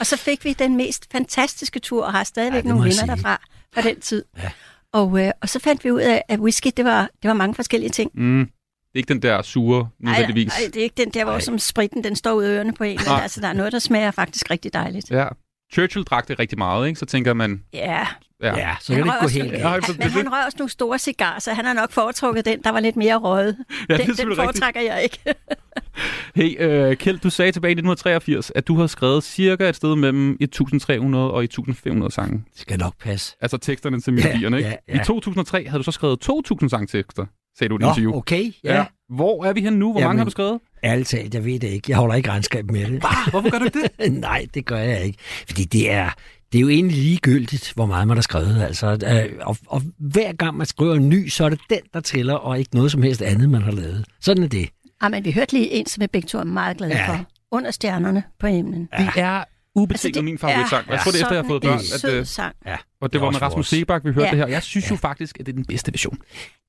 [0.01, 3.41] og så fik vi den mest fantastiske tur, og har stadigvæk Ja, nogle venner derfra
[3.75, 4.25] fra den tid.
[4.37, 4.51] Ja.
[4.97, 7.55] Og, øh, og så fandt vi ud af, at whisky, det var, det var mange
[7.55, 8.11] forskellige ting.
[8.15, 8.39] Mm.
[8.45, 10.47] Det er ikke den der sure, nødvendigvis.
[10.47, 12.85] nej, det er ikke den der, hvor som spritten den står ud af ørerne på
[12.85, 12.97] en.
[12.97, 13.23] Men Nej.
[13.23, 15.11] altså, der er noget, der smager faktisk rigtig dejligt.
[15.11, 15.27] Ja.
[15.73, 16.99] Churchill drak det rigtig meget, ikke?
[16.99, 17.63] Så tænker man...
[17.73, 18.07] Ja.
[18.43, 20.71] Ja, ja så Han kan det ikke gå helt for- Men han røg også nogle
[20.71, 23.57] store cigarer, så han har nok foretrukket den, der var lidt mere røget.
[23.89, 24.65] Ja, det den, den selvfølgelig rigtigt.
[24.65, 25.19] foretrækker jeg ikke.
[26.37, 29.97] Hey, øh, Kjeld, du sagde tilbage i 1983, at du har skrevet cirka et sted
[29.97, 32.33] mellem 1300 og 1500 sange.
[32.53, 33.37] Det skal nok passe.
[33.41, 34.69] Altså teksterne til melodierne, ikke?
[34.89, 35.01] ja, ja.
[35.01, 37.27] I 2003 havde du så skrevet 2000 sangtekster,
[37.59, 38.15] sagde du i et interview.
[38.17, 38.85] okay, ja.
[39.09, 39.93] Hvor er vi henne nu?
[39.93, 40.61] Hvor mange Jamen, har du skrevet?
[40.85, 41.87] Ærligt talt, jeg ved det ikke.
[41.89, 43.03] Jeg holder ikke regnskab med det.
[43.31, 44.13] Hvorfor gør du ikke det?
[44.29, 45.19] Nej, det gør jeg ikke.
[45.47, 46.11] Fordi det er,
[46.53, 48.63] det er jo egentlig ligegyldigt, hvor meget man har skrevet.
[48.63, 52.01] Altså, øh, og, og hver gang man skriver en ny, så er det den, der
[52.01, 54.05] tæller, og ikke noget som helst andet, man har lavet.
[54.21, 54.69] Sådan er det.
[55.01, 57.09] Ah, men vi hørte lige en, som vi begge to er meget glade Ja.
[57.11, 57.25] for.
[57.53, 58.89] Under stjernerne på himlen.
[58.99, 59.45] Det er
[59.77, 60.89] ubetinget Altså, det min favoritsang.
[60.91, 61.79] Jeg tror, det er efter, jeg har fået børn.
[61.79, 62.55] At, sød øh, sang.
[62.67, 62.77] Ja.
[63.01, 63.69] og det Det var med også Rasmus.
[63.69, 64.31] Sebak, vi hørte Ja.
[64.31, 64.47] det her.
[64.47, 66.19] Jeg synes jo faktisk, at det er den bedste version.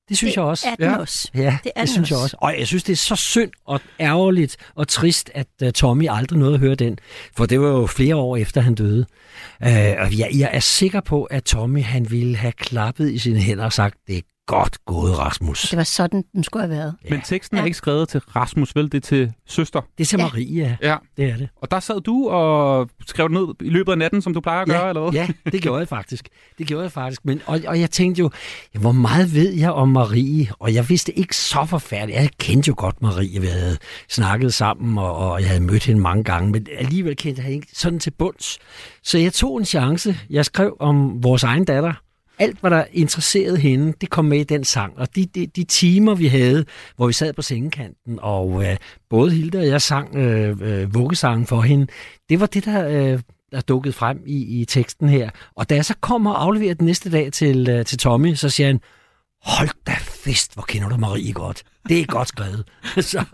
[0.08, 0.66] Det synes jeg også.
[0.68, 1.30] er den også.
[1.34, 2.24] Ja, Det det, er det den synes jeg også.
[2.24, 2.36] også.
[2.40, 6.38] Og jeg synes, det er så synd og ærgerligt og trist, at uh, Tommy aldrig
[6.38, 6.98] nåede at høre den.
[7.36, 9.06] For det var jo flere år efter, han døde.
[9.60, 9.66] Uh,
[9.98, 13.64] og jeg, jeg er sikker på, at Tommy han ville have klappet i sine hænder
[13.64, 15.62] og sagt, det godt gået, Rasmus.
[15.62, 16.94] Det var sådan, den skulle have været.
[17.10, 18.92] Men teksten er ikke skrevet til Rasmus, vel?
[18.92, 19.80] Det er til søster.
[19.98, 20.76] Det er til ja.
[20.82, 20.96] Ja.
[21.16, 21.48] Det er det.
[21.56, 24.60] Og der sad du og skrev det ned i løbet af natten, som du plejer
[24.62, 25.12] at gøre, ja, eller hvad?
[25.12, 26.28] Ja, det gjorde jeg faktisk.
[26.58, 27.24] Det gjorde jeg faktisk.
[27.24, 28.30] Men, og, og jeg tænkte jo,
[28.74, 30.48] ja, hvor meget ved jeg om Marie?
[30.58, 32.18] Og jeg vidste ikke så forfærdeligt.
[32.18, 33.40] Jeg kendte jo godt Marie.
[33.40, 33.76] Vi havde
[34.08, 36.50] snakket sammen, og, og jeg havde mødt hende mange gange.
[36.50, 38.58] Men alligevel kendte jeg hende ikke sådan til bunds.
[39.02, 40.18] Så jeg tog en chance.
[40.30, 41.92] Jeg skrev om vores egen datter.
[42.38, 44.98] Alt, hvad der interesserede hende, det kom med i den sang.
[44.98, 46.64] Og de, de, de timer, vi havde,
[46.96, 48.76] hvor vi sad på sengekanten, og øh,
[49.10, 51.86] både Hilde og jeg sang øh, øh, vuggesangen for hende,
[52.28, 53.20] det var det, der, øh,
[53.52, 55.30] der dukkede frem i, i teksten her.
[55.54, 58.48] Og da jeg så kommer og afleverer den næste dag til, øh, til Tommy, så
[58.48, 58.80] siger han,
[59.42, 61.62] hold da fest, hvor kender du Marie godt.
[61.88, 62.64] Det er godt skrevet.
[63.10, 63.24] så,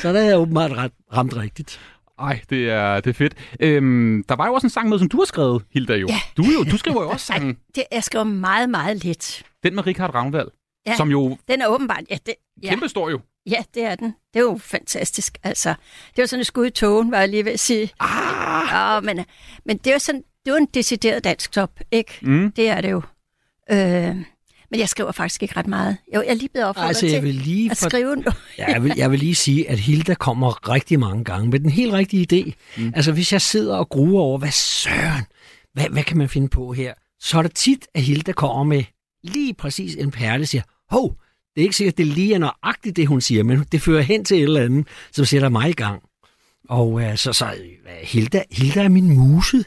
[0.00, 1.80] så der er jeg åbenbart ret, ramt rigtigt.
[2.18, 3.34] Ej, det er, det er fedt.
[3.60, 6.06] Øhm, der var jo også en sang med, som du har skrevet, Hilda jo.
[6.08, 6.20] Ja.
[6.36, 7.58] Du, jo, du skriver jo også sangen.
[7.74, 9.42] Det, jeg skriver meget, meget lidt.
[9.62, 10.48] Den med Richard Ravnvald,
[10.86, 12.04] Ja, som jo Den er åbenbart...
[12.10, 12.68] Ja, det, ja.
[12.68, 13.20] kæmpe stor jo.
[13.50, 14.14] Ja, det er den.
[14.34, 15.38] Det er jo fantastisk.
[15.42, 15.74] Altså,
[16.16, 17.90] det var sådan et skud i togen, var jeg lige ved at sige.
[18.00, 18.68] Ah.
[18.70, 19.24] Ja, men,
[19.64, 22.18] men det er jo sådan, det er jo en decideret dansk top, ikke?
[22.22, 22.52] Mm.
[22.52, 23.02] Det er det jo.
[23.70, 24.16] Øh,
[24.70, 25.96] men jeg skriver faktisk ikke ret meget.
[26.14, 28.22] Jo, jeg er lige blevet opfordret Altså, jeg til vil lige at for- skrive nu.
[28.58, 31.70] Ja, jeg, vil, jeg vil lige sige, at Hilda kommer rigtig mange gange med den
[31.70, 32.52] helt rigtige idé.
[32.82, 32.92] Mm.
[32.96, 35.24] Altså, hvis jeg sidder og gruer over, hvad søren,
[35.74, 36.94] hvad, hvad kan man finde på her?
[37.20, 38.84] Så er det tit, at Hilda kommer med
[39.24, 41.14] lige præcis en perle og siger, hov,
[41.54, 44.24] det er ikke sikkert, det er lige nøjagtigt det, hun siger, men det fører hen
[44.24, 46.02] til et eller andet, som sætter mig i gang.
[46.68, 49.64] Og uh, så, så uh, Hilda, Hilda er min muse.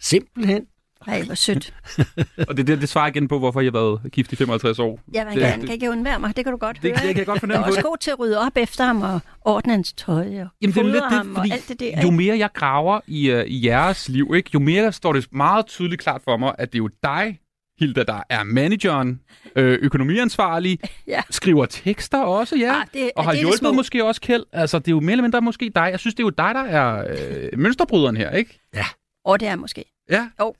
[0.00, 0.62] Simpelthen.
[1.06, 1.74] Nej, hvor sødt.
[2.48, 5.00] Og det, det, det svarer igen på, hvorfor jeg har været gift i 55 år.
[5.14, 6.36] Jeg vil det, gerne, kan ikke undvære mig.
[6.36, 6.94] Det kan du godt Det- høre.
[6.94, 7.84] det kan jeg godt fornemme Jeg er også det.
[7.84, 10.82] god til at rydde op efter ham og ordne hans tøj og Jamen, det er
[10.82, 12.02] lidt ham det, og fordi alt det der.
[12.02, 15.66] jo mere jeg graver i, uh, i jeres liv, ikke, jo mere står det meget
[15.66, 17.38] tydeligt klart for mig, at det er jo dig,
[17.78, 19.20] Hilda, der er manageren,
[19.56, 21.20] øh, økonomiansvarlig, Ja.
[21.30, 23.72] skriver tekster også, ja, Ah, det- og har det det hjulpet små.
[23.72, 24.44] måske også Kjeld.
[24.52, 25.88] Altså, det er jo mere eller mindre måske dig.
[25.90, 27.04] Jeg synes, det er jo dig, der er
[27.52, 28.60] øh, mønsterbryderen her, ikke?
[28.74, 28.84] Ja.
[29.24, 29.84] Og det er måske.
[30.10, 30.28] Ja.
[30.40, 30.54] Jo.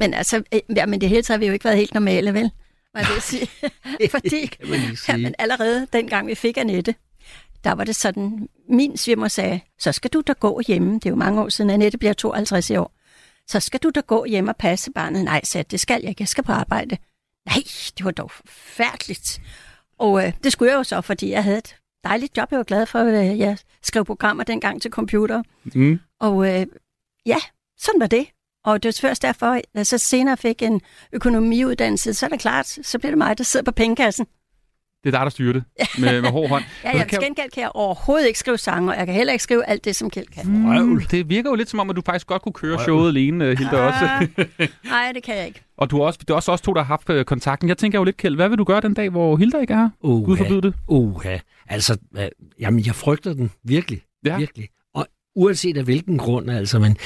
[0.00, 2.34] Men altså, øh, ja, men det hele taget har vi jo ikke været helt normale,
[2.34, 2.50] vel?
[2.92, 3.48] Hvad vil jeg sige?
[4.16, 4.50] Fordi,
[5.08, 6.94] jamen, allerede dengang vi fik Annette,
[7.64, 10.94] der var det sådan, min svimer sagde, så skal du da gå hjemme.
[10.94, 12.92] Det er jo mange år siden, Annette bliver 52 i år.
[13.46, 15.24] Så skal du da gå hjem og passe barnet.
[15.24, 16.22] Nej, sagde det skal jeg ikke.
[16.22, 16.96] Jeg skal på arbejde.
[17.46, 17.62] Nej,
[17.98, 19.40] det var dog forfærdeligt.
[19.98, 22.48] Og øh, det skulle jeg jo så, fordi jeg havde et dejligt job.
[22.50, 25.42] Jeg var glad for, at øh, jeg skrev programmer dengang til computer.
[25.64, 26.00] Mm.
[26.20, 26.66] Og øh,
[27.26, 27.36] ja,
[27.78, 28.26] sådan var det.
[28.68, 30.80] Og det var først derfor, at jeg så senere fik en
[31.12, 34.26] økonomiuddannelse, så er det klart, så bliver det mig, der sidder på pengekassen.
[35.04, 35.64] Det er dig, der styrer det
[35.98, 36.64] med, med hård hånd.
[36.84, 39.42] Ja, jeg, kan- gengæld kan jeg overhovedet ikke skrive sange, og jeg kan heller ikke
[39.42, 40.46] skrive alt det, som Kjeld kan.
[40.48, 43.44] Mm, det virker jo lidt som om, at du faktisk godt kunne køre showet alene,
[43.44, 44.26] øh, Hilda, også.
[44.84, 45.62] Nej, det kan jeg ikke.
[45.76, 47.68] Og du er også, det er også os to, der har haft øh, kontakten.
[47.68, 49.78] Jeg tænker jo lidt, Kjeld, hvad vil du gøre den dag, hvor Hilda ikke er
[49.78, 49.90] her?
[50.24, 50.74] Gud forbyde det.
[50.88, 51.38] Uha.
[51.68, 52.28] Altså, øh,
[52.60, 54.02] jamen, jeg frygter den virkelig.
[54.24, 54.36] Ja.
[54.38, 54.68] Virkelig.
[54.94, 55.06] Og
[55.36, 56.96] uanset af hvilken grund, altså, men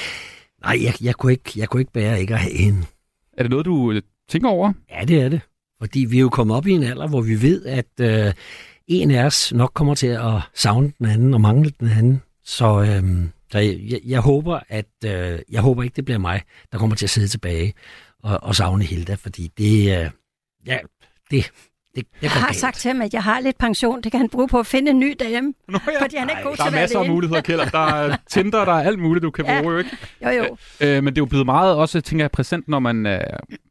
[0.65, 2.87] nej, jeg, jeg, kunne ikke, jeg kunne ikke bære ikke at have hende.
[3.33, 4.73] Er det noget, du øh, tænker over?
[4.91, 5.41] Ja, det er det.
[5.81, 8.33] Fordi vi er jo kommet op i en alder, hvor vi ved, at øh,
[8.87, 12.23] en af os nok kommer til at savne den anden og mangle den anden.
[12.45, 16.43] Så, øh, så jeg, jeg, jeg håber, at øh, jeg håber ikke, det bliver mig,
[16.73, 17.75] der kommer til at sidde tilbage
[18.23, 20.11] og, og savne Hilda, fordi det, øh,
[20.67, 20.79] ja,
[21.31, 21.53] det,
[21.95, 22.57] det, Jeg har galt.
[22.59, 24.03] sagt til ham, at jeg har lidt pension.
[24.03, 25.53] Det kan han bruge på at finde en ny dame.
[25.69, 26.03] Nå, ja.
[26.03, 27.71] Fordi han er ikke god Der til er at være masser af muligheder, Kjeld.
[27.73, 29.61] Der er Tinder, der er alt muligt, du kan Ja.
[29.61, 29.91] bruge, jo, ikke?
[30.25, 30.57] Jo, jo.
[30.81, 33.21] Øh, men det er jo blevet meget også, tænker jeg, præsent, når man øh,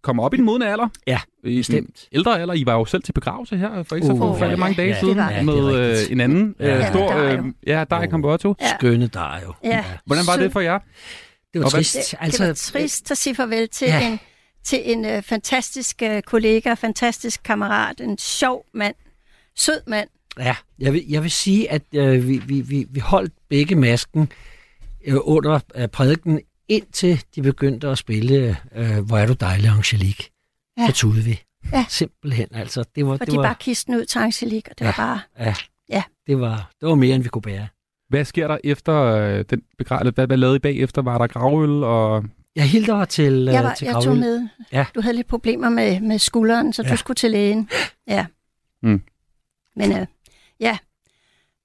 [0.04, 0.88] kommer op i den modne alder.
[1.08, 2.08] Ja, I bestemt.
[2.12, 2.54] ældre alder.
[2.54, 4.90] I var jo selv til begravelse her for ikke så Uh, forfærdeligt ja, mange dage
[4.90, 5.46] ja, siden det var det.
[5.46, 6.90] med Ja, er øh, en anden øh, Ja.
[6.90, 7.14] stor...
[7.14, 8.56] Ja, Øh, ja, der i Kamboto.
[8.62, 8.68] Ja.
[8.80, 9.54] Skønne der jo.
[9.64, 9.84] Ja.
[10.06, 10.80] Hvordan var Så- det for jer?
[11.54, 11.96] Det var Og hvad- trist.
[12.12, 14.08] Det, altså, det var trist at sige farvel til Ja.
[14.08, 14.20] en,
[14.64, 18.96] til en øh, fantastisk øh, kollega, fantastisk kammerat, en sjov mand,
[19.56, 20.10] sød mand.
[20.40, 24.32] Ja, jeg vil, jeg vil sige, at øh, vi, vi, vi, vi holdt begge masken
[25.06, 30.30] øh, under øh, prædiken, indtil de begyndte at spille øh, Hvor er du dejlig, Angelique.
[30.78, 30.88] Ja.
[30.88, 31.42] Så tudede vi.
[31.74, 31.86] Ja.
[31.90, 32.84] Simpelthen, altså.
[32.96, 35.20] Det var, For det de var, bare kisten ud til Angelique, og det var bare...
[35.40, 35.56] ja,
[35.90, 36.04] Ja.
[36.28, 37.68] det var, det var mere, end vi kunne bære.
[38.10, 40.12] Hvad sker der efter øh, den begravelse?
[40.12, 41.02] Hvad, hvad lavede I bagefter?
[41.02, 41.84] Var der gravøl?
[41.84, 42.24] Og...
[42.56, 44.48] Jeg hilt dig til, øh, Jeg, var, til jeg tog med.
[44.72, 44.86] Ja.
[44.96, 46.88] Du havde lidt problemer med, med skulderen, så ja.
[46.88, 46.92] Ja.
[46.92, 47.70] du skulle til lægen.
[48.08, 48.26] Ja.
[48.84, 49.02] Mm.
[49.76, 50.08] Men øh,
[50.60, 50.78] ja,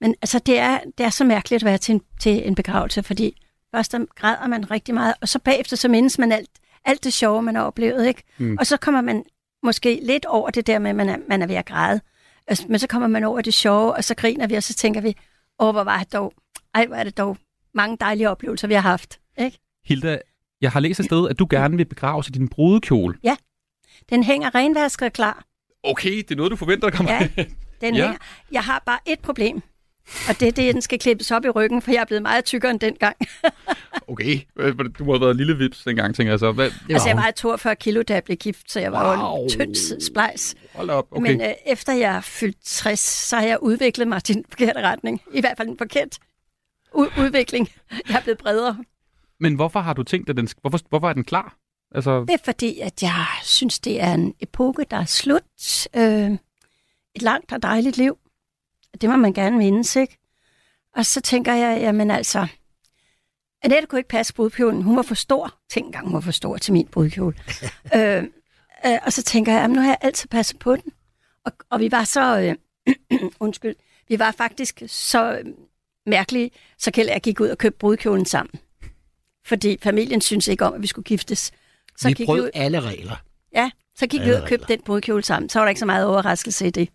[0.01, 3.03] men altså det er, det er så mærkeligt at være til en, til en begravelse,
[3.03, 3.41] fordi
[3.75, 6.49] først der græder man rigtig meget, og så bagefter så mindes man alt,
[6.85, 8.23] alt det sjove, man har oplevet, ikke?
[8.37, 8.57] Mm.
[8.59, 9.23] Og så kommer man
[9.63, 12.01] måske lidt over det der med, at man er, man er ved at græde.
[12.47, 15.01] Altså, Men så kommer man over det sjove, og så griner vi, og så tænker
[15.01, 15.15] vi,
[15.59, 16.33] åh, hvor var det dog,
[16.75, 17.37] ej, hvor er det dog
[17.73, 19.59] mange dejlige oplevelser, vi har haft, ikke?
[19.85, 20.19] Hilda,
[20.61, 23.15] jeg har læst et sted, at du gerne vil begraves i din brudekjole.
[23.23, 23.35] Ja,
[24.09, 25.43] den hænger renvasket klar.
[25.83, 27.13] Okay, det er noget, du forventer, der kommer.
[27.13, 27.29] Ja,
[27.81, 28.01] Den Ja.
[28.03, 28.17] hænger.
[28.51, 29.61] Jeg har bare et problem,
[30.29, 32.21] og det er det, at den skal klippes op i ryggen, for jeg er blevet
[32.21, 33.15] meget tykkere end dengang.
[34.07, 34.39] okay,
[34.99, 36.51] du må have været lille vips dengang, tænker jeg så.
[36.51, 36.71] Hvad?
[36.89, 39.43] altså, jeg var 42 kilo, da jeg blev gift, så jeg var Wow.
[39.43, 40.55] en tynd splejs.
[40.75, 41.31] Hold op, okay.
[41.31, 44.81] Men øh, efter jeg er fyldt 60, så har jeg udviklet mig til den forkerte
[44.81, 45.21] retning.
[45.33, 46.15] I hvert fald en forkert
[46.95, 47.69] u- udvikling.
[48.09, 48.77] Jeg er blevet bredere.
[49.39, 51.57] Men hvorfor har du tænkt, at den, hvorfor, hvorfor er den klar?
[51.95, 55.87] Altså, Det er fordi, at jeg synes, det er en epoke, der er slut.
[55.95, 56.31] Øh,
[57.15, 58.17] et langt og dejligt liv.
[59.01, 60.17] Det må man gerne mindes, ikke?
[60.95, 62.47] Og så tænker jeg, jamen altså,
[63.63, 64.81] Annette kunne ikke passe brudkjolen.
[64.81, 65.53] Hun var for stor.
[65.69, 67.35] Tænk engang, hun var for stor til min brudkjole.
[67.95, 68.23] øh,
[68.85, 70.91] øh, og så tænker jeg, jamen nu har jeg altid passet på den.
[71.45, 72.55] Og, og vi var så, øh,
[73.39, 73.75] undskyld,
[74.07, 75.45] vi var faktisk så øh,
[76.05, 78.59] mærkelige, så Kjeld og jeg gik ud og købte brudkjolen sammen.
[79.47, 81.51] Fordi familien synes ikke om, at vi skulle giftes.
[81.97, 83.15] Så vi gik brød ud, alle regler.
[83.55, 85.49] Ja, så gik vi Alle ud og købte den brudkjole sammen.
[85.49, 86.89] Så var der ikke så meget overraskelse i det.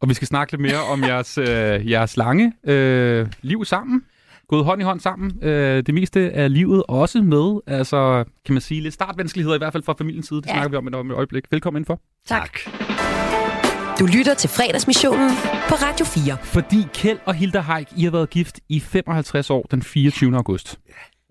[0.00, 4.02] og vi skal snakke lidt mere om jeres, øh, jeres lange øh, liv sammen.
[4.48, 5.44] Gået hånd i hånd sammen.
[5.44, 9.72] Øh, det meste af livet også med, altså kan man sige, lidt startvanskeligheder, i hvert
[9.72, 10.40] fald fra familiens side.
[10.42, 10.52] Det Ja.
[10.52, 11.44] snakker vi om et, om et øjeblik.
[11.50, 12.00] Velkommen indenfor.
[12.26, 12.58] Tak.
[13.98, 15.30] Du lytter til fredagsmissionen
[15.68, 16.36] på Radio 4.
[16.42, 20.36] Fordi Kjeld og Hilda Haik, I har været gift i 55 år den 24.
[20.36, 20.78] august.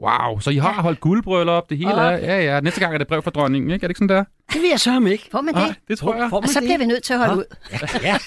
[0.02, 3.08] Wow, så I har holdt guldbryllup, det hele er, ja ja, næste gang er det
[3.08, 3.84] brev fra dronningen, ikke?
[3.84, 4.24] Er det ikke sådan der?
[4.54, 5.28] Det vil jeg sørge ikke.
[5.32, 5.76] Får man det?
[5.88, 6.30] det tror jeg.
[6.34, 7.44] Og så bliver vi nødt til at holde ud.
[8.04, 8.18] Ja.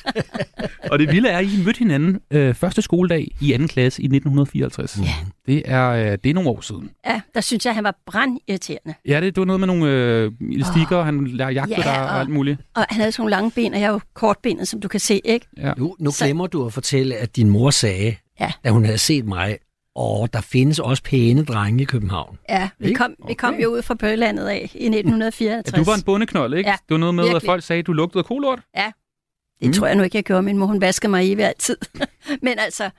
[0.91, 4.05] Og det vilde er, at I mødte hinanden øh, første skoledag i anden klasse i
[4.05, 4.99] 1954.
[4.99, 5.05] Ja.
[5.47, 6.91] Det er, øh, det er nogle år siden.
[7.07, 8.95] Ja, der synes jeg, han var brandirriterende.
[9.09, 11.05] Ja, det, det var noget med nogle øh, elastikker, oh.
[11.05, 12.61] han lærer jagte Ja, der og og- alt muligt.
[12.77, 15.01] Og han havde sådan nogle lange ben, og jeg er jo kortbenet, som du kan
[15.01, 15.47] se, ikke?
[15.57, 15.73] Ja.
[15.77, 18.53] Nu, nu glemmer du at fortælle, at din mor sagde, Ja.
[18.65, 19.59] da hun havde set mig,
[19.95, 22.39] og der findes også pæne drenge i København.
[22.49, 22.99] Ja, vi Ikke?
[22.99, 25.73] kom, vi kom jo ud fra Bøgelandet af i 1954.
[25.73, 26.71] Ja, du var en bondeknold, ikke?
[26.71, 27.37] Ja, det var noget med, virkelig.
[27.37, 28.61] at folk sagde, at du lugtede kolort.
[28.77, 28.93] Ja,
[29.61, 29.73] det mm.
[29.73, 30.43] tror jeg nu ikke, jeg gjorde.
[30.43, 31.77] Min mor, hun vaskede mig i altid.
[32.43, 32.91] Men altså,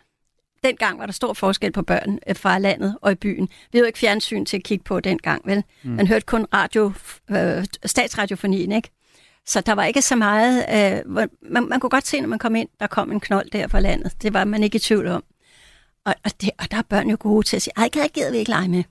[0.64, 3.48] dengang var der stor forskel på børn øh, fra landet og i byen.
[3.72, 5.64] Vi havde jo ikke fjernsyn til at kigge på dengang, vel?
[5.84, 5.92] Mm.
[5.92, 6.94] Man hørte kun radio,
[7.32, 8.90] øh, statsradiofonien, ikke?
[9.46, 10.66] Så der var ikke så meget...
[10.74, 11.30] Øh, man,
[11.70, 14.14] man kunne godt se, når man kom ind, der kom en knold der fra landet.
[14.22, 15.24] Det var man ikke i tvivl om.
[16.06, 18.32] Og, og, det, og der er børn jo gode til at sige, ej, det gider
[18.32, 18.84] vi ikke lege med.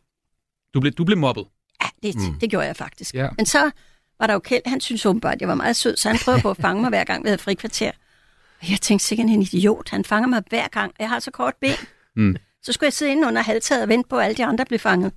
[0.75, 1.47] Du blev, du blev mobbet.
[1.83, 2.39] Ja, det, mm.
[2.39, 3.15] det gjorde jeg faktisk.
[3.15, 3.29] Ja.
[3.37, 3.71] Men så
[4.19, 6.43] var der jo Kjeld, han synes åbenbart, at jeg var meget sød, så han prøvede
[6.43, 7.91] på at fange mig hver gang, vi havde frikvarter.
[8.63, 9.89] Og jeg tænkte sikkert, en idiot.
[9.89, 10.95] Han fanger mig hver gang.
[10.99, 11.77] Jeg har så kort ben.
[12.17, 12.37] Mm.
[12.63, 14.79] Så skulle jeg sidde inde under halvtaget og vente på, at alle de andre blev
[14.79, 15.13] fanget.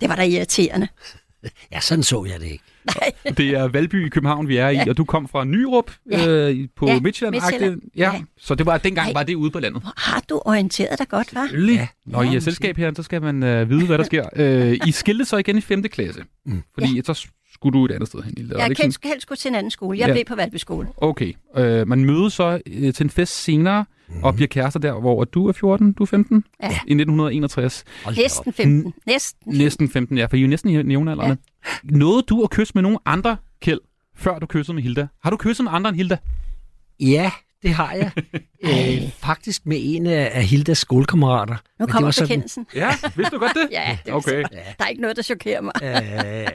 [0.00, 0.88] Det var da irriterende.
[1.72, 2.64] Ja, sådan så jeg det ikke.
[3.38, 4.84] Det er Valby i København, vi er i, Ja.
[4.88, 6.28] og du kom fra Nyrup Ja.
[6.28, 7.34] øh, på Ja, Midtjylland.
[7.34, 7.80] Midtjylland.
[7.96, 8.12] Ja.
[8.12, 8.20] Ja.
[8.38, 9.82] Så det var dengang var det ude på landet.
[9.96, 11.28] Har du orienteret dig godt?
[11.30, 11.74] Selvfølgelig.
[11.76, 11.86] Ja.
[12.06, 14.24] Når I er selskab her, så skal man øh, vide, hvad der sker.
[14.36, 15.82] Øh, I skilte så igen i 5.
[15.82, 16.62] klasse, mm.
[16.74, 17.02] fordi ja.
[17.02, 17.26] så
[17.62, 18.34] skulle du et andet sted hen.
[18.34, 19.10] Det Jeg kan sådan?
[19.10, 19.98] helst gå til en anden skole.
[19.98, 20.12] Jeg Ja.
[20.12, 20.88] blev på Valby skole.
[20.96, 21.32] Okay.
[21.56, 24.22] Øh, man mødes så øh, til en fest senere, mm.
[24.24, 26.68] og bliver kærester der, hvor du er 14, du er 15, Ja.
[26.68, 27.84] i 1961.
[28.16, 28.94] Næsten 15.
[29.06, 29.54] Næsten.
[29.58, 31.36] Næsten 15, ja, for I er næsten i jævnaldrende.
[31.64, 31.78] Ja.
[31.96, 33.80] Nåede du at kysse med nogen andre, Kjeld,
[34.16, 35.06] før du kyssede med Hilda?
[35.22, 36.16] Har du kysset med andre end Hilda?
[37.00, 37.30] Ja,
[37.62, 38.10] det har jeg.
[39.02, 41.56] øh, faktisk med en af Hildas skolekammerater.
[41.80, 42.66] Nu kommer var sådan- bekendelsen.
[42.74, 43.68] Ja, vidste du godt det?
[43.78, 44.44] ja, det Okay.
[44.44, 44.56] okay.
[44.78, 45.72] Der er ikke noget, der chokerer mig.
[45.82, 46.48] Øh,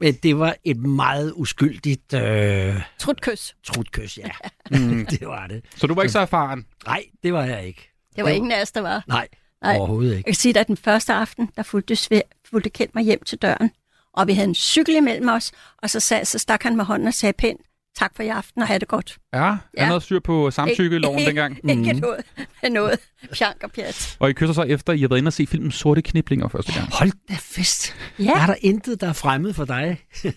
[0.00, 3.56] men det var et meget uskyldigt øh, Trutkys.
[3.64, 4.28] trutkys, ja.
[4.78, 5.06] Mm.
[5.06, 5.64] det var det.
[5.76, 6.66] Så du var ikke så erfaren?
[6.86, 7.90] Nej, det var jeg ikke.
[8.16, 9.04] Det var ingen af os, der var.
[9.08, 9.28] Nej,
[9.62, 9.76] Nej.
[9.76, 10.26] overhovedet Jeg ikke.
[10.28, 13.70] kan sige, at den første aften, der fulgte, Sve- fulgte Kjeld mig hjem til døren.
[14.12, 15.52] Og vi havde en cykel imellem os,
[15.82, 17.60] og så, sag, så stak han med hånden og sagde pænt,
[17.96, 19.18] tak for i aften og have det godt.
[19.34, 19.84] Ja, Ja.
[19.84, 21.56] havde styr på samtykkeloven Ikke- dengang.
[21.70, 22.00] Ikke Mhm.
[22.00, 22.24] noget
[22.70, 22.98] noget
[23.34, 24.16] pjank og pjat.
[24.20, 26.72] Og I kysser så efter, I har været inde og se filmen Sorte Kniblinger første
[26.72, 26.88] gang.
[26.92, 27.94] Hold da fest.
[28.18, 28.32] Ja.
[28.42, 29.98] Er der intet, der er fremmed for dig?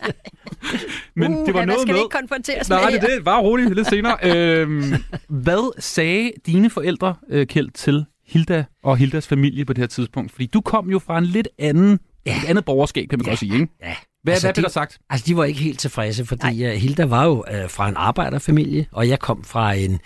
[1.15, 2.05] Men Uh, det var hvad noget skal vi med...
[2.05, 3.15] ikke konfronteres Nej, med det er her?
[3.15, 3.25] det.
[3.25, 4.17] Bare roligt lidt senere.
[4.61, 4.93] øhm,
[5.29, 10.31] hvad sagde dine forældre, øh, Kjeld, til Hilda og Hildas familie på det her tidspunkt?
[10.31, 12.37] Fordi du kom jo fra en lidt anden, ja.
[12.37, 13.31] et andet borgerskab, kan man ja.
[13.31, 13.67] godt sige, ikke?
[13.81, 13.95] Ja.
[14.23, 14.97] Hvad, Altså, hvad blev de- der sagt?
[15.09, 17.31] Altså, de var ikke helt tilfredse, fordi uh, Hilda var jo
[17.63, 19.99] uh, fra en arbejderfamilie, og jeg kom fra en,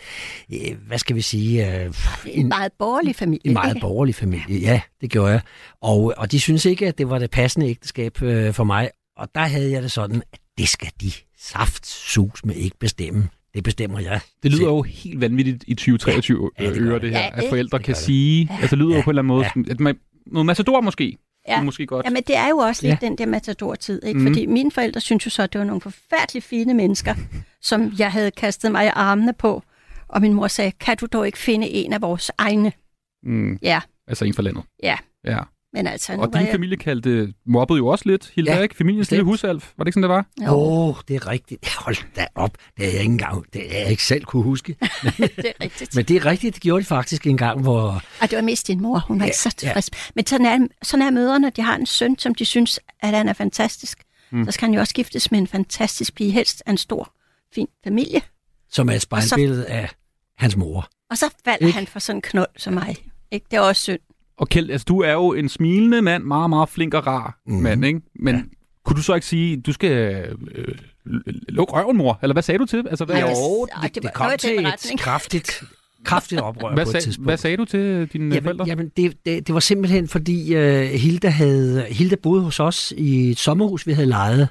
[0.49, 1.95] uh, hvad skal vi sige, uh,
[2.25, 3.41] En meget borgerlig familie.
[3.47, 3.81] en meget ikke?
[3.81, 4.59] borgerlig familie.
[4.59, 5.41] Ja, det gjorde jeg.
[5.81, 8.89] Og, og de synes ikke, at det var det passende ægteskab uh, for mig.
[9.17, 13.29] Og der havde jeg det sådan, at det skal de saft sus med ikke bestemme.
[13.53, 14.19] Det bestemmer jeg.
[14.43, 17.49] Det lyder jo helt vanvittigt i 2023 ja, det øre, det her, Ja, at det-
[17.49, 19.71] forældre kan sige, altså det lyder jo på en eller anden måde, ja.
[19.71, 19.95] at man,
[20.31, 21.17] noget matador måske,
[21.47, 21.61] Ja.
[21.63, 22.05] måske godt.
[22.05, 23.07] Ja, men det er jo også lidt Ja.
[23.07, 24.19] den der matador-tid, ikke?
[24.19, 24.27] Mhm.
[24.27, 27.15] Fordi mine forældre synes jo så, at det var nogle forfærdeligt fine mennesker,
[27.61, 29.63] som jeg havde kastet mig i armene på.
[30.07, 32.71] Og min mor sagde, kan du dog ikke finde en af vores egne?
[33.23, 33.59] Mm.
[33.61, 34.63] Ja, Altså en fra landet.
[34.83, 34.97] ja.
[35.25, 35.39] Ja.
[35.77, 36.51] Men altså, nu Og din jeg...
[36.51, 38.75] familie kaldte, mobbede jo også lidt, Hilda, ja, Ja, ikke?
[38.75, 39.71] Familiens lille husalf.
[39.77, 40.53] Var det ikke sådan, det var?
[40.55, 41.67] Åh, oh, det er rigtigt.
[41.85, 42.57] Hold da op.
[42.77, 44.75] Det er jeg ikke engang, det er jeg ikke selv kunne huske.
[44.81, 45.95] det er rigtigt.
[45.95, 48.03] Men det er rigtigt, det gjorde de faktisk en gang, hvor...
[48.21, 49.67] Og det var mest din mor, hun var Ja, ikke så ja.
[49.67, 49.89] tilfreds.
[50.15, 53.29] Men sådan er, sådan er møderne, de har en søn, som de synes, at han
[53.29, 54.03] er fantastisk.
[54.31, 54.45] Mm.
[54.45, 57.13] Så skal han jo også giftes med en fantastisk pige, helst af en stor,
[57.55, 58.21] fin familie.
[58.71, 59.89] Som er et Og så- spejlbillede af
[60.37, 60.89] hans mor.
[61.09, 61.77] Og så falder Ikke?
[61.77, 62.95] han for sådan en knold som mig.
[63.31, 63.45] Ikke?
[63.51, 63.99] Det er også synd.
[64.37, 67.53] Og Kjeld, altså, du er jo en smilende mand, meget, meget flink og rar mm.
[67.53, 68.01] mand, ikke?
[68.15, 68.41] Men ja.
[68.85, 70.75] kunne du så ikke sige, du skal øh,
[71.49, 72.19] lukke røven, mor?
[72.23, 72.85] Eller hvad sagde du til?
[72.89, 73.27] Altså, hvad, Jo,
[73.65, 75.63] det, det det, var kom til et kraftigt,
[76.03, 77.27] kraftigt oprør hvad, på et sag, tidspunkt.
[77.27, 78.65] hvad sagde du til dine Jamen, forældre?
[78.67, 83.29] jamen det, det, det var simpelthen fordi uh, Hilda havde Hilda boede hos os i
[83.29, 84.49] et sommerhus, vi havde lejet.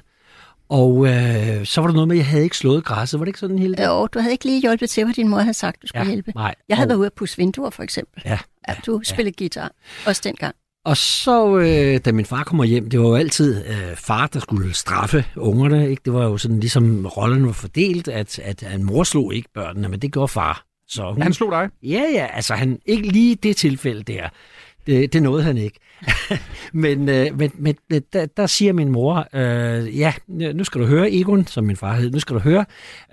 [0.69, 1.07] Og uh,
[1.63, 3.19] så var der noget med, at jeg havde ikke slået græsset.
[3.19, 3.85] Var det ikke sådan, Hilda?
[3.85, 6.07] Jo, du havde ikke lige hjulpet til, hvad din mor havde sagt, du skulle Ja,
[6.09, 6.31] hjælpe.
[6.35, 6.55] nej.
[6.69, 8.21] Jeg havde Og- været ude at pusse vinduer, for eksempel.
[8.25, 8.39] Ja.
[8.67, 9.71] Ja, du spillede guitar,
[10.05, 10.55] også dengang.
[10.85, 14.39] Og så, øh, da min far kommer hjem, det var jo altid øh, far, der
[14.39, 15.89] skulle straffe ungerne.
[15.89, 16.01] Ikke?
[16.05, 19.87] Det var jo sådan, ligesom rollen var fordelt, at, at, at mor slog ikke børnene,
[19.87, 20.63] men det gjorde far.
[20.89, 21.69] Så hun, Han slog dig?
[21.83, 24.29] Ja, ja, altså han, ikke lige det tilfælde der.
[24.87, 25.79] Det, det nåede han ikke.
[26.73, 27.75] men øh, men, men
[28.13, 31.93] der, der siger min mor, øh, ja, nu skal du høre, Egon, som min far
[31.95, 32.65] hed, nu skal du høre,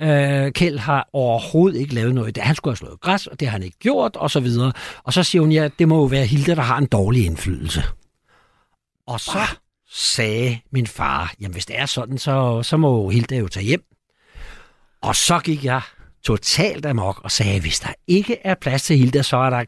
[0.03, 2.39] øh, Kjeld har overhovedet ikke lavet noget.
[2.39, 4.73] Han skulle have slået græs, og det har han ikke gjort, og så videre.
[5.05, 7.83] Og så siger hun, ja, det må jo være Hilda, der har en dårlig indflydelse.
[9.07, 9.39] Og så
[9.91, 13.85] sagde min far, jamen hvis det er sådan, så, så må Hilda jo tage hjem.
[15.03, 15.81] Og så gik jeg
[16.25, 19.65] totalt amok og sagde, hvis der ikke er plads til Hilda, så er der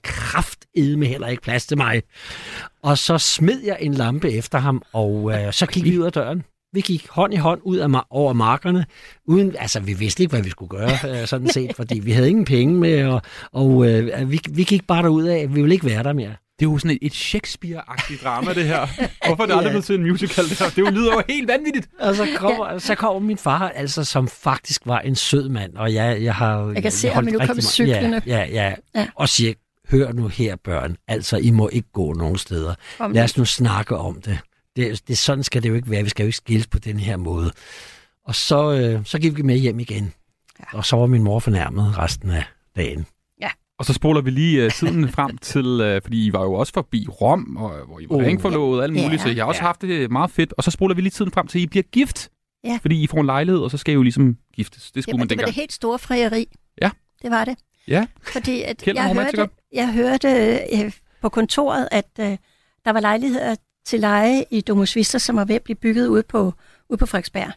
[0.77, 2.03] kraftedme heller ikke plads til mig.
[2.83, 6.13] Og så smed jeg en lampe efter ham, og øh, så gik vi ud af
[6.13, 6.45] døren.
[6.73, 8.87] Vi gik hånd i hånd ud af ma- over markerne,
[9.27, 10.91] uden, altså vi vidste ikke, hvad vi skulle gøre,
[11.21, 13.23] øh, sådan set, fordi vi havde ingen penge med, og,
[13.53, 16.35] og øh, vi, vi gik bare derud af, vi ville ikke være der mere.
[16.59, 18.87] Det er jo sådan et, et Shakespeare-agtigt drama, det her.
[19.27, 19.71] Hvorfor er det aldrig Ja.
[19.71, 20.69] blevet til en musical, det her?
[20.69, 21.89] Det jo lyder jo helt vanvittigt.
[22.01, 25.95] Og så kommer, så kommer min far, altså, som faktisk var en sød mand, og
[25.95, 26.71] jeg, jeg har...
[26.75, 28.23] Jeg kan se holdt ham nu rigtig komme meget- cyklende.
[28.27, 29.01] Ja, ja, ja, Ja.
[29.01, 29.07] ja.
[29.15, 29.53] Og siger,
[29.91, 32.75] hør nu her, børn, altså, I må ikke gå nogen steder.
[32.99, 34.39] Kom Lad os nu snakke om det.
[34.77, 36.03] det, det sådan skal det jo ikke være.
[36.03, 37.51] Vi skal jo ikke skilles på den her måde.
[38.25, 40.13] Og så, øh, så gik vi med hjem igen.
[40.61, 40.79] Ja.
[40.79, 42.45] Og så var min mor fornærmet resten af
[42.77, 43.07] dagen.
[43.79, 46.73] Og så spoler vi lige uh, tiden frem til, uh, fordi I var jo også
[46.73, 48.23] forbi Rom, og, hvor I var Oh.
[48.23, 49.19] ringforlovet og alt muligt, Ja.
[49.19, 49.67] så I har også Ja.
[49.67, 50.55] haft det meget fedt.
[50.59, 52.29] Og så spoler vi lige tiden frem til, at I bliver gift.
[52.65, 52.79] Ja.
[52.83, 54.83] Fordi I får en lejlighed, og så skal I jo ligesom giftes.
[54.87, 55.55] Det Det skulle var, man det var dengang.
[55.55, 56.47] det helt store frieri.
[56.83, 56.91] Ja.
[57.23, 57.55] Det var det.
[57.89, 58.07] Ja.
[58.23, 60.29] Fordi at Kjeld jeg, hørte, jeg hørte
[60.73, 62.37] øh, på kontoret, at øh,
[62.85, 63.57] der var lejligheder
[63.87, 66.53] til leje i Domus Vista, som var ved at blive bygget ude på,
[66.89, 67.53] ude på Frederiksberg.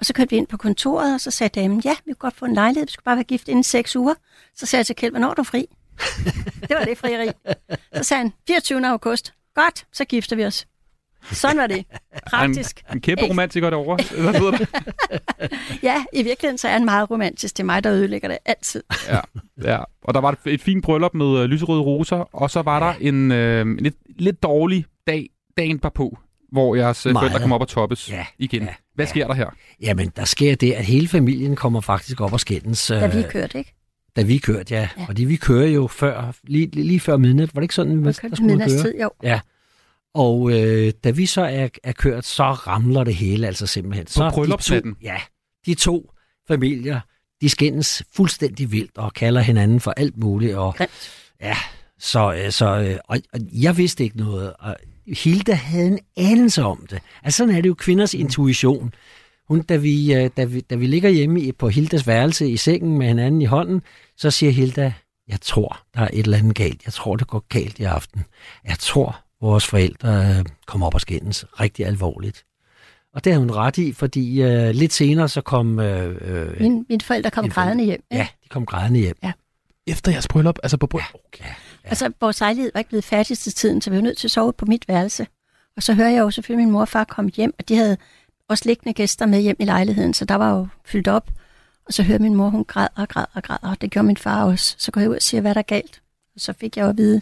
[0.00, 2.36] Og så kørte vi ind på kontoret, og så sagde damen, ja, vi kunne godt
[2.36, 4.14] få en lejlighed, vi skulle bare være gift inden seks uger.
[4.54, 5.66] Så sagde jeg til Kjeld, hvornår er du fri?
[6.68, 7.30] det var det frieri.
[7.96, 8.86] Så sagde han, 24.
[8.86, 9.34] august.
[9.54, 10.66] Godt, så gifter vi os.
[11.32, 11.84] Sådan var det.
[12.30, 12.82] Praktisk.
[12.90, 14.22] En, en kæmpe romantiker derovre.
[14.22, 14.68] Hvad hedder det?
[15.82, 17.56] Ja, i virkeligheden så er han meget romantisk.
[17.56, 18.82] Det er mig, der ødelægger det altid.
[19.08, 19.20] Ja,
[19.62, 19.78] ja.
[20.04, 22.94] Og der var et, et fint bryllup med øh, lyserøde roser, og så var der
[23.00, 26.18] en, øh, en lidt, lidt dårlig dag, dagen par på,
[26.52, 27.22] hvor jeres øh, Meget.
[27.22, 28.68] forældre kom op og toppes Ja, igen.
[28.94, 29.46] Hvad sker der her?
[29.82, 32.86] Jamen, der sker det, at hele familien kommer faktisk op og skændes.
[32.86, 33.74] Da vi øh, kørte, ikke?
[34.16, 34.88] Da vi kørte, ja.
[34.98, 35.04] ja.
[35.08, 37.54] Og det, vi kører jo før, lige, lige, før midnat.
[37.54, 39.10] Var det ikke sådan, vi kørte til midnatstid, jo.
[39.22, 39.40] Ja.
[40.14, 44.06] Og øh, da vi så er, er kørt, så ramler det hele altså simpelthen.
[44.06, 44.94] Så de bryllupsnatten?
[44.94, 45.16] to, Ja,
[45.66, 46.10] de to
[46.48, 47.00] familier,
[47.40, 50.54] de skændes fuldstændig vildt og kalder hinanden for alt muligt.
[50.56, 50.74] Og,
[51.40, 51.56] ja,
[51.98, 54.52] så, øh, så øh, og, og jeg vidste ikke noget.
[54.58, 54.76] Og
[55.06, 56.98] Hilda havde en anelse om det.
[57.22, 58.94] Altså sådan er det jo kvinders intuition.
[59.48, 62.56] Hun, da, vi, øh, da, vi, da vi ligger hjemme i- på Hildas værelse i
[62.56, 63.82] sengen med hinanden i hånden,
[64.16, 64.92] så siger Hilda,
[65.28, 66.84] jeg tror, der er et eller andet galt.
[66.84, 68.24] Jeg tror, det går galt i aften.
[68.64, 72.44] Jeg tror, vores forældre øh, kommer op og skændes rigtig alvorligt.
[73.14, 75.78] Og det har hun ret i, fordi øh, lidt senere så kom...
[75.78, 78.02] Øh, øh, Min, mine forældre kom grædende hjem.
[78.10, 79.16] ja, de kom grædende hjem.
[79.22, 79.32] Ja.
[79.86, 80.58] Efter jeres bryllup?
[80.62, 81.14] Altså på bryllup?
[81.14, 81.44] Ja.
[81.44, 81.54] Okay.
[81.84, 84.30] Altså, vores lejlighed var ikke blevet færdig til tiden, så vi var nødt til at
[84.30, 85.26] sove på mit værelse.
[85.76, 87.96] Og så hører jeg jo selvfølgelig min mor og far komme hjem, og de havde
[88.48, 91.30] også liggende gæster med hjem i lejligheden, så der var jo fyldt op.
[91.86, 94.16] Og så hører min mor, hun græd og græd og græd, og det gjorde min
[94.16, 94.74] far også.
[94.78, 96.02] Så går jeg ud og siger, hvad der er galt.
[96.34, 97.20] Og så fik jeg jo at vide,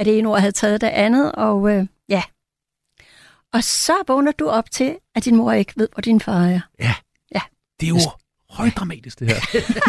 [0.00, 2.22] at det ene ord havde taget det andet, og øh, ja.
[3.52, 6.60] Og så vågner du op til, at din mor ikke ved, hvor din far er.
[6.78, 6.94] Ja.
[7.34, 7.40] Ja.
[7.80, 7.96] Det er jo
[8.50, 9.36] højdramatisk, det her.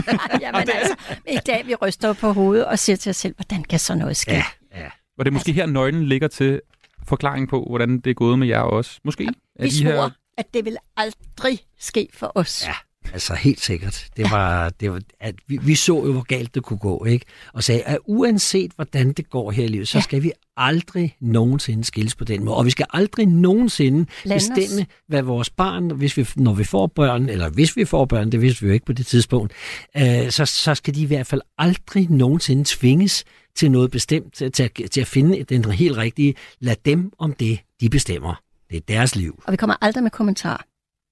[0.41, 0.95] Jamen altså,
[1.27, 4.17] i dag vi ryster på hovedet og siger til os selv, hvordan kan så noget
[4.17, 4.31] ske?
[4.31, 4.89] Ja.
[5.17, 6.61] Og det er måske her, nøglen ligger til
[7.07, 8.99] forklaring på, hvordan det er gået med jer også.
[9.03, 9.23] Måske.
[9.23, 12.67] er Vi de svor, at det vil aldrig ske for os.
[12.67, 12.73] Ja.
[13.14, 14.06] Altså helt sikkert.
[14.18, 17.26] Det var, det var, at vi, vi så jo, hvor galt det kunne gå, ikke?
[17.53, 20.02] Og sagde, at uanset hvordan det går her i livet, så Ja.
[20.02, 22.57] skal vi aldrig nogensinde skilles på den måde.
[22.57, 24.49] Og vi skal aldrig nogensinde Blande os.
[24.56, 28.32] bestemme, hvad vores barn, hvis vi, når vi får børn, eller hvis vi får børn,
[28.32, 29.53] det vidste vi jo ikke på det tidspunkt,
[29.98, 33.23] øh, så, så skal de i hvert fald aldrig nogensinde tvinges
[33.56, 36.36] til noget bestemt, til, til, at, til at finde den helt rigtige.
[36.60, 38.41] Lad dem om det, de bestemmer.
[38.69, 39.44] Det er deres liv.
[39.45, 40.65] Og vi kommer aldrig med kommentar.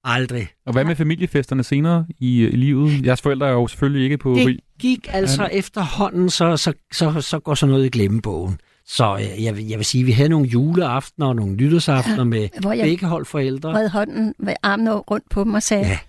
[0.04, 0.48] Aldrig.
[0.66, 3.06] Og hvad med familiefesterne senere i, i livet?
[3.06, 5.48] Jeres forældre er jo selvfølgelig ikke på Det gik altså Ja.
[5.58, 8.60] efterhånden, så, så, så, så går sådan noget i glemmebogen.
[8.86, 12.18] Så øh, jeg, vil- jeg vil sige, at vi havde nogle juleaftener og nogle nytårsaftener
[12.18, 13.72] Ja, med hvor jeg begge hold forældre.
[13.72, 16.00] Vred hånden ved armen rundt på dem og sagde, Ja.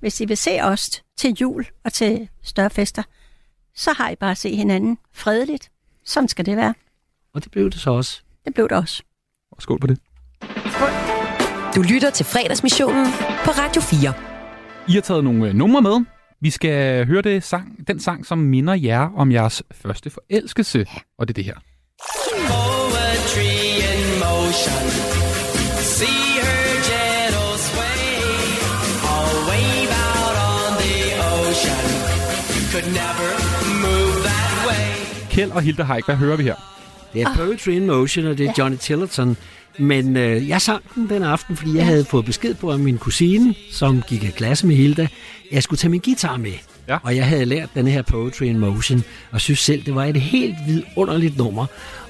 [0.00, 3.02] hvis I vil se os til jul og til større fester,
[3.74, 5.70] så har I bare at se hinanden fredeligt.
[6.04, 6.74] Sådan skal det være.
[7.34, 8.20] Og det blev det så også.
[8.44, 9.02] Det blev det også.
[9.52, 9.98] Og skål på det.
[11.74, 13.06] Du lytter til fredagsmissionen
[13.44, 14.12] på Radio 4.
[14.88, 16.04] I har taget nogle øh, numre med.
[16.40, 20.86] Vi skal høre det sang, den sang, som minder jer om jeres første forelskelse.
[21.18, 21.54] Og det er det her.
[22.48, 23.52] Poetry
[23.92, 24.84] in motion.
[25.96, 28.02] See her gentle sway.
[29.14, 30.96] I'll wave out on the
[31.32, 31.84] ocean.
[32.72, 33.30] Could never
[33.86, 34.86] move that way.
[35.30, 36.54] Kjeld og Hilda Haik, hvad hører vi her?
[37.12, 39.36] Det er Poetry in Motion, og det er Johnny Tillotson.
[39.78, 42.98] Men øh, jeg sang den den aften, fordi jeg havde fået besked på af min
[42.98, 45.08] kusine, som gik i klasse med Hilda, at
[45.52, 46.52] jeg skulle tage min guitar med.
[46.88, 46.98] Ja.
[47.02, 50.16] Og jeg havde lært den her Poetry in Motion, og synes selv, det var et
[50.16, 51.66] helt vidunderligt nummer.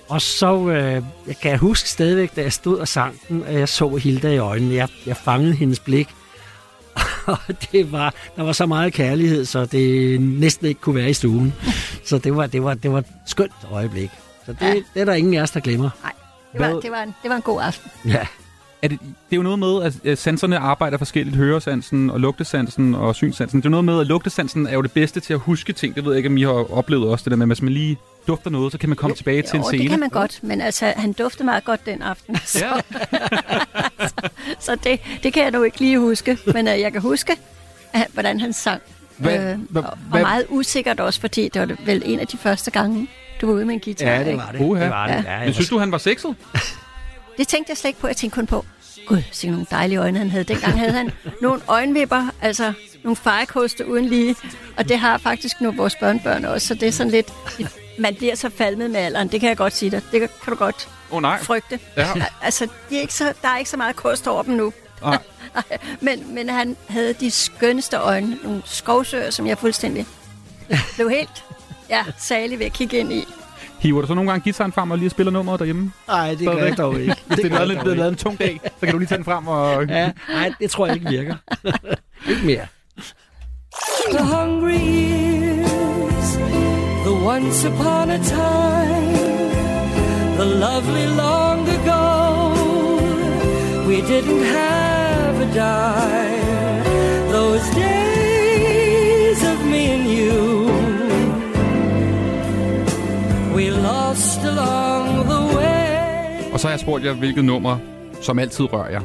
[0.08, 3.68] Og så, øh, jeg kan huske stadigvæk, da jeg stod og sang den, og jeg
[3.68, 4.74] så Hilda i øjnene.
[4.74, 6.08] Jeg, jeg fangede hendes blik,
[7.26, 7.38] og
[7.72, 11.54] det var, der var så meget kærlighed, så det næsten ikke kunne være i stuen.
[12.04, 14.10] Så det var, det var, det var et skønt øjeblik.
[14.46, 14.74] Så det, ja.
[14.74, 15.90] det er der ingen af os, der glemmer.
[16.02, 16.12] Nej,
[16.52, 17.90] det var, det var, en, det var en god aften.
[18.06, 18.26] Ja.
[18.82, 21.36] Er det, det er jo noget med, at sanserne arbejder forskelligt.
[21.36, 23.60] Høresansen og lugtesansen og synsansen.
[23.60, 25.94] Det er jo noget med, at lugtesansen er jo det bedste til at huske ting.
[25.94, 27.72] Det ved jeg ikke, om I har oplevet også det der med, at hvis man
[27.72, 27.96] lige
[28.26, 29.82] dufter noget, så kan man komme tilbage til en Jo, scene.
[29.82, 32.36] det kan man godt, men altså, han duftede meget godt den aften.
[32.36, 32.58] Så,
[34.08, 34.14] så,
[34.60, 37.36] så det, det kan jeg nu ikke lige huske, men uh, jeg kan huske,
[37.92, 38.82] at, hvordan han sang.
[39.16, 42.20] Hvad- øh, hvad- og, og hvad- meget usikkert også, fordi det var det vel en
[42.20, 43.08] af de første gange,
[43.40, 44.06] du var ude med en guitar.
[44.10, 44.38] Ja, det ikke?
[44.38, 44.60] var det.
[44.60, 44.82] Uha.
[44.84, 45.24] Det var det.
[45.24, 46.36] Ja, Men synes du, han var sexet?
[47.38, 48.06] Det tænkte jeg slet ikke på.
[48.06, 48.64] Jeg tænkte kun på,
[49.06, 50.44] gud, se nogle dejlige øjne, han havde.
[50.44, 51.12] Dengang havde han
[51.42, 52.72] nogle øjenvipper, altså
[53.04, 54.36] nogle fejrekoste uden lige.
[54.76, 57.32] Og det har faktisk nu vores børnebørn også, så det er sådan lidt...
[57.98, 60.02] Man bliver så falmet med alderen, det kan jeg godt sige dig.
[60.12, 61.42] Det kan, du godt oh, nej.
[61.42, 61.80] frygte.
[61.96, 62.06] Ja.
[62.42, 64.72] Altså, de er ikke så, der er ikke så meget kost over dem nu.
[65.02, 65.18] Nej.
[66.00, 70.06] men, men han havde de skønneste øjne, nogle skovsøer, som jeg fuldstændig
[70.94, 71.44] blev helt
[71.90, 73.24] ja, salig ved at kigge ind i.
[73.78, 75.92] Hiver du så nogle gange gitaren frem og lige spiller nummeret derhjemme?
[76.08, 77.16] Nej, det gør jeg dog ikke.
[77.26, 77.94] Hvis det, Det er jeg er ikke.
[77.94, 79.84] lavet en tung dag, så kan du lige tage den frem og...
[79.88, 81.34] Ja, nej, det tror jeg ikke virker.
[82.30, 82.66] Ikke mere.
[84.12, 86.28] The hungry years,
[87.06, 89.14] the once upon a time,
[90.38, 92.02] the lovely long ago.
[93.88, 96.84] We didn't have a dime.
[97.32, 97.99] Those days
[104.44, 106.52] lost along the way.
[106.52, 107.78] Og så har jeg spurgt jer, hvilket nummer,
[108.22, 109.00] som altid rører jer.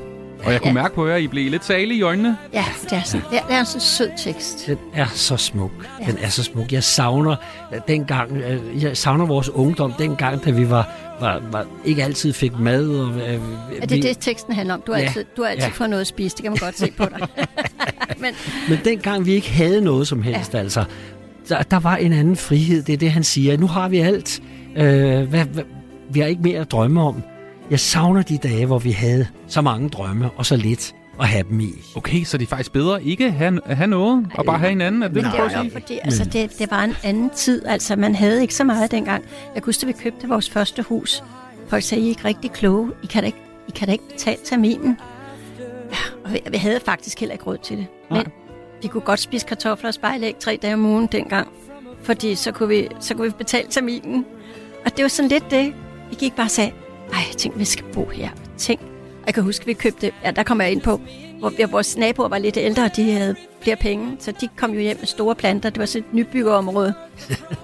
[0.45, 0.73] Og jeg kunne Ja.
[0.73, 2.37] mærke på jer, at I blev lidt salige i øjnene.
[2.53, 4.65] Ja, det er, sådan, det er, det er sådan en sød tekst.
[4.67, 5.71] Den er så smuk.
[6.05, 6.71] Den er så smuk.
[6.71, 7.35] Jeg savner
[7.73, 10.89] øh, dengang, øh, jeg savner vores ungdom, dengang, da vi var,
[11.19, 12.89] var, var ikke altid fik mad.
[12.89, 13.21] Og, øh,
[13.81, 14.81] Er det vi, det, teksten handler om?
[14.87, 15.71] Du har Ja, altid, du har altid ja.
[15.73, 17.27] fået noget at spise, det kan man godt se på dig.
[18.21, 18.33] Men
[18.69, 20.59] Men dengang vi ikke havde noget som helst, ja.
[20.59, 20.83] altså,
[21.49, 22.83] der, der var en anden frihed.
[22.83, 23.57] Det er det, han siger.
[23.57, 24.41] Nu har vi alt.
[24.75, 25.63] Øh, hvad, hvad,
[26.09, 27.23] vi har ikke mere at drømme om.
[27.69, 31.43] Jeg savner de dage, hvor vi havde så mange drømme og så lidt at have
[31.49, 31.69] dem i.
[31.95, 35.03] Okay, så det er faktisk bedre ikke at have, have noget, og bare have hinanden.
[35.03, 37.65] Er det, det at jo fordi, altså, det, det var en anden tid.
[37.65, 39.23] Altså, man havde ikke så meget dengang.
[39.55, 41.23] Jeg kunne huske, at vi købte vores første hus.
[41.67, 42.91] Folk sagde, I er ikke rigtig kloge.
[43.03, 43.37] I kan da ikke,
[43.67, 44.97] I kan da ikke betale terminen.
[45.91, 47.87] Ja, og vi, vi havde faktisk heller ikke råd til det.
[48.09, 48.25] Men Nej.
[48.81, 51.47] vi kunne godt spise kartofler og spejlæg tre dage om ugen dengang.
[52.03, 54.25] Fordi så kunne, vi, så kunne vi betale terminen.
[54.85, 55.73] Og det var sådan lidt det.
[56.09, 56.71] Vi gik bare og sagde,
[57.13, 58.29] ej, tænk, vi skal bo her.
[58.57, 58.79] Tænk.
[58.81, 61.01] Og jeg kan huske, vi købte, ja, der kommer jeg ind på,
[61.39, 64.79] hvor vores naboer var lidt ældre, og de havde flere penge, så de kom jo
[64.79, 65.69] hjem med store planter.
[65.69, 66.93] Det var sådan et nybyggerområde.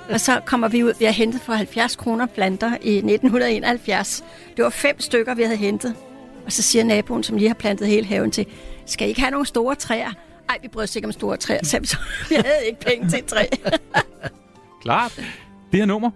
[0.10, 4.23] og så kommer vi ud, vi har hentet for 70 kroner planter i 1971.
[4.57, 5.95] Det var fem stykker, vi havde hentet.
[6.45, 8.45] Og så siger naboen, som lige har plantet hele haven til,
[8.85, 10.10] skal I ikke have nogle store træer?
[10.49, 11.98] Ej, vi brød os ikke om store træer, vi så-
[12.30, 13.45] vi havde ikke penge til et træ.
[14.81, 15.15] Klart.
[15.72, 16.11] Det her nummer,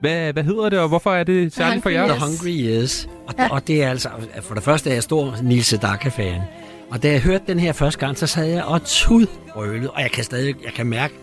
[0.00, 2.06] hvad, hvad hedder det, og hvorfor er det særligt for jer?
[2.06, 3.08] The Hungry Years.
[3.26, 3.48] Og, ja.
[3.50, 4.08] og det er altså,
[4.42, 6.40] for det første er jeg stor Nils Sedaka-fan.
[6.90, 10.10] Og da jeg hørte den her første gang, så sad jeg og tudbrølede, og jeg
[10.10, 11.14] kan stadig, jeg kan mærke,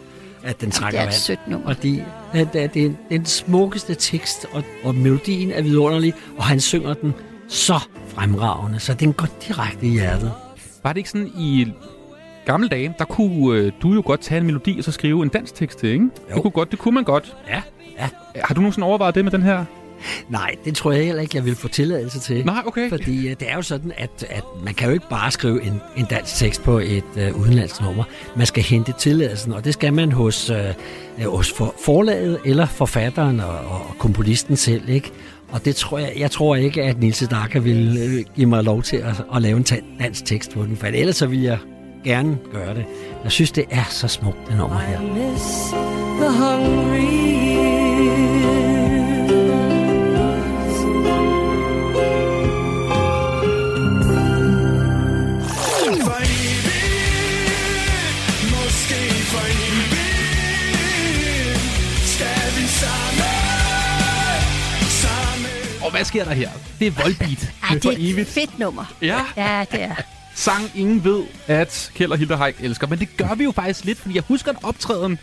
[0.44, 1.14] at den trækker det er et vand.
[1.14, 1.74] sødt nummer.
[1.74, 6.60] De, det, det, det er den smukkeste tekst, og, og melodien er vidunderlig, og han
[6.60, 7.14] synger den
[7.48, 10.32] så fremragende, så den går direkte i hjertet.
[10.84, 11.74] Var det ikke sådan i
[12.46, 15.30] gamle dage, der kunne øh, du jo godt tage en melodi og så skrive en
[15.30, 16.04] dansk tekst til, ikke?
[16.04, 16.34] Jo.
[16.34, 17.36] Det kunne, godt, det kunne man godt.
[17.50, 17.62] Ja,
[18.00, 18.10] ja.
[18.44, 19.66] Har du nogensinde overvejet det med den her?
[20.30, 22.46] Nej, det tror jeg heller ikke, jeg vil få tilladelse til.
[22.46, 22.90] Nej, okay.
[22.90, 25.82] Fordi uh, det er jo sådan, at, at man kan jo ikke bare skrive en,
[25.96, 28.04] en dansk tekst på et uh, udenlandsk nummer.
[28.36, 33.40] Man skal hente tilladelsen, og det skal man hos, uh, hos for, forlaget eller forfatteren
[33.40, 35.12] og, og komponisten selv, ikke?
[35.52, 38.84] Og det tror jeg, jeg tror ikke, at Nils Sedaka vil øh, give mig lov
[38.84, 39.66] til at, at lave en
[40.00, 41.58] dansk tekst på den, for ellers så vil jeg
[42.04, 42.86] gerne gøre det.
[43.24, 45.02] Jeg synes, det er så smukt, det nummer her.
[45.02, 45.70] miss
[46.20, 47.43] the hungry
[66.04, 66.50] hvad sker der her?
[66.80, 67.52] Det er voldbeat.
[67.70, 68.94] Ej, det er et fedt nummer.
[69.02, 69.20] Ja.
[69.38, 69.96] Ja, det er.
[70.36, 72.88] Sang ingen ved, at Kjeld og Hilda Haik elsker.
[72.88, 75.20] Men det gør vi jo faktisk lidt, fordi jeg husker en optræden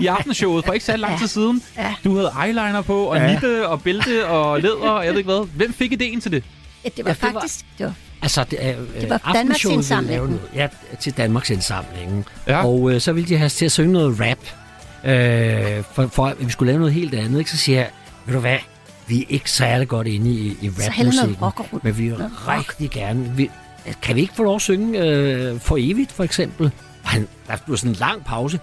[0.00, 1.62] i aftenshowet for ikke så lang tid siden.
[2.04, 3.30] Du havde eyeliner på, og Ja.
[3.32, 5.46] nippe, og bælte, og læder, og jeg ved ikke hvad.
[5.56, 6.44] Hvem fik ideen til det?
[6.84, 7.64] Ja, det var Ja, det var- faktisk...
[7.78, 10.68] Det var, Altså, det, er, Det var øh, Danmarks noget, ja,
[11.00, 12.24] til Danmarks Indsamlingen.
[12.46, 12.64] Ja.
[12.66, 14.38] Og øh, så ville de have os til at synge noget rap,
[15.04, 17.38] øh, for, for at vi skulle lave noget helt andet.
[17.38, 17.50] Ikke?
[17.50, 17.88] Så siger jeg,
[18.26, 18.56] ved du hvad,
[19.12, 22.16] vi er ikke særlig godt inde i, i rapmusikken, men vi vil
[22.48, 23.32] rigtig gerne...
[23.36, 23.50] Vi,
[24.02, 26.70] kan vi ikke få lov at synge øh, for evigt, for eksempel?
[27.04, 28.60] Og han, der blev sådan en lang pause.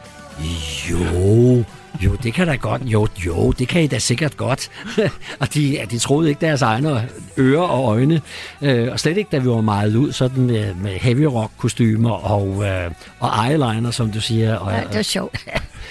[0.92, 1.64] Jo,
[2.04, 2.82] jo, det kan da godt.
[2.86, 4.70] Jo, jo, det kan I da sikkert godt.
[5.40, 8.22] og de, ja, de troede ikke deres egne ører og øjne.
[8.62, 12.12] Øh, og slet ikke, da vi var meget ud sådan med, med heavy rock kostymer
[12.12, 14.56] og, øh, og eyeliner, som du siger.
[14.56, 15.46] Og, ja, det var sjovt.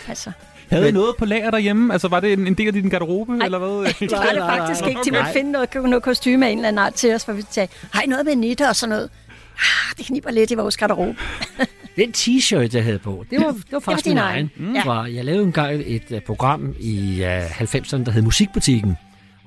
[0.08, 0.30] Altså,
[0.70, 1.92] Havde I noget på lager derhjemme?
[1.92, 3.68] Altså, var det en, en del af din garderobe, Ej, eller hvad?
[4.00, 5.00] det var det faktisk ikke.
[5.04, 5.32] De Nej.
[5.32, 8.02] finde noget, noget kostyme af en eller anden art til os, hvor vi sagde, har
[8.02, 9.10] I noget med nitter og sådan noget?
[9.58, 11.16] Ah, det kniber lidt i vores garderobe.
[11.96, 14.50] Den t-shirt, jeg havde på, det var, det var faktisk din min egen.
[14.58, 14.68] egen.
[14.68, 14.74] Mm.
[14.74, 15.02] Ja.
[15.02, 18.96] Jeg lavede engang et uh, program i uh, 90'erne, der hed Musikbutikken.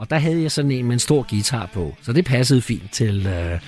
[0.02, 1.95] Og der havde jeg sådan en med en stor guitar på.
[2.02, 3.60] Så det passede fint til, uh,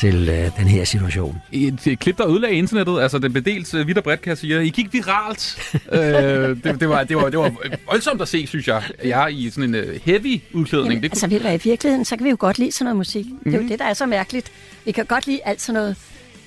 [0.00, 1.36] til uh, den her situation.
[1.52, 3.00] Et, et klip, der ødelagde internettet.
[3.00, 4.66] Altså, det blev delt øh, vidt og bredt, kan jeg sige.
[4.66, 5.58] I gik viralt.
[5.92, 7.52] øh, det, det, var, det, var, det var
[7.90, 8.82] voldsomt at se, synes jeg.
[9.04, 10.92] Jeg er i sådan en uh, heavy udklædning.
[10.92, 12.84] Jamen, det altså, ved du hvad, i virkeligheden, så kan vi jo godt lide sådan
[12.84, 13.26] noget musik.
[13.44, 14.52] Det er jo det, der er så mærkeligt.
[14.84, 15.96] Vi kan godt lide alt sådan noget,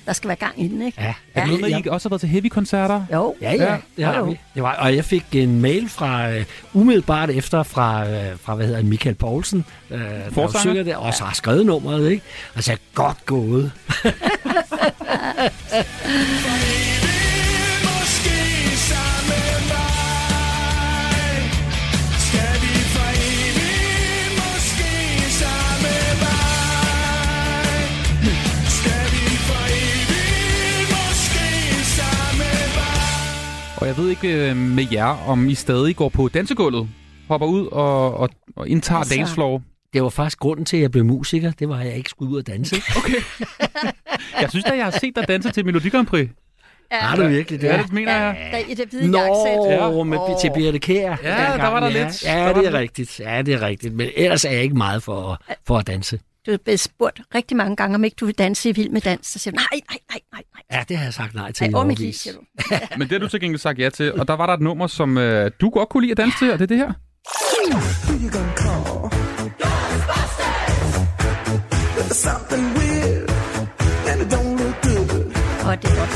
[0.08, 1.02] der skal være gang i den, ikke?
[1.02, 3.04] Ja, er det noget med, at I også har været til heavy-koncerter?
[3.12, 3.34] Jo.
[3.40, 4.40] Ja, ja, det har vi.
[4.54, 8.08] Det var, og jeg fik en mail fra uh, umiddelbart efter fra, uh,
[8.40, 12.10] fra hvad hedder han, Michael Poulsen, uh, der synger det, og så har skrevet nummeret,
[12.10, 12.24] ikke?
[12.54, 13.72] Og sagde, godt gået.
[33.80, 36.88] Og jeg ved ikke øh, med jer, om I stadig går på dansegulvet,
[37.28, 39.62] hopper ud og, og, og indtager altså, dancefloor.
[39.92, 41.52] Det var faktisk grunden til, at jeg blev musiker.
[41.58, 42.76] Det var, at jeg ikke skulle ud og danse.
[42.96, 43.14] Okay.
[44.40, 46.28] jeg synes da, jeg har set dig danse til Melodi Grand Prix.
[46.92, 46.96] Ja.
[46.96, 47.66] Har du virkelig det?
[47.66, 48.48] Ja, det mener jeg.
[48.52, 49.80] Der i det hvide Nå, jakkesæt.
[49.80, 50.04] ja.
[50.04, 50.40] med, oh.
[50.40, 51.16] til Birte Kjær.
[51.22, 52.04] Ja, der var der ja.
[52.04, 52.24] lidt.
[52.24, 53.20] Ja, det er rigtigt.
[53.20, 53.94] Ja, det er rigtigt.
[53.94, 56.18] Men ellers er jeg ikke meget for, for at danse.
[56.48, 59.00] Du er blevet spurgt rigtig mange gange, om ikke du vil danse i Vild med
[59.00, 59.26] Dans.
[59.26, 60.78] Så siger du, nej, nej, nej, nej, nej.
[60.78, 62.40] Ja, det har jeg sagt nej til Ej, i mit liv, siger du.
[62.98, 64.12] Men det har du til gengæld sagt ja til.
[64.20, 66.52] Og der var der et nummer, som øh, du godt kunne lide at danse til,
[66.52, 66.92] og det er det her.
[75.64, 76.08] Og det var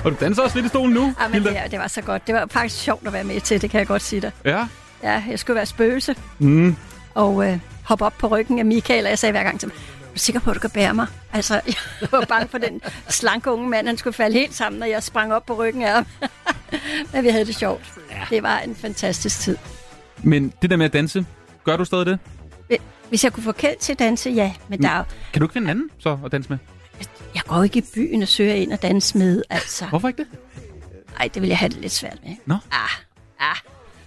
[0.04, 1.62] Og du danser også lidt i stolen nu, Ja, men Hilda.
[1.62, 2.26] det, det var så godt.
[2.26, 4.30] Det var faktisk sjovt at være med til, det kan jeg godt sige dig.
[4.44, 4.66] Ja.
[5.02, 6.76] Ja, jeg skulle være spøgelse Mm.
[7.14, 7.58] og øh,
[7.90, 10.18] hoppe op på ryggen af Michael, og jeg sagde hver gang til ham, er du
[10.18, 11.06] sikker på, at du kan bære mig?
[11.32, 11.54] Altså,
[12.00, 15.02] jeg var bange for den slanke unge mand, han skulle falde helt sammen, når jeg
[15.02, 16.06] sprang op på ryggen af ham.
[17.12, 17.92] Men vi havde det sjovt.
[18.10, 18.26] Ja.
[18.30, 19.56] Det var en fantastisk tid.
[20.22, 21.26] Men det der med at danse,
[21.64, 22.18] gør du stadig det?
[23.08, 24.52] Hvis jeg kunne få Kjeld til at danse, ja.
[24.68, 26.58] Men der, er Kan du ikke finde en anden så at danse med?
[27.34, 29.86] jeg går ikke i byen og søger ind og danse med, altså.
[29.86, 30.28] Hvorfor ikke det?
[31.20, 32.36] Ej, det vil jeg have det lidt svært med.
[32.46, 32.54] Nå.
[32.54, 32.90] Ah,
[33.40, 33.56] ah.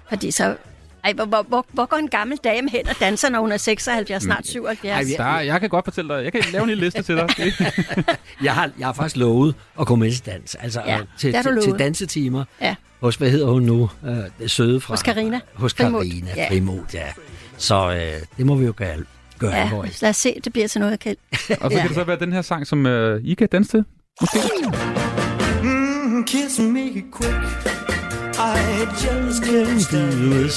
[0.10, 0.55] Fordi så...
[1.03, 3.57] Ej, hvor, hvor, hvor, hvor går en gammel dame hen og danser, når hun er
[3.57, 5.07] 76, snart 77?
[5.17, 6.23] Der, jeg kan godt fortælle dig.
[6.23, 7.30] Jeg kan lave en lille liste til dig.
[8.43, 10.55] Jeg har, jeg har faktisk lovet at gå med til dans.
[10.55, 12.43] Altså Ja, ja, til, det har du til, til dansetimer.
[12.61, 12.75] Ja.
[13.01, 13.89] Hos, hvad hedder hun nu?
[14.05, 14.93] Øh, det søde fra...
[14.93, 15.39] Hos Carina.
[15.53, 15.73] Hos.
[15.73, 16.49] Karina Ja.
[16.49, 17.07] Frimod, ja.
[17.57, 18.97] Så øh, det må vi jo gøre,
[19.39, 21.17] gøre Ja, alvor lad os se, det bliver til noget, Kjeld.
[21.61, 23.85] Og så kan det så være den her sang, som øh, I kan danse til.
[24.21, 24.38] Måske.
[25.63, 27.82] Mm, kiss me quick.
[28.44, 30.52] I just can't stand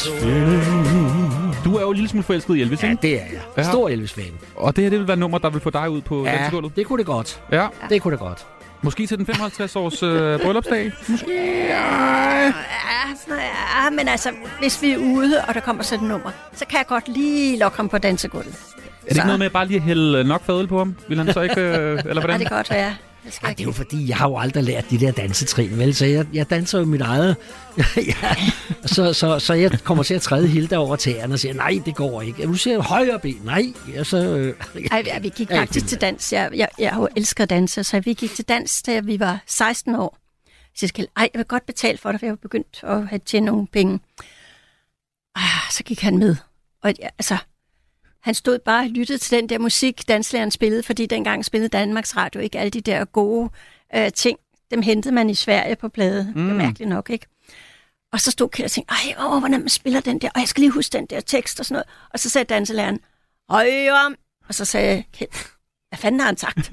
[1.64, 2.98] Du er jo en lille smule forelsket i Elvis, ikke?
[3.02, 3.24] det er
[3.56, 3.64] jeg.
[3.64, 4.32] Stor Elvis-fan.
[4.56, 6.32] Og det her, det vil være et nummer, der vil få dig ud på Ja,
[6.32, 6.76] dansegulvet.
[6.76, 7.40] det kunne det godt.
[7.52, 7.66] Ja.
[7.88, 8.46] Det kunne det godt.
[8.82, 10.92] Måske til den 55-års øh, bryllupsdag.
[11.28, 14.30] Ja, ja, men altså,
[14.60, 17.58] hvis vi er ude, og der kommer sådan et nummer, så kan jeg godt lige
[17.58, 18.54] lokke ham på dansegulvet.
[18.54, 20.96] Er det ikke noget med bare lige at hælde nok fadøl på ham?
[21.08, 21.68] Vil han så ikke, øh,
[21.98, 22.40] eller Ja, hvordan?
[22.40, 22.94] det kan godt være.
[23.26, 25.78] Det skal Ej, det er jo fordi, jeg har jo aldrig lært de der dansetrin,
[25.78, 25.94] vel?
[25.94, 27.36] Så jeg, jeg danser jo mit eget.
[27.96, 28.34] ja.
[28.84, 31.94] så, så, så jeg kommer til at træde Hilda over tæerne og siger, nej, det
[31.94, 32.46] går ikke.
[32.46, 33.64] Du siger højre ben, nej.
[33.98, 34.54] Og så, øh,
[34.92, 36.32] Ej, ja, vi gik faktisk til dans.
[36.32, 39.94] Jeg, jeg, jeg elsket at danse, så vi gik til dans, da vi var 16
[39.94, 40.18] år.
[40.46, 43.08] Så jeg skal, ej, jeg vil godt betale for det, for jeg var begyndt at
[43.08, 44.00] have tjent nogle penge.
[45.34, 46.36] Ah, så gik han med.
[46.82, 47.36] Og ja, altså,
[48.26, 52.16] han stod bare og lyttede til den der musik, danslæreren spillede, fordi dengang spillede Danmarks
[52.16, 53.50] Radio ikke alle de der gode
[53.94, 54.38] øh, ting.
[54.70, 56.42] Dem hentede man i Sverige på plade, mm.
[56.42, 57.26] Mærkeligt nok, ikke?
[58.12, 60.48] Og så stod Kjeld og tænkte, ej, åh, hvordan man spiller den der, og jeg
[60.48, 61.86] skal lige huske den der tekst og sådan noget.
[62.12, 63.00] Og så sagde danselæreren,
[63.50, 64.14] højre,
[64.48, 65.30] og så sagde jeg, Kjeld,
[65.88, 66.70] hvad fanden har han sagt?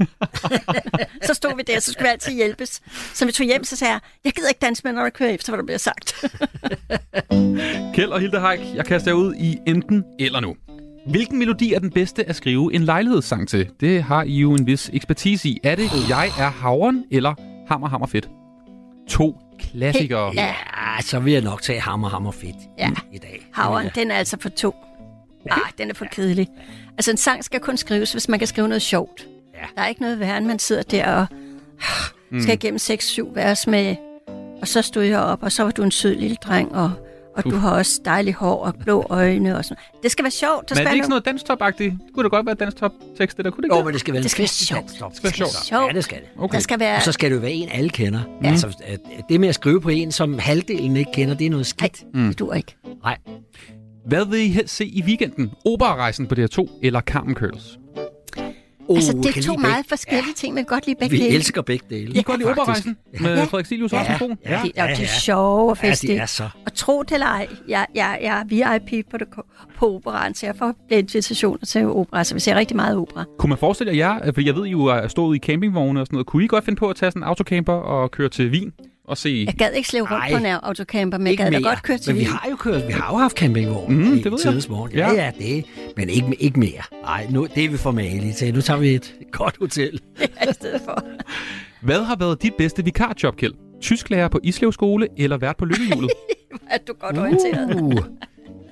[1.27, 2.81] så stod vi der, så skulle vi altid hjælpes.
[3.13, 5.29] Så vi tog hjem, så sagde jeg, jeg gider ikke danse med, når jeg kører
[5.29, 6.25] efter, hvad der bliver sagt.
[7.95, 10.55] Kjeld og Hilde Haik, jeg kaster jer ud i enten eller nu.
[11.05, 13.69] Hvilken melodi er den bedste at skrive en lejlighedssang til?
[13.79, 15.59] Det har I jo en vis ekspertise i.
[15.63, 17.33] Er det Jeg er havren eller
[17.67, 18.29] Hammer Hammer Fedt?
[19.09, 20.31] To klassikere.
[20.35, 20.53] ja,
[21.01, 22.89] så vil jeg nok tage hammer, hammer fedt Ja.
[23.13, 23.47] i dag.
[23.53, 24.75] Havren, den er altså for to.
[25.51, 26.47] Ah, den er for kedelig.
[26.97, 29.27] Altså, en sang skal kun skrives, hvis man kan skrive noget sjovt.
[29.53, 29.59] Ja.
[29.75, 31.25] Der er ikke noget værre, end man sidder der og
[32.29, 32.41] Mm.
[32.41, 33.95] skal igennem 6-7 vers med,
[34.61, 36.91] og så stod jeg op, og så var du en sød lille dreng, og,
[37.35, 40.69] og du har også dejligt hår og blå øjne og sådan Det skal være sjovt.
[40.69, 41.91] Der Men er det ikke sådan noget danstop-agtigt?
[41.91, 43.51] Det kunne da godt være danstop-tekst, det der.
[43.51, 44.87] Kunne det ikke Jo, men det skal være Det skal være sjovt.
[44.87, 45.65] Det skal være sjovt.
[45.65, 45.87] sjovt.
[45.87, 46.27] Ja, det skal det.
[46.37, 46.55] Okay.
[46.55, 48.19] Der skal være- Og så skal det jo være en, alle kender.
[48.43, 48.49] Ja.
[48.49, 48.83] Altså,
[49.29, 52.03] det med at skrive på en, som halvdelen ikke kender, det er noget skidt.
[52.13, 52.27] Mm.
[52.27, 52.75] Det dur ikke.
[53.03, 53.17] Nej.
[54.07, 55.51] Hvad vil I helst se i weekenden?
[55.65, 57.77] Operarejsen på DR2 eller Carmen Curls?
[58.87, 61.35] Oh, altså, det er to meget forskellige ting, men godt lide begge Vi dele.
[61.35, 62.09] elsker begge dele.
[62.09, 63.43] I kan godt lide operarejsen med Ja.
[63.43, 63.99] Frederik Silius Ja.
[63.99, 64.35] også på?
[64.45, 64.61] Ja.
[64.65, 66.19] De, og de er sjove og Ja, de festlige.
[66.19, 66.49] er så.
[66.65, 68.43] Og tro det eller ej, jeg, jeg, jeg er
[68.83, 69.27] VIP på, det,
[69.77, 73.23] på operan, så jeg får invitationer til opera, så vi ser rigtig meget opera.
[73.39, 76.05] Kunne man forestille jer, jer, for jeg ved, I jo er stået i campingvogne og
[76.07, 78.49] sådan noget, kunne I godt finde på at tage sådan en autocamper og køre til
[78.49, 78.73] Wien
[79.07, 79.43] og se...
[79.47, 80.31] Jeg gad ikke slæve rundt Ej.
[80.31, 81.69] på en autocamper, men jeg Ikke gad da mere.
[81.69, 84.21] godt køre til Men vi har jo kørt, vi har jo haft campingvogn Mm, i
[84.21, 84.91] det ved tidens morgen.
[84.91, 85.23] Ja, Ja.
[85.23, 85.65] ja, det
[85.97, 86.81] men ikke, ikke mere.
[87.03, 88.53] Nej, nu, det er vi for malige til.
[88.53, 89.99] Nu tager vi et godt hotel.
[90.45, 91.03] Ja, i stedet for.
[91.87, 93.53] Hvad har været dit bedste vikarjob, Kjeld?
[93.81, 96.11] Tysklærer på Islev Skole eller vært på Lykkehjulet?
[96.69, 97.81] Er du godt orienteret?
[97.81, 97.91] Uh.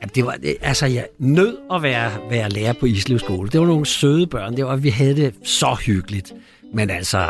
[0.02, 3.50] Jamen, det var, det, altså, jeg nød at være, være lærer på Islev Skole.
[3.50, 4.58] Det var nogle søde børn.
[4.58, 6.34] Det var, vi havde det så hyggeligt.
[6.74, 7.26] Men altså,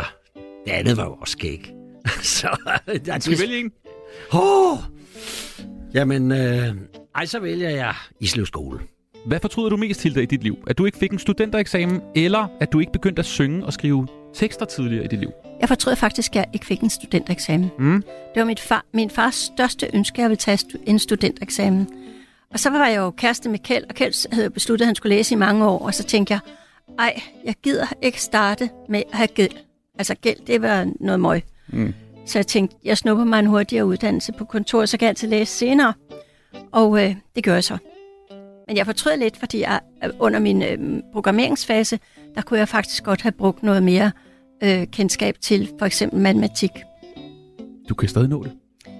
[0.66, 1.72] det andet var jo også skæg.
[2.22, 2.56] så,
[3.06, 3.72] der, Skal vi vælge en?
[4.34, 4.78] Åh!
[5.94, 6.74] Jamen, øh,
[7.14, 8.80] ej, så vælger jeg Islev Skole.
[9.26, 10.56] Hvad fortryder du mest, Hilda, i dit liv?
[10.66, 14.08] At du ikke fik en studentereksamen, eller at du ikke begyndte at synge og skrive
[14.34, 15.30] tekster tidligere i dit liv?
[15.60, 17.70] Jeg fortrød faktisk, at jeg ikke fik en studentereksamen.
[17.78, 18.02] Mm.
[18.34, 21.88] Det var mit far, min fars største ønske, at jeg ville tage en studentereksamen.
[22.50, 25.16] Og så var jeg jo kæreste med Kjeld, og Kjeld havde besluttet, at han skulle
[25.16, 25.78] læse i mange år.
[25.78, 26.40] Og så tænkte jeg,
[26.98, 29.52] ej, jeg gider ikke starte med at have gæld.
[29.98, 31.42] Altså gæld, det var noget møg.
[31.68, 31.94] Mm.
[32.26, 35.28] Så jeg tænkte, jeg snupper mig en hurtigere uddannelse på kontor, så kan jeg altid
[35.28, 35.94] læse senere.
[36.72, 37.78] Og øh, det gør jeg så.
[38.68, 41.98] Men jeg fortrød lidt, fordi jeg, øh, under min øh, programmeringsfase,
[42.34, 44.10] der kunne jeg faktisk godt have brugt noget mere
[44.62, 46.70] øh, kendskab til for eksempel matematik.
[47.88, 48.52] Du kan stadig nå det.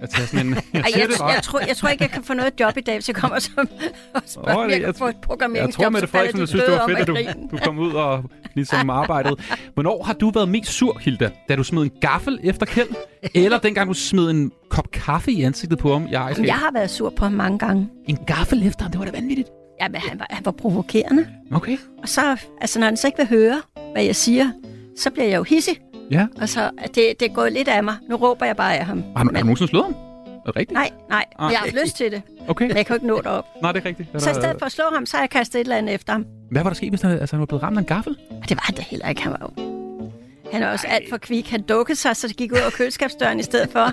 [0.03, 0.55] At tage sådan en...
[0.55, 2.95] Ej, jeg, jeg, jeg, tror, jeg tror ikke, jeg kan få noget job i dag,
[2.95, 3.69] hvis jeg kommer som
[4.15, 5.83] og spørger, om det- jeg kan få et Jeg programmeringsjob.
[5.83, 7.07] tror, Mette Frederiksen de ville synes, det var fedt, at
[7.51, 8.25] du, du kom ud og
[8.55, 9.37] ligesom arbejdede.
[9.75, 11.31] Hvornår har du været mest sur, Hilda?
[11.49, 12.89] Da du smed en gaffel efter Kjeld?
[13.35, 16.47] Eller dengang du smed en kop kaffe i ansigtet på ham ejerskab?
[16.47, 17.89] Jeg har været sur på ham mange gange.
[18.09, 19.49] En gaffel efter ham, det var da vanvittigt.
[19.81, 21.27] Ja, men han var, han var provokerende.
[21.53, 21.77] Okay.
[22.03, 23.63] Og så, altså når han så ikke vil høre,
[23.93, 24.51] hvad jeg siger,
[24.99, 25.77] så bliver jeg jo hissig.
[26.11, 26.27] Ja.
[26.41, 27.95] Og så det, det er gået lidt af mig.
[28.09, 28.99] Nu råber jeg bare af ham.
[29.17, 29.95] Har du, har du nogensinde slået ham?
[29.95, 30.73] Er det rigtigt?
[30.73, 31.51] Nej, nej, Ah.
[31.53, 32.23] jeg har haft lyst til det.
[32.49, 32.67] Okay.
[32.67, 33.45] Men jeg kan jo ikke nå derop.
[33.63, 34.09] Nej, det er rigtigt.
[34.23, 36.13] Så i stedet for at slå ham, så har jeg kastet et eller andet efter
[36.13, 36.27] ham.
[36.51, 38.17] Hvad var der sket, hvis han, altså, han var blevet ramt af en gaffel?
[38.43, 39.23] Og det var da heller ikke.
[39.23, 39.73] Han var jo...
[40.53, 41.51] Han er også alt for kvik.
[41.51, 43.93] Han dukkede sig, så det gik ud over køleskabsdøren i stedet for.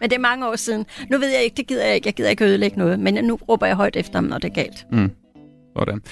[0.00, 0.86] Men det er mange år siden.
[1.10, 2.06] Nu ved jeg ikke, det gider jeg ikke.
[2.06, 2.98] Jeg gider ikke ødelægge noget.
[3.00, 4.86] Men nu råber jeg højt efter ham, når det er galt.
[4.92, 5.10] Mm.
[5.78, 6.02] Sådan.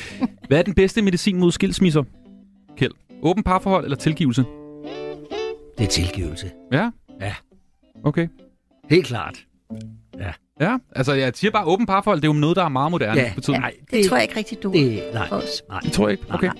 [0.48, 2.02] Hvad er den bedste medicin mod skilsmisser,
[2.76, 2.92] Kjeld?
[3.22, 4.44] Åben parforhold eller tilgivelse?
[5.78, 6.50] Det er tilgivelse.
[6.72, 6.90] Ja?
[7.20, 7.34] Ja.
[8.04, 8.28] Okay.
[8.90, 9.38] Helt klart.
[10.18, 10.30] Ja.
[10.60, 13.20] Ja, altså jeg siger bare åben parforhold, det er jo noget, der er meget moderne
[13.20, 15.62] Ja, nej, Det, tror jeg ikke rigtig, du Det, nej, for os.
[15.68, 15.80] nej.
[15.80, 16.34] Det tror jeg ikke.
[16.34, 16.50] Okay.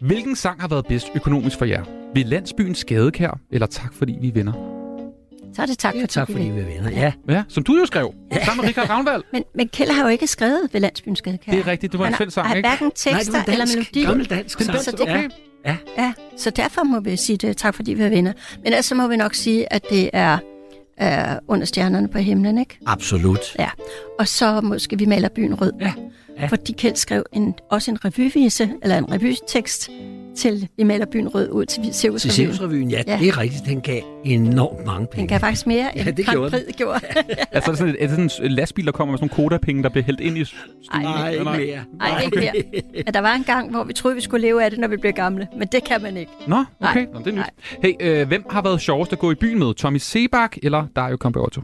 [0.00, 1.84] Hvilken sang har været bedst økonomisk for jer?
[2.14, 4.52] Ved landsbyens skadekær, eller tak fordi vi vinder?
[5.54, 6.90] Så er det tak, for tak fordi vi vinder.
[6.90, 7.12] Ja.
[7.28, 8.14] Ja, som du jo skrev.
[8.32, 8.44] Ja.
[8.44, 9.22] Sammen med Richard Ravnvald.
[9.32, 11.52] Men, men Kjeld har jo ikke skrevet ved Landsbyens Gadekær.
[11.52, 12.68] Det er rigtigt, det var en Han har- fælles sang, har ikke?
[12.68, 13.76] hverken tekster Nej, det var eller dansk.
[13.76, 14.02] melodi.
[14.04, 14.78] Gammel dansk sang.
[14.78, 15.22] Så det, Okay.
[15.22, 15.28] Ja.
[15.98, 18.32] Ja, så derfor må vi sige det, tak fordi vi vinder.
[18.56, 20.38] Men ellers så må vi nok sige, at det er
[21.02, 22.78] øh, under stjernerne på himlen, ikke?
[22.86, 23.56] Absolut.
[23.58, 23.68] Ja,
[24.18, 25.72] og så måske vi maler byen rød.
[25.80, 25.92] Ja.
[26.40, 26.46] Ja.
[26.46, 29.90] Fordi Kjeld skrev en, også en revyvise, eller en revytekst
[30.36, 32.32] til Vi maler byen rød ud til Til Cirkusrevyen.
[32.32, 33.64] Cirkusrevyen, ja, ja, det er rigtigt.
[33.66, 35.20] Den gav enormt mange penge.
[35.20, 36.50] Den gav faktisk mere, Ja, end det Grand gjorde.
[36.50, 37.00] Prix gjorde.
[37.52, 39.48] Altså er det sådan, et, er det sådan en lastbil, der kommer med sådan nogle
[39.48, 40.60] kodapenge, der bliver hældt ind i stuen?
[41.02, 41.56] Nej, ikke mere.
[41.98, 42.52] Nej, ikke mere.
[43.04, 44.96] Men der var en gang, hvor vi troede, vi skulle leve af det, når vi
[44.96, 45.48] bliver gamle.
[45.58, 46.32] Men det kan man ikke.
[46.46, 47.00] Nå, okay.
[47.00, 47.06] Nej.
[47.12, 47.44] Nå, det er nyt.
[47.82, 49.74] Hey, øh, hvem har været sjovest at gå i byen med?
[49.74, 51.60] Tommy Sebak eller Dario Campeotto?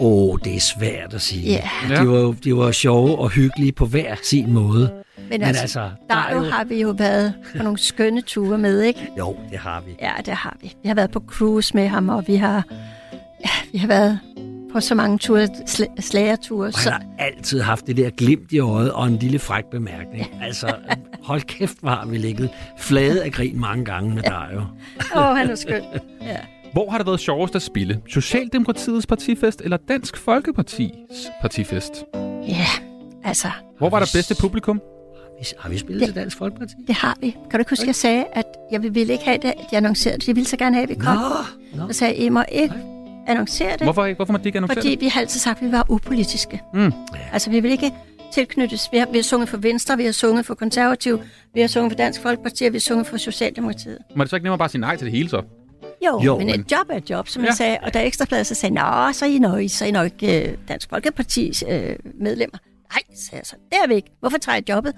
[0.00, 1.52] Åh, oh, det er svært at sige.
[1.52, 1.60] Ja.
[2.02, 4.92] De, var, jo- de var sjove og hyggelige på hver sin måde.
[5.30, 6.42] Men, altså, altså der, er jo...
[6.42, 9.08] har vi jo været på nogle skønne ture med, ikke?
[9.18, 9.92] Jo, det har vi.
[10.00, 10.72] Ja, det har vi.
[10.82, 12.64] Vi har været på cruise med ham, og vi har,
[13.44, 14.18] ja, vi har været
[14.72, 16.66] på så mange ture, sl- slagerture.
[16.66, 19.64] Og Så, han har altid haft det der glimt i øjet og en lille fræk
[19.70, 20.26] bemærkning.
[20.42, 20.74] Altså,
[21.22, 24.58] hold kæft, hvor har vi ligget flade af grin mange gange med Dario.
[25.16, 25.82] Åh, oh, han er skøn.
[26.22, 26.36] Ja.
[26.74, 28.00] Hvor har det været sjovest at spille?
[28.08, 30.90] Socialdemokratiets partifest eller Dansk Folkepartis
[31.40, 31.92] partifest?
[32.48, 32.66] ja,
[33.24, 33.48] altså,
[33.78, 34.80] Hvor var der bedste publikum?
[35.58, 36.74] Har vi spillet Det- til Dansk Folkeparti?
[36.86, 37.30] det har vi.
[37.30, 39.76] Kan du ikke huske, at jeg sagde, at jeg ville ikke have det, at de
[39.76, 40.28] annoncerede det.
[40.28, 41.16] Jeg ville så gerne have, at vi kom.
[41.16, 41.22] Nå,
[41.86, 41.92] nå.
[41.92, 42.74] Så sagde jeg, I må ikke
[43.26, 43.82] annoncere det.
[43.82, 44.16] Hvorfor ikke?
[44.16, 45.00] Hvorfor må det ikke annoncere Fordi det?
[45.00, 46.60] vi har altid sagt, at vi var upolitiske.
[46.74, 46.92] Mm.
[47.32, 47.92] Altså, vi vil ikke
[48.32, 48.88] tilknyttes.
[48.92, 51.20] Vi har, vi har sunget for Venstre, vi har sunget for Konservativ,
[51.54, 53.98] vi har sunget for Dansk Folkeparti, og vi har sunget for Socialdemokratiet.
[54.16, 55.42] Må det så ikke nemmere bare sige nej til det hele så?
[56.06, 57.44] Jo, Jo, men, men- et job er et job, som Ja.
[57.46, 57.50] ja.
[57.50, 57.78] jeg sagde.
[57.82, 60.48] Og da Ekstrabladet så sagde, nå, så er I nok, så er I nok øh,
[60.68, 62.58] Dansk Folkepartis øh, medlemmer.
[62.92, 63.56] Nej, sagde jeg så.
[63.72, 64.10] Det er vi ikke.
[64.20, 64.92] Hvorfor tager jeg jobbet?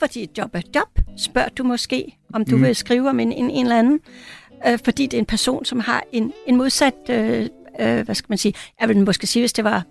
[0.00, 0.98] Fordi et job er et job.
[1.18, 2.62] Spørg du måske, om du Mm.
[2.62, 4.00] vil skrive om en, en, en eller anden.
[4.68, 7.48] Øh, fordi det er en person, som har en, en modsat, øh,
[7.80, 9.84] øh, hvad skal man sige, jeg vil måske sige, hvis det var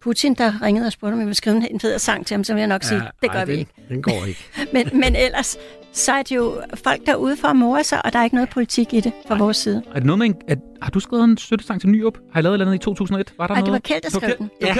[0.00, 2.52] Putin, der ringede og spurgte, om vi ville skrive en, fed sang til ham, så
[2.54, 3.72] vil jeg nok sige, det gør ej, vi den, ikke.
[3.88, 4.40] Den går ikke.
[4.74, 5.56] Men, men ellers,
[5.92, 8.50] så er det jo folk derude for at more sig, og der er ikke noget
[8.50, 9.82] politik i det fra vores side.
[9.90, 12.18] Er det noget med en, at, har du skrevet en støttesang til Nyrup?
[12.32, 13.34] Har I lavet et eller andet i 2001?
[13.38, 13.72] Var der det noget?
[13.72, 14.50] var Kjeld, der Det var skrev den.
[14.60, 14.74] Det Ja,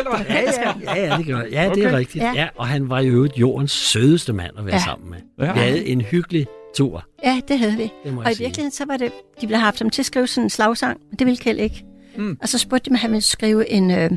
[0.94, 1.36] ja, ja, ja, det gør.
[1.52, 1.96] Ja, det er Okay.
[1.98, 2.24] rigtigt.
[2.24, 2.32] Ja.
[2.34, 4.80] Ja, og han var jo jordens sødeste mand at være Ja.
[4.84, 5.18] sammen med.
[5.46, 5.52] Ja.
[5.52, 6.46] Vi havde en hyggelig
[6.76, 7.04] tur.
[7.24, 7.82] Ja, det havde vi.
[8.04, 10.26] Det og i virkeligheden, så var det, de ville have haft ham til at skrive
[10.26, 11.84] sådan en slagsang, men det ville Kjeld ikke.
[12.16, 12.38] Mm.
[12.42, 14.10] Og så spurgte de mig, at han ville skrive en, øh,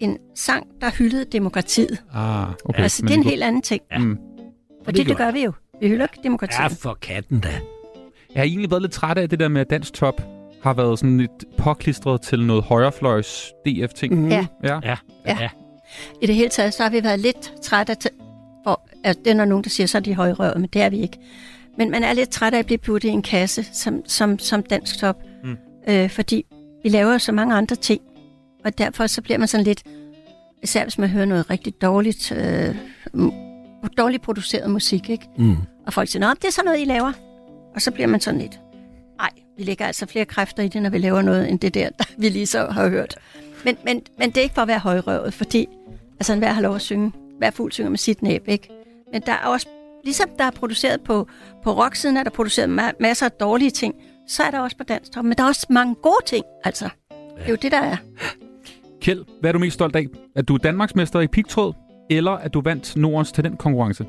[0.00, 2.02] en sang, der hyldede demokratiet.
[2.14, 2.54] Ah, okay.
[2.64, 3.82] Okay, altså, men det er en helt anden ting.
[3.92, 3.98] Ja.
[3.98, 4.18] Mm.
[4.84, 5.52] Fordi det, det gør vi jo.
[5.82, 6.58] Vi hylder demokratiet.
[6.60, 7.48] Ja, for katten da.
[8.34, 10.22] Jeg har egentlig været lidt træt af det der med, at Dansk Top
[10.62, 14.14] har været sådan lidt påklistret til noget højrefløjs DF-ting.
[14.20, 14.28] Mhm.
[14.30, 14.46] Ja.
[14.64, 14.80] ja.
[14.84, 14.96] Ja.
[15.26, 15.48] Ja.
[16.22, 18.22] I det hele taget, så har vi været lidt trætte af, t-
[18.64, 20.90] for, at det er der nogen, der siger, så er de højrøvet, men det er
[20.90, 21.18] vi ikke.
[21.78, 24.62] Men man er lidt træt af at blive puttet i en kasse som, som, som
[24.62, 25.56] dansk top, Mm.
[25.88, 26.44] øh, fordi
[26.82, 28.00] vi laver jo så mange andre ting,
[28.64, 29.82] og derfor så bliver man sådan lidt,
[30.62, 32.74] især hvis man hører noget rigtig dårligt, øh,
[33.88, 35.26] dårligt produceret musik, ikke?
[35.38, 35.56] Mm.
[35.86, 37.12] Og folk siger, nå, det er sådan noget, I laver.
[37.74, 38.60] Og så bliver man sådan lidt,
[39.56, 42.04] vi lægger altså flere kræfter i det, når vi laver noget, end det der, der
[42.18, 43.18] vi lige så har hørt.
[43.64, 45.66] Men, men, men det er ikke for at være højrøvet, fordi
[46.20, 47.12] altså, hver har lov at synge.
[47.38, 48.68] Hver fugl synger med sit næb, ikke?
[49.12, 49.66] Men der er også,
[50.04, 51.28] ligesom der er produceret på,
[51.64, 53.94] på rocksiden, er der produceret ma- masser af dårlige ting,
[54.28, 55.24] så er der også på dansk top.
[55.24, 56.88] Men der er også mange gode ting, altså.
[57.10, 57.96] Det er jo det, der er.
[59.00, 60.06] Kjeld, hvad er du mest stolt af?
[60.36, 61.72] At du er Danmarksmester i pigtråd,
[62.16, 64.04] eller at du vandt Nordens talentkonkurrence?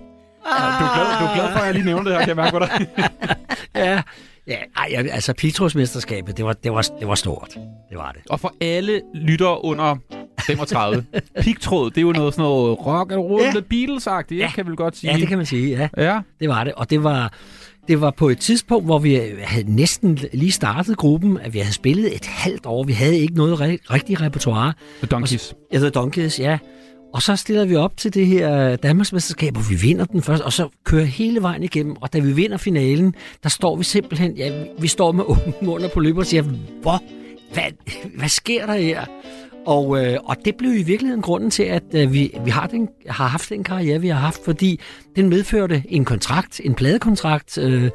[0.45, 0.79] Ah.
[0.79, 2.35] Du, er glad, du er glad for, at jeg lige nævnte det her, kan jeg
[2.35, 2.87] mærke på dig.
[3.75, 4.01] ja,
[4.47, 7.57] ja ej, altså pigtrådsmesterskabet, det var, det, var, det var stort.
[7.89, 8.21] Det var det.
[8.29, 9.95] Og for alle lyttere under
[10.45, 11.05] 35,
[11.41, 13.51] pigtråd, det er jo noget sådan noget rock and roll, ja.
[13.69, 14.51] Beatles-agtigt, ja.
[14.55, 15.11] kan vi godt sige.
[15.11, 16.03] Ja, det kan man sige, ja.
[16.03, 16.19] Ja.
[16.39, 17.33] Det var det, og det var,
[17.87, 21.73] det var på et tidspunkt, hvor vi havde næsten lige startet gruppen, at vi havde
[21.73, 22.83] spillet et halvt år.
[22.83, 24.73] Vi havde ikke noget re- rigtigt repertoire.
[24.97, 25.53] The Donkeys.
[25.73, 26.57] Ja, The Donkeys, ja.
[27.13, 30.53] Og så stiller vi op til det her Danmarksmesterskab, hvor vi vinder den først, og
[30.53, 31.95] så kører hele vejen igennem.
[32.01, 35.87] Og da vi vinder finalen, der står vi simpelthen, ja, vi står med åbne munder
[35.87, 36.43] på løb og siger,
[36.81, 37.03] hvor,
[37.53, 37.63] hvad,
[38.17, 39.05] hvad sker der her?
[39.65, 42.89] Og, øh, og det blev i virkeligheden grunden til, at øh, vi, vi har, den,
[43.09, 44.79] har haft den karriere, vi har haft, fordi
[45.15, 47.89] den medførte en kontrakt, en pladekontrakt, øh,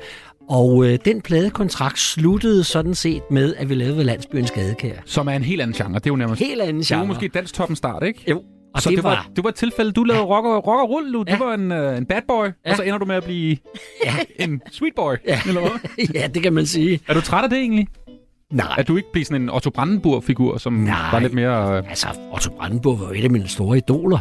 [0.49, 4.95] og øh, den pladekontrakt sluttede sådan set med, at vi lavede Landsbyens Gadekær.
[5.05, 5.95] Som er en helt anden genre.
[5.95, 6.43] Det er jo nærmest...
[6.43, 7.07] Helt anden Det er jo genre.
[7.15, 8.25] måske dansk toppen start, ikke?
[8.31, 8.43] Jo.
[8.75, 10.81] Og så det det, var, var- det var et tilfælde, du lavede rock, og, rock
[10.83, 11.25] og rull, du.
[11.29, 11.37] Ja.
[11.37, 12.71] Du var en, uh, en bad boy, ja.
[12.71, 13.57] og så ender du med at blive
[14.05, 14.15] ja.
[14.45, 15.41] en sweet boy, ja.
[15.49, 16.07] eller hvad?
[16.15, 17.01] ja, det kan man sige.
[17.09, 17.89] Er du træt af det egentlig?
[18.53, 18.75] Nej.
[18.79, 21.11] At du ikke bliver sådan en Otto Brandenburg-figur, som Nej.
[21.13, 21.79] var lidt mere...
[21.83, 21.89] Uh...
[21.91, 24.19] Altså, Otto Brandenburg var jo et af mine store idoler.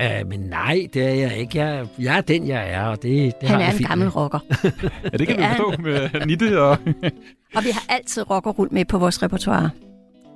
[0.00, 1.58] Uh, men nej, det er jeg ikke.
[1.58, 4.16] Jeg, jeg er den, jeg er, og det, det Han har er en gammel med.
[4.16, 4.38] rocker.
[5.12, 6.70] Ja, det kan Det vi forstå med Nitte, og
[7.54, 9.70] Og vi har altid rock og rull med på vores repertoire.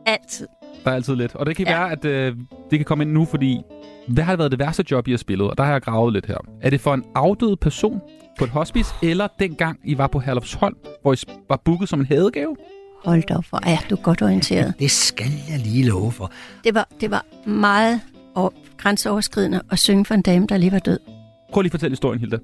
[0.06, 0.46] Altid.
[0.84, 1.34] Der er altid lidt.
[1.34, 1.78] Og det kan ja.
[1.78, 2.38] være, at uh,
[2.70, 3.60] det kan komme ind nu, fordi...
[4.08, 5.50] Hvad har været det værste job, I har spillet?
[5.50, 6.36] Og der har jeg gravet lidt her.
[6.60, 8.00] Er det for en afdød person
[8.38, 11.16] på et hospice, eller dengang I var på Herlufsholm, hvor I
[11.48, 12.56] var booket som en hadegave?
[13.04, 14.74] Hold da op, hvor er du godt orienteret.
[14.78, 16.32] Det skal jeg lige love for.
[16.64, 18.00] Det var, det var meget
[18.34, 20.98] over, grænseoverskridende at synge for en dame, der lige var død.
[21.52, 22.38] Prøv lige at fortælle historien, Hilda.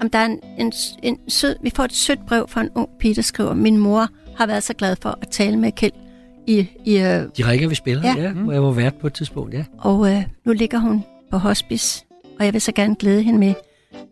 [0.00, 0.72] Om der er en, en,
[1.02, 4.08] en sød, vi får et sødt brev fra en ung pige, der skriver, min mor
[4.36, 6.03] har været så glad for at tale med Kjeld
[6.46, 8.14] i, i, øh, De rækker, vi spiller, Ja.
[8.16, 9.64] ja, ja hvor jeg var vært på et tidspunkt, ja.
[9.78, 12.04] og øh, nu ligger hun på hospice,
[12.38, 13.54] og jeg vil så gerne glæde hende med,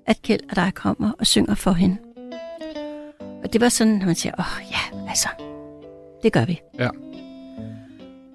[0.06, 1.96] at Kjeld og dig kommer og synger for hende.
[3.44, 5.28] Og det var sådan, at man siger, åh oh, ja, altså,
[6.22, 6.60] det gør vi.
[6.78, 6.88] Ja.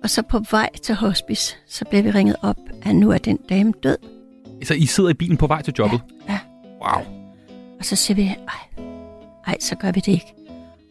[0.03, 3.37] Og så på vej til hospice, så blev vi ringet op, at nu er den
[3.49, 3.97] dame død.
[4.63, 6.01] Så I sidder i bilen på vej til jobbet?
[6.29, 6.39] Ja.
[6.81, 7.03] Wow.
[7.79, 8.83] Og så siger vi, ej,
[9.47, 10.33] ej, så gør vi det ikke.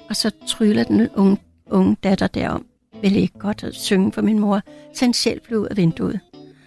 [0.09, 1.39] Og så tryller den unge,
[1.71, 2.67] unge datter derom,
[3.03, 4.61] vil I ikke godt at synge for min mor,
[4.95, 6.21] så en sjæl blev ud af vinduet.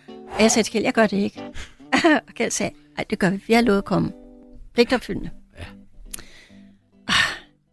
[0.08, 1.42] Og jeg sagde til Kjeld, jeg gør det ikke.
[2.28, 4.12] og Kjeld sagde, ej, det gør vi, vi har lovet at komme.
[4.74, 5.30] Pligtopfyldende.
[5.60, 5.64] Ja.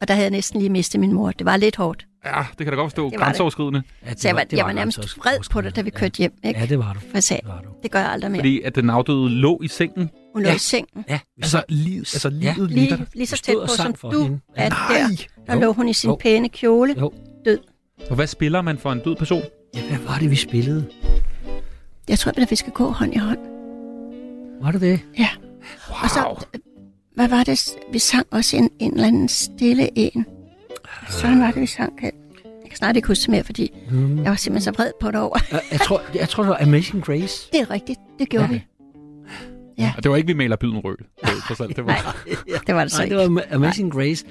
[0.00, 1.30] Og der havde jeg næsten lige mistet min mor.
[1.30, 2.06] Det var lidt hårdt.
[2.24, 3.04] Ja, det kan da godt forstå.
[3.04, 3.24] Det var det.
[3.24, 3.82] Grænseoverskridende.
[4.06, 6.32] ja Så jeg var, jeg var nærmest vred på dig, da vi kørte hjem.
[6.44, 6.60] Ikke?
[6.60, 7.00] Ja, det var du.
[7.00, 7.42] For jeg sagde,
[7.82, 8.38] det gør jeg aldrig mere.
[8.40, 10.10] Fordi at den afdøde lå i sengen.
[10.34, 10.54] Hun lå Ja.
[10.54, 11.04] i sengen.
[11.08, 12.64] Ja, Altså, liv, altså livet Ja.
[12.66, 12.98] Lige, der.
[13.14, 14.40] lige så tæt på, som du hende.
[14.56, 14.78] er Nej.
[15.08, 15.16] der.
[15.46, 15.60] Der Jo.
[15.60, 16.16] lå hun i sin Jo.
[16.16, 17.12] pæne kjole, Jo.
[17.44, 17.58] død.
[18.10, 19.42] Og hvad spiller man for en død person?
[19.74, 20.86] Ja, hvad var det, vi spillede?
[22.08, 23.38] Jeg tror, at vi skal gå hånd i hånd.
[24.62, 25.00] Var det det?
[25.18, 25.28] Ja.
[25.88, 25.96] Wow.
[26.02, 26.46] Og så,
[27.14, 27.68] hvad var det?
[27.92, 30.26] Vi sang også en, en eller anden stille en.
[31.10, 31.98] Sådan var det, vi sang.
[32.02, 32.12] Jeg
[32.68, 34.16] kan snart ikke huske mere, fordi Mm.
[34.22, 35.38] jeg var simpelthen så vred på det over.
[35.72, 37.48] Jeg, tror, jeg tror, det var Amazing Grace.
[37.52, 37.98] Det er rigtigt.
[38.18, 38.52] Det gjorde Ja.
[38.52, 38.60] vi.
[39.78, 39.92] Ja.
[39.96, 40.96] Og det var ikke, vi maler byden rød.
[41.48, 42.16] Det alt, det var.
[42.66, 43.18] Det var det så Nej, ikke.
[43.18, 44.24] det var Amazing Grace.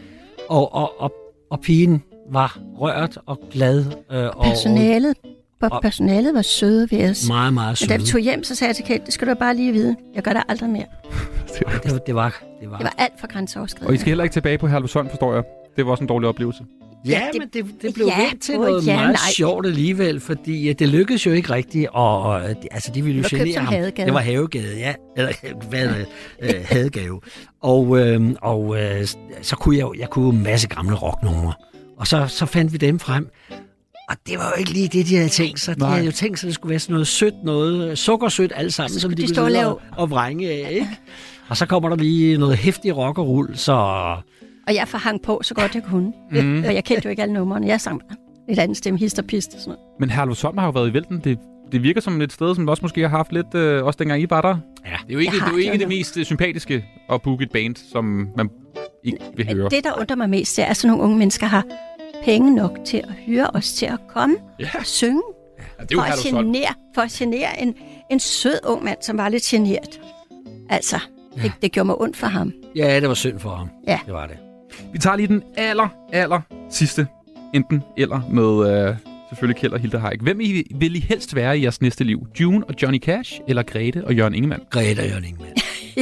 [0.50, 1.14] Og, og, og,
[1.52, 3.86] og pigen var rørt og glad.
[4.12, 5.16] Øh, og, Personalet,
[5.62, 7.28] og, og- personalet var søde ved os.
[7.28, 8.12] Meget, meget Men da vi søde.
[8.12, 9.96] tog hjem, så sagde jeg til Kate, det skal du bare lige vide.
[10.16, 10.86] Jeg gør det aldrig mere.
[11.60, 12.78] Det var, det var, det var, det var.
[12.78, 13.98] Det var alt for Og I grænseoverskridende.
[13.98, 15.44] skal heller ikke tilbage på Herlevsholm, forstår jeg.
[15.78, 16.64] Det var også en dårlig oplevelse.
[17.06, 19.32] Ja, Ja, det- men det, det blev ja, vendt til noget ja meget nej.
[19.34, 23.02] sjovt alligevel, fordi øh, det lykkedes jo ikke rigtigt, og, og øh, det- altså, de
[23.04, 23.74] ville jo genere som ham.
[23.74, 24.06] hadegave.
[24.06, 24.94] Det var havegade, ja.
[25.18, 25.32] Eller
[25.70, 26.06] hvad er det?
[26.42, 27.22] Øh, hadegave.
[27.62, 29.08] Og, øh, og øh,
[29.42, 31.54] så kunne jeg jo jeg kunne en masse gamle rocknumre.
[31.98, 33.30] Og så, så fandt vi dem frem.
[34.10, 35.76] Og det var jo ikke lige det, de havde tænkt sig.
[35.76, 35.90] De Nej.
[35.90, 38.94] havde jo tænkt sig, at det skulle være sådan noget sødt, noget sukkersødt alt sammen,
[38.94, 40.88] Så som de de kunne stå lave- og, og vrænge af, ikke?
[41.50, 43.74] Og så kommer der lige noget hæftig rock og rull, så
[44.68, 46.14] Og jeg forhang på, så godt jeg kunne.
[46.32, 46.64] Mm.
[46.68, 47.68] Og jeg kendte jo ikke alle numrene.
[47.68, 48.02] Jeg sang
[48.48, 49.80] lidt andet stemme, hist og pist og sådan noget.
[50.00, 51.22] Men Herlevsholm har jo været i vælten.
[51.24, 51.38] Det,
[51.72, 54.26] det virker som et sted, som også måske har haft lidt, øh, også dengang I
[54.30, 54.58] var der.
[54.86, 54.92] Ja.
[55.08, 57.52] Det er jo ikke, det, er jo ikke det mest øh, sympatiske at booke et
[57.52, 58.50] band, som man
[59.06, 59.70] ikke vil høre.
[59.70, 61.64] Det, der undrer mig mest, det er, at sådan nogle unge mennesker har
[62.24, 64.70] penge nok til at hyre os til at komme Ja.
[64.80, 65.22] og synge.
[65.80, 67.76] Ja, det er jo for, at genere, for at genere en,
[68.12, 70.00] en sød ung mand, som var lidt generet.
[70.70, 71.00] Altså,
[71.44, 72.54] det, det gjorde mig ondt for ham.
[72.76, 73.70] ja, det var synd for ham.
[73.88, 74.00] Ja.
[74.06, 74.38] Det var det.
[74.94, 77.08] Vi tager lige den aller, aller sidste
[77.54, 78.96] enten eller med øh,
[79.30, 80.22] selvfølgelig Kjeld og Hilda Haik.
[80.22, 82.28] Hvem I, vil I helst være i jeres næste liv?
[82.42, 84.64] June og Johnny Cash, eller Grete og Jørgen Ingemann?
[84.70, 85.54] Grete og Jørgen Ingemann.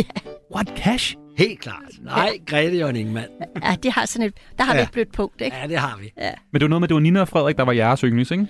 [0.56, 1.16] What, Cash?
[1.38, 1.84] Helt klart.
[2.02, 3.28] Nej, Grete Jørgen Ingemann.
[3.64, 4.80] Ja, det har sådan et, der har Ja.
[4.80, 5.58] vi et blødt punkt, ikke?
[5.58, 6.12] Ja, det har vi.
[6.18, 6.32] Ja.
[6.52, 8.48] Men det var noget med, det var Nina og Frederik, der var jeres yndlings, ikke?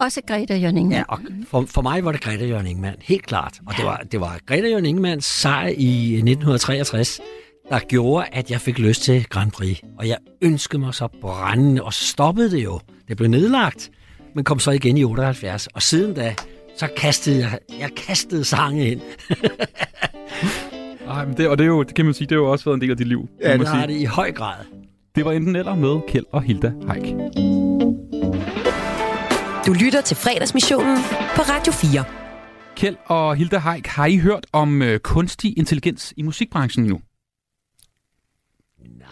[0.00, 1.04] Også Grete og Jørgen Ingemann.
[1.08, 2.96] Ja, og for, for mig var det Grete og Jørgen Ingemann.
[3.02, 3.58] Helt klart.
[3.66, 7.20] Og det var, det var Grete og Jørgen Ingemanns sejr i 1963,
[7.70, 9.78] der gjorde, at jeg fik lyst til Grand Prix.
[9.98, 12.80] Og jeg ønskede mig så brændende, og så stoppede det jo.
[13.08, 13.90] Det blev nedlagt,
[14.34, 15.66] men kom så igen i 78.
[15.66, 16.34] Og siden da,
[16.76, 19.00] så kastede jeg, jeg kastede sange ind.
[21.08, 22.64] Ej, men det, og det, er jo, det kan man sige, det har jo også
[22.64, 23.28] været en del af dit liv.
[23.42, 24.54] Ja, man det har det i høj grad.
[25.14, 27.02] Det var enten eller med Kjeld og Hilda Haik.
[29.66, 30.96] Du lytter til fredagsmissionen
[31.36, 32.04] på Radio 4.
[32.76, 37.00] Kjeld og Hilda Haik, har I hørt om øh, kunstig intelligens i musikbranchen nu?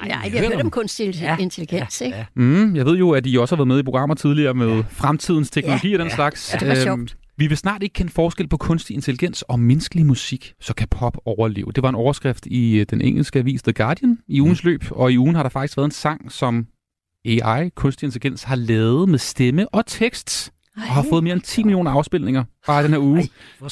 [0.09, 1.37] Nej, vi har hørt om kunstig ja.
[1.41, 2.17] intelligens, ikke?
[2.17, 2.25] Ja.
[2.35, 4.83] Mm, jeg ved jo, at I også har været med i programmer tidligere med ja.
[4.91, 5.95] fremtidens teknologi Ja.
[5.95, 6.15] og den Ja.
[6.15, 6.51] slags.
[6.55, 7.17] Ja, det var Øhm, sjovt.
[7.37, 11.17] Vi vil snart ikke kende forskel på kunstig intelligens og menneskelig musik, så kan pop
[11.25, 11.73] overleve.
[11.75, 14.69] Det var en overskrift i øh, den engelske avis The Guardian i ugens mm.
[14.69, 16.67] løb, og i ugen har der faktisk været en sang, som
[17.25, 21.63] AI, kunstig intelligens, har lavet med stemme og tekst, og har fået mere end 10
[21.63, 23.29] millioner afspilninger bare den her uge.
[23.59, 23.69] på,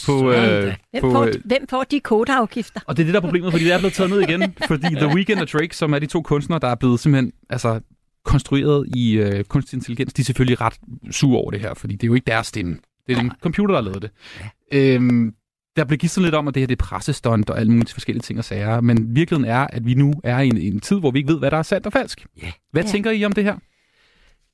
[0.90, 2.80] Hvem, får, øh, hvem får de kodeafgifter?
[2.86, 4.54] og det er det, der er problemet, fordi det er blevet taget ned igen.
[4.68, 7.80] Fordi The Weeknd og Drake, som er de to kunstnere, der er blevet simpelthen altså,
[8.24, 10.74] konstrueret i øh, kunstig intelligens, de er selvfølgelig ret
[11.10, 12.78] sure over det her, fordi det er jo ikke deres stemme.
[13.06, 14.10] Det er en computer, der har lavet det.
[14.72, 15.34] Øhm,
[15.76, 18.22] der blev givet lidt om, at det her det er pressestunt og alle mulige forskellige
[18.22, 21.10] ting og sager, men virkeligheden er, at vi nu er i en, en tid, hvor
[21.10, 22.26] vi ikke ved, hvad der er sandt og falsk.
[22.42, 22.52] Yeah.
[22.72, 22.88] Hvad Ja.
[22.88, 23.56] tænker I om det her?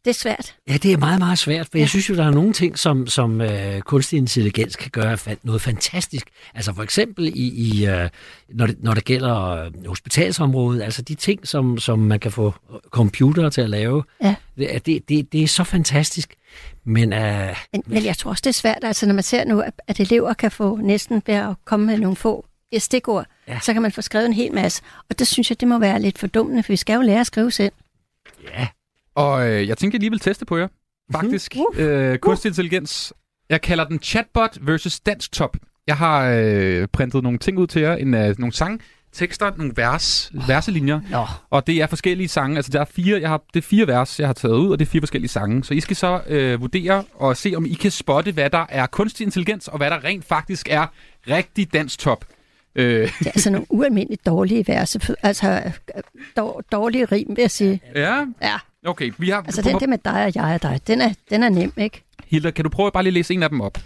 [0.05, 0.55] Det er svært.
[0.69, 3.07] Ja, det er meget, meget svært, for jeg synes jo, der er nogle ting, som,
[3.07, 6.29] som øh, kunstig intelligens kan gøre noget fantastisk.
[6.55, 8.09] Altså for eksempel i, i øh,
[8.49, 12.55] når, det, når det gælder øh, hospitalsområdet, altså de ting, som, som man kan få
[12.73, 14.35] øh, computere til at lave, Ja.
[14.59, 16.35] det, det, det, det er så fantastisk.
[16.85, 19.61] Men, øh, Men, men jeg tror også, det er svært, altså når man ser nu,
[19.61, 22.47] at, at elever kan få næsten ved at komme med nogle få
[22.79, 23.59] stikord, ja.
[23.62, 24.83] så kan man få skrevet en hel masse.
[25.11, 27.27] Og det synes jeg, det må være lidt fordummende, for vi skal jo lære at
[27.27, 27.73] skrive selv.
[29.19, 30.69] Og øh, jeg tænker, jeg lige vil teste på jer.
[31.12, 31.55] Faktisk.
[31.57, 33.12] Uh, øh, kunstig intelligens.
[33.51, 35.57] Jeg kalder den chatbot versus dansktop.
[35.86, 37.95] Jeg har øh, printet nogle ting ud til jer.
[37.95, 38.81] En, øh, nogle sang,
[39.12, 41.01] tekster, nogle vers, verselinjer.
[41.11, 41.27] Nå.
[41.51, 42.57] Og det er forskellige sange.
[42.57, 44.78] Altså, der er fire, jeg har, det er fire vers, jeg har taget ud, og
[44.78, 45.65] det er fire forskellige sange.
[45.65, 48.86] Så I skal så øh, vurdere og se, om I kan spotte, hvad der er
[48.86, 50.86] kunstig intelligens, og hvad der rent faktisk er
[51.28, 52.24] rigtig dansktop.
[52.74, 52.85] Øh,
[53.19, 56.03] Det er altså nogle ualmindeligt dårlige verse, altså øh,
[56.36, 57.81] dår, dårlige rim, vil jeg sige.
[57.95, 59.13] ja, Ja, okay.
[59.19, 61.49] Vi har, altså den der med dig og jeg og dig, den er, den er
[61.49, 62.05] nem, ikke?
[62.27, 63.79] Hilda, kan du prøve at bare lige læse en af dem op?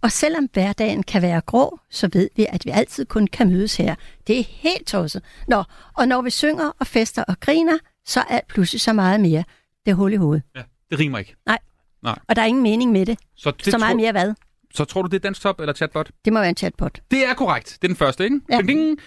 [0.00, 3.76] Og selvom hverdagen kan være grå, så ved vi, at vi altid kun kan mødes
[3.76, 3.94] her.
[4.26, 5.22] Det er helt tosset.
[5.48, 5.62] Nå,
[5.94, 9.44] og når vi synger og fester og griner, så er alt pludselig så meget mere.
[9.84, 10.42] Det er hul i hovedet.
[10.56, 11.34] Ja, det rimer ikke.
[11.46, 11.58] Nej.
[12.02, 12.18] Nej.
[12.28, 13.18] Og der er ingen mening med det.
[13.36, 14.34] Så, det så meget tror- mere hvad?
[14.74, 16.10] Så tror du, det er dansktop eller chatbot?
[16.24, 17.00] Det må være en chatbot.
[17.10, 17.78] Det er korrekt.
[17.82, 18.40] Det er den første, ikke?
[18.50, 18.56] Ja.
[18.56, 18.98] Ding, ding.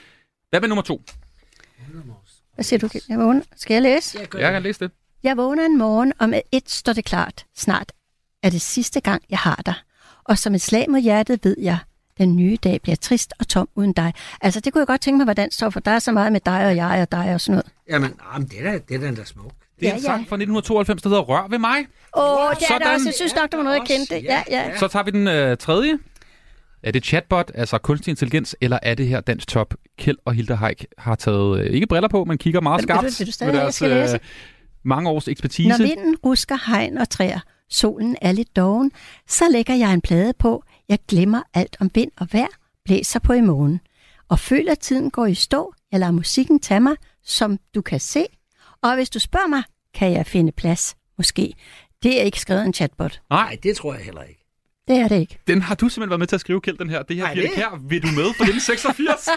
[0.49, 1.01] Hvad med nummer to?
[2.55, 2.89] Hvad siger du?
[3.09, 3.41] Jeg vågner.
[3.55, 4.17] Skal jeg læse?
[4.19, 4.91] Jeg kan læse det.
[5.27, 7.45] Jeg vågner en morgen, og med et står det klart.
[7.57, 7.91] Snart
[8.43, 9.73] er det sidste gang, jeg har dig.
[10.23, 11.77] Og som et slag mod hjertet ved jeg,
[12.17, 14.13] den nye dag bliver trist og tom uden dig.
[14.41, 16.39] Altså, det kunne jeg godt tænke mig, hvordan står, for der er så meget med
[16.45, 17.71] dig og jeg og dig og sådan noget.
[17.89, 19.51] jamen, jamen det, er, da- det er den der smuk.
[19.79, 20.03] Det er Ja, en ja.
[20.05, 21.77] sang fra 1992, der hedder Rør ved mig.
[22.17, 22.81] Åh, oh, det er Sådan.
[22.81, 23.05] det også.
[23.07, 24.15] Jeg synes nok, der var noget, jeg kendte.
[24.19, 24.77] Ja, ja.
[24.77, 25.97] Så tager vi den øh, tredje.
[26.83, 29.73] Er det chatbot, altså kunstig intelligens, eller er det her dansk top?
[29.97, 33.11] Kjeld og Hilda Haik har taget, øh, ikke briller på, men kigger meget skarpt vil
[33.11, 34.19] du- vil du stadig med have, jeg deres skal læse?
[34.83, 35.69] Mange års ekspertise.
[35.69, 37.39] Når vinden rusker hegn og træer,
[37.69, 38.91] solen er lidt doven,
[39.27, 40.63] så lægger jeg en plade på.
[40.89, 42.47] Jeg glemmer alt om vind og vejr,
[42.85, 43.79] blæser på i morgen.
[44.29, 45.73] Og føler, at tiden går i stå.
[45.91, 48.25] Jeg lader musikken tage mig, som du kan se.
[48.81, 49.63] Og hvis du spørger mig,
[49.93, 51.53] kan jeg finde plads, måske.
[52.03, 53.21] Det er ikke skrevet en chatbot.
[53.29, 54.36] Nej, det tror jeg heller ikke.
[54.87, 55.39] Det er det ikke.
[55.47, 57.01] Den har du simpelthen været med til at skrive, Kjeld, den her.
[57.03, 59.27] Det her Nej, Birte det- Kjær, vil du med for 1986?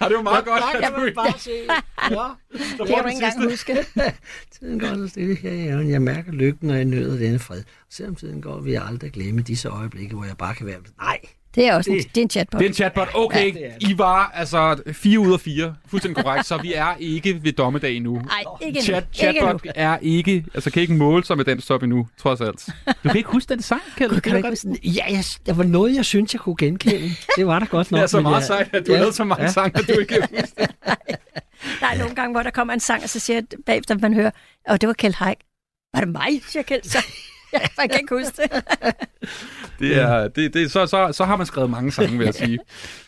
[0.00, 0.62] har det jo meget godt.
[0.84, 1.50] at du ikke- se.
[1.66, 1.72] Så
[2.10, 2.28] Ja.
[2.52, 3.84] Det får kan du den ikke engang huske.
[4.58, 5.90] Tiden går så stille her i haven.
[5.90, 7.62] Jeg mærker lykken, når jeg nøder denne fred.
[7.90, 10.76] Selvom tiden går, vil jeg aldrig glemme disse øjeblikke, hvor jeg bare kan være...
[11.00, 11.18] Nej,
[11.58, 12.58] Det er også en, det er en chatbot.
[12.58, 13.08] Det er en chatbot.
[13.14, 15.74] Okay, Ja, det er I var altså fire ud af fire.
[15.88, 16.46] Fuldstændig korrekt.
[16.46, 18.14] Så vi er ikke ved dommedag endnu.
[18.20, 19.14] Nej, ikke Chat, endnu.
[19.14, 22.66] chatbot Ikke er ikke, altså kan ikke måle sig med den stop endnu, trods alt.
[23.04, 24.20] Du kan ikke huske den sang, Kjeld?
[24.20, 24.78] Kan du ikke huske den?
[24.84, 27.10] Ja, jeg, der var noget, jeg synes, jeg kunne genkende.
[27.36, 27.98] Det var der godt nok.
[28.00, 29.92] Det er så meget jeg- sejt, at du har lavet så mange sange, at du
[30.00, 30.70] ikke kan huske det.
[31.80, 34.14] Der er nogle gange, hvor der kommer en sang, og så siger jeg bagefter, man
[34.14, 34.30] hører,
[34.68, 35.36] og det var Kjeld Haik.
[35.94, 36.98] Var det mig, siger Kjeld så?
[37.52, 38.64] Jeg kan ikke huske det.
[39.78, 42.58] Det er, det, det, så, så, så har man skrevet mange sange, vil jeg sige.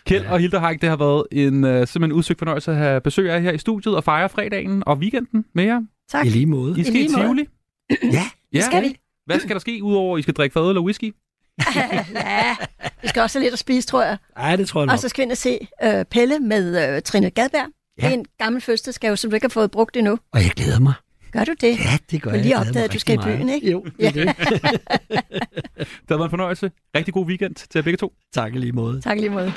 [0.07, 3.31] Kjeld og Hilde Haik, det har været en uh, simpelthen udsøgt fornøjelse at have besøg
[3.31, 5.81] af jer her i studiet og fejre fredagen og weekenden med jer.
[6.11, 6.27] Tak.
[6.27, 6.81] I lige måde.
[6.81, 7.23] I skal i, måde.
[7.23, 7.49] Tivoli.
[8.13, 8.97] Ja, det skal vi.
[9.27, 11.15] Hvad skal der ske, udover at I skal drikke fadøl og whisky?
[12.15, 12.57] ja,
[13.03, 14.17] vi skal også have lidt at spise, tror jeg.
[14.37, 14.93] Ej, det tror jeg nok.
[14.93, 17.67] Og så skal vi ind og se øh, Pelle med øh, Trine Gadberg.
[17.99, 18.07] Ja.
[18.07, 20.19] Det er en gammel fødselsdagsgave, som du ikke har fået brugt endnu.
[20.33, 20.95] Og jeg glæder mig.
[21.33, 21.79] Gør du det?
[21.79, 22.43] Ja, det gør jeg.
[22.43, 23.71] lige opdaget, at du skal i byen, ikke?
[23.71, 24.37] Jo, det er det.
[25.79, 26.71] Det har været en fornøjelse.
[26.97, 28.13] Rigtig god weekend til jer begge to.
[28.35, 29.01] Tak i lige måde.
[29.01, 29.53] Tak lige måde.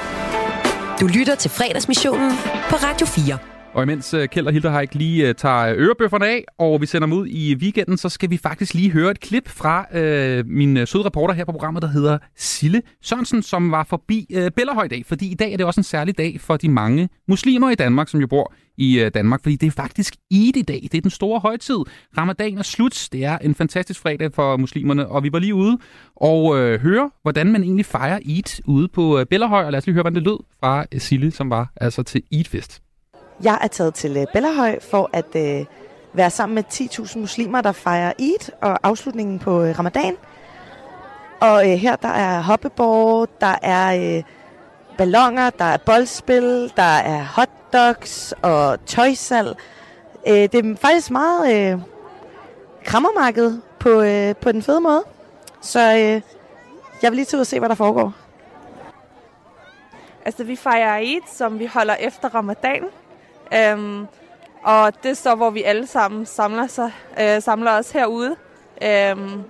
[0.99, 2.31] Du lytter til fredagsmissionen
[2.69, 3.37] på Radio 4.
[3.73, 7.07] Og imens øh, Kjeld og Hilderheik lige øh, tager øh, ørebøfferne af, og vi sender
[7.07, 10.85] dem ud i weekenden, så skal vi faktisk lige høre et klip fra øh, min
[10.85, 14.87] søde reporter her på programmet, der hedder Sille Sørensen, som var forbi øh, Bellerhøj i
[14.87, 15.05] dag.
[15.05, 18.09] Fordi i dag er det også en særlig dag for de mange muslimer i Danmark,
[18.09, 19.43] som jo bor i øh, Danmark.
[19.43, 20.87] Fordi det er faktisk Eid i dag.
[20.91, 21.77] Det er den store højtid.
[22.17, 23.07] Ramadan er slut.
[23.11, 25.07] Det er en fantastisk fredag for muslimerne.
[25.07, 25.77] Og vi var lige ude
[26.15, 29.65] og øh, høre, hvordan man egentlig fejrer Eid ude på øh, Bellerhøj.
[29.65, 32.82] Og lad os lige høre, hvordan det lød fra Sille, som var altså til Eid-fest.
[33.43, 35.65] Jeg er taget til øh, Bellahøj for at øh,
[36.13, 40.17] være sammen med 10.000 muslimer, der fejrer Eid og afslutningen på øh, ramadan.
[41.39, 44.23] Og øh, her der er hoppeborg, der er øh,
[44.97, 49.55] ballonger, der er boldspil, der er hotdogs og tøjsal.
[50.27, 51.79] Øh, det er faktisk meget øh,
[52.85, 55.03] krammermarked på, øh, på den fede måde.
[55.61, 56.21] Så øh,
[57.01, 58.13] jeg vil lige til ud og se, hvad der foregår.
[60.25, 62.83] Altså, vi fejrer Eid, som vi holder efter ramadan.
[63.55, 64.07] Øhm,
[64.63, 68.35] og det er så, hvor vi alle sammen samler, sig, øh, samler os herude.
[68.83, 69.43] Øhm,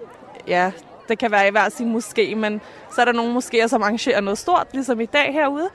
[0.47, 0.71] ja,
[1.09, 2.61] det kan være i hver sin moské, men
[2.95, 5.69] så er der nogle moskéer, som arrangerer noget stort, ligesom i dag herude,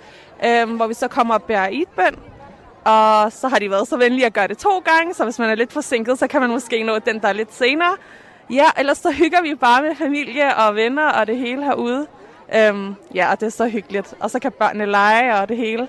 [0.44, 2.18] øhm, hvor vi så kommer og bærer idbøn.
[2.84, 5.50] Og så har de været så venlige at gøre det to gange, så hvis man
[5.50, 7.96] er lidt forsinket, så kan man måske nå den, der er lidt senere.
[8.50, 12.06] Ja, ellers så hygger vi bare med familie og venner og det hele herude.
[12.54, 14.14] Øhm, ja, og det er så hyggeligt.
[14.20, 15.88] Og så kan børnene lege og det hele.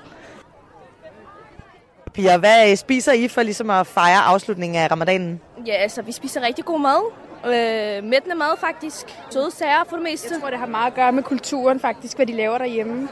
[2.20, 5.42] Pia, hvad øh, spiser I for ligesom at fejre afslutningen af ramadanen?
[5.66, 7.02] Ja, altså, vi spiser rigtig god mad.
[7.46, 9.06] Øh, mættende mad, faktisk.
[9.30, 10.28] Søde sager for det meste.
[10.34, 13.10] Jeg tror, det har meget at gøre med kulturen, faktisk, hvad de laver derhjemme.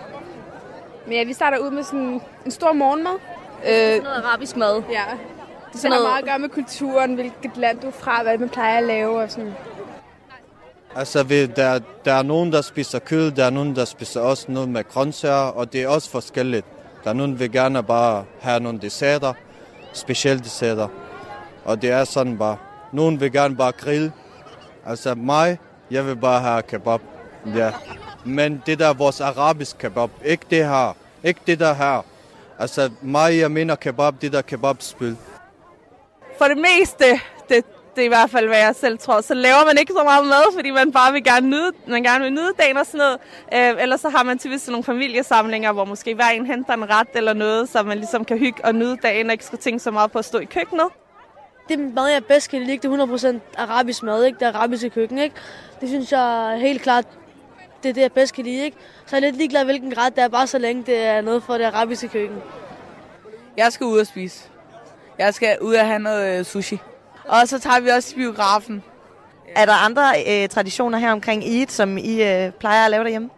[1.06, 3.12] Men ja, vi starter ud med sådan en stor morgenmad.
[3.68, 4.84] Øh, sådan noget arabisk mad.
[4.92, 5.04] Ja.
[5.04, 8.38] sådan Det har noget- meget at gøre med kulturen, hvilket land du er fra, hvad
[8.38, 9.54] man plejer at lave og sådan.
[10.96, 14.46] Altså, vi, der, der er nogen, der spiser kød, der er nogen, der spiser også
[14.52, 16.66] noget med grøntsager, og det er også forskelligt.
[17.08, 19.34] Der er nogen, der vil gerne bare have nogle desserter,
[19.94, 20.88] specielle desserter.
[21.66, 22.58] Og det er sådan bare,
[22.92, 24.12] nogen vil gerne bare grille.
[24.86, 25.60] Altså mig,
[25.92, 27.02] jeg vil bare have kebab.
[27.56, 27.72] Ja.
[28.26, 30.96] Men det der er vores arabisk kebab, ikke det her.
[31.24, 32.06] Ikke det der her.
[32.60, 35.18] Altså mig, jeg mener kebab, det der kebabspil.
[36.38, 37.06] For det meste,
[37.98, 40.26] det, er i hvert fald, hvad jeg selv tror, så laver man ikke så meget
[40.26, 43.18] mad, fordi man bare vil gerne nyde, man gerne vil nyde dagen og sådan noget.
[43.54, 47.08] Øh, ellers så har man typisk nogle familiesamlinger, hvor måske hver en henter en ret
[47.16, 49.92] eller noget, så man ligesom kan hygge og nyde dagen og ikke skal tænke så
[49.92, 50.88] meget på at stå i køkkenet.
[51.70, 54.40] Det mad, jeg bedst kan lide, det er 100% arabisk mad, ikke?
[54.40, 55.18] det arabiske køkken.
[55.18, 55.36] Ikke?
[55.82, 57.06] Det synes jeg helt klart,
[57.84, 58.66] det er det, jeg bedst kan lide.
[58.66, 58.78] Ikke?
[59.06, 61.44] Så jeg er lidt ligeglad, hvilken ret det er, bare så længe det er noget
[61.44, 62.38] for det arabiske køkken.
[63.58, 64.44] Jeg skal ud og spise.
[65.18, 66.80] Jeg skal ud og have noget øh, sushi.
[67.28, 68.84] Og så tager vi også biografen.
[69.56, 73.30] Er der andre øh, traditioner her omkring Eid, som I øh, plejer at lave derhjemme?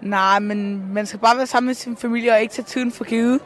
[0.00, 3.04] Nej, men man skal bare være sammen med sin familie og ikke tage tiden for
[3.04, 3.40] givet.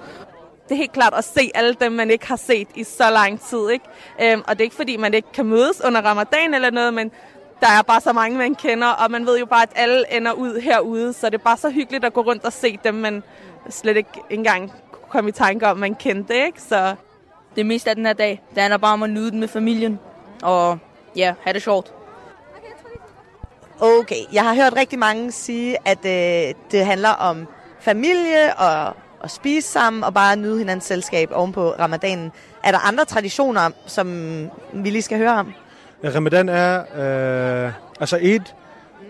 [0.69, 3.41] Det er helt klart at se alle dem, man ikke har set i så lang
[3.41, 3.71] tid.
[3.71, 3.85] Ikke?
[4.23, 7.11] Øhm, og det er ikke fordi, man ikke kan mødes under ramadan eller noget, men
[7.61, 10.33] der er bare så mange, man kender, og man ved jo bare, at alle ender
[10.33, 13.23] ud herude, så det er bare så hyggeligt at gå rundt og se dem, man
[13.71, 16.63] slet ikke engang kunne komme i tanke om, man kendte, ikke?
[16.63, 16.95] Så
[17.57, 19.99] Det meste af den her dag, det handler bare om at nyde den med familien.
[20.43, 20.79] Og
[21.17, 21.93] ja, have det sjovt.
[23.81, 27.47] Okay, jeg har hørt rigtig mange sige, at øh, det handler om
[27.81, 28.95] familie og
[29.25, 32.33] at spise sammen og bare nyde hinandens selskab oven på ramadanen.
[32.65, 34.07] Er der andre traditioner, som
[34.73, 35.53] vi lige skal høre om?
[36.05, 38.41] Ramadan er, øh, altså Eid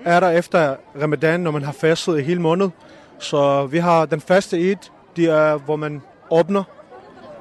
[0.04, 2.70] er der efter Ramadan, når man har fastet i hele måned.
[3.18, 4.76] Så vi har den første Eid,
[5.16, 6.64] det er, hvor man åbner,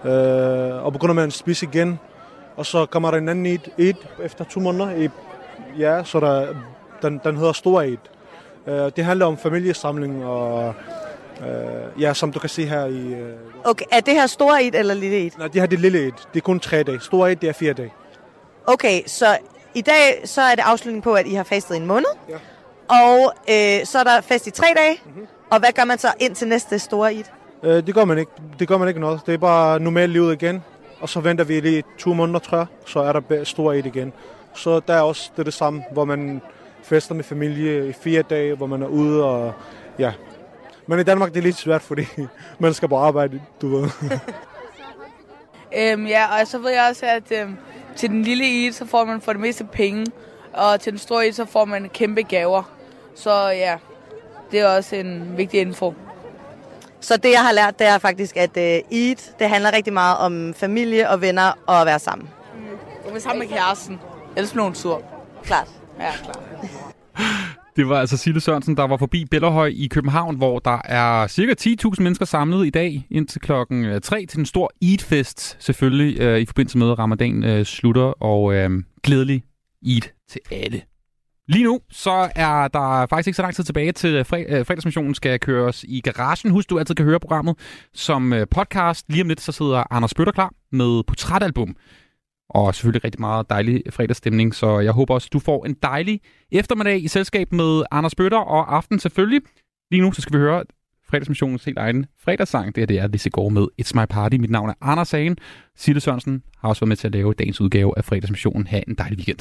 [0.05, 1.99] øh, og begynder med at spise igen.
[2.57, 4.91] Og så kommer der en anden Eid, Eid efter to måneder.
[4.95, 5.09] I,
[5.77, 6.47] ja, så der,
[7.01, 7.97] den, den hedder Stor Eid.
[8.67, 10.73] Øh, det handler om familiesamling og
[11.41, 13.13] øh, ja, som du kan se her i...
[13.13, 15.31] Øh, Okay, er det her store Eid eller lille Eid?
[15.37, 16.11] nej, det her det er lille Eid.
[16.33, 16.99] Det er kun tre dage.
[16.99, 17.93] Stor Eid, det er fire dage.
[18.67, 19.37] Okay, så
[19.73, 22.05] i dag så er det afslutning på, at I har fastet en måned.
[22.29, 22.35] Ja.
[22.87, 25.01] Og øh, så er der fest i tre dage.
[25.05, 25.27] Mm-hmm.
[25.49, 27.23] Og hvad gør man så ind til næste store Eid?
[27.63, 28.31] Øh, det gør man ikke.
[28.59, 29.21] Det gør man ikke noget.
[29.25, 30.63] Det er bare normalt livet igen.
[30.99, 32.67] Og så venter vi lige to måneder, tror jeg.
[32.85, 34.13] Så er der stor et igen.
[34.53, 36.41] Så der er også det, det samme, hvor man
[36.83, 39.53] fester med familie i fire dage, hvor man er ude og
[39.99, 40.13] ja.
[40.87, 42.05] Men i Danmark det er lidt svært, fordi
[42.59, 43.89] man skal på arbejde, du ved.
[45.77, 47.57] Øhm, ja, og så ved jeg også, at øhm,
[47.95, 50.05] til den lille i, så får man for det meste penge,
[50.53, 52.63] og til den store i, så får man kæmpe gaver.
[53.15, 53.77] Så ja,
[54.51, 55.93] det er også en vigtig info.
[57.01, 60.17] Så det, jeg har lært, det er faktisk, at uh, Eid, det handler rigtig meget
[60.17, 62.29] om familie og venner og at være sammen.
[63.05, 63.99] Og med sammen med kæresten.
[64.35, 65.01] Ellers bliver hun sur.
[65.43, 65.67] Klart.
[65.99, 66.39] Ja, klart.
[67.75, 71.53] Det var altså Sille Sørensen, der var forbi Bellerhøj i København, hvor der er cirka
[71.61, 76.45] 10.000 mennesker samlet i dag indtil klokken 3 til en stor Eid-fest, selvfølgelig øh, i
[76.45, 78.69] forbindelse med, at ramadan øh, slutter, og øh,
[79.03, 79.43] glædelig
[79.85, 80.81] Eid til alle.
[81.49, 84.65] Lige nu, så er der faktisk ikke så lang tid tilbage til øh, fred- øh,
[84.65, 86.51] fredagsmissionen skal køres i garagen.
[86.51, 87.55] Husk, du altid kan høre programmet
[87.93, 89.05] som øh, podcast.
[89.09, 91.75] Lige om lidt, så sidder Anders Bøtter klar med portrætalbum.
[92.49, 96.21] Og selvfølgelig rigtig meget dejlig fredagsstemning, så jeg håber også, du får en dejlig
[96.51, 99.41] eftermiddag i selskab med Anders Bøtter og aften selvfølgelig.
[99.91, 100.63] Lige nu, så skal vi høre
[101.09, 102.75] fredagsmissionens helt egen fredagssang.
[102.75, 104.35] Det er det, er Lise går med It's My Party.
[104.35, 105.37] Mit navn er Anders Sagen.
[105.77, 108.67] Sille Sørensen har også været med til at lave dagens udgave af fredagsmissionen.
[108.67, 109.39] Ha' en dejlig weekend.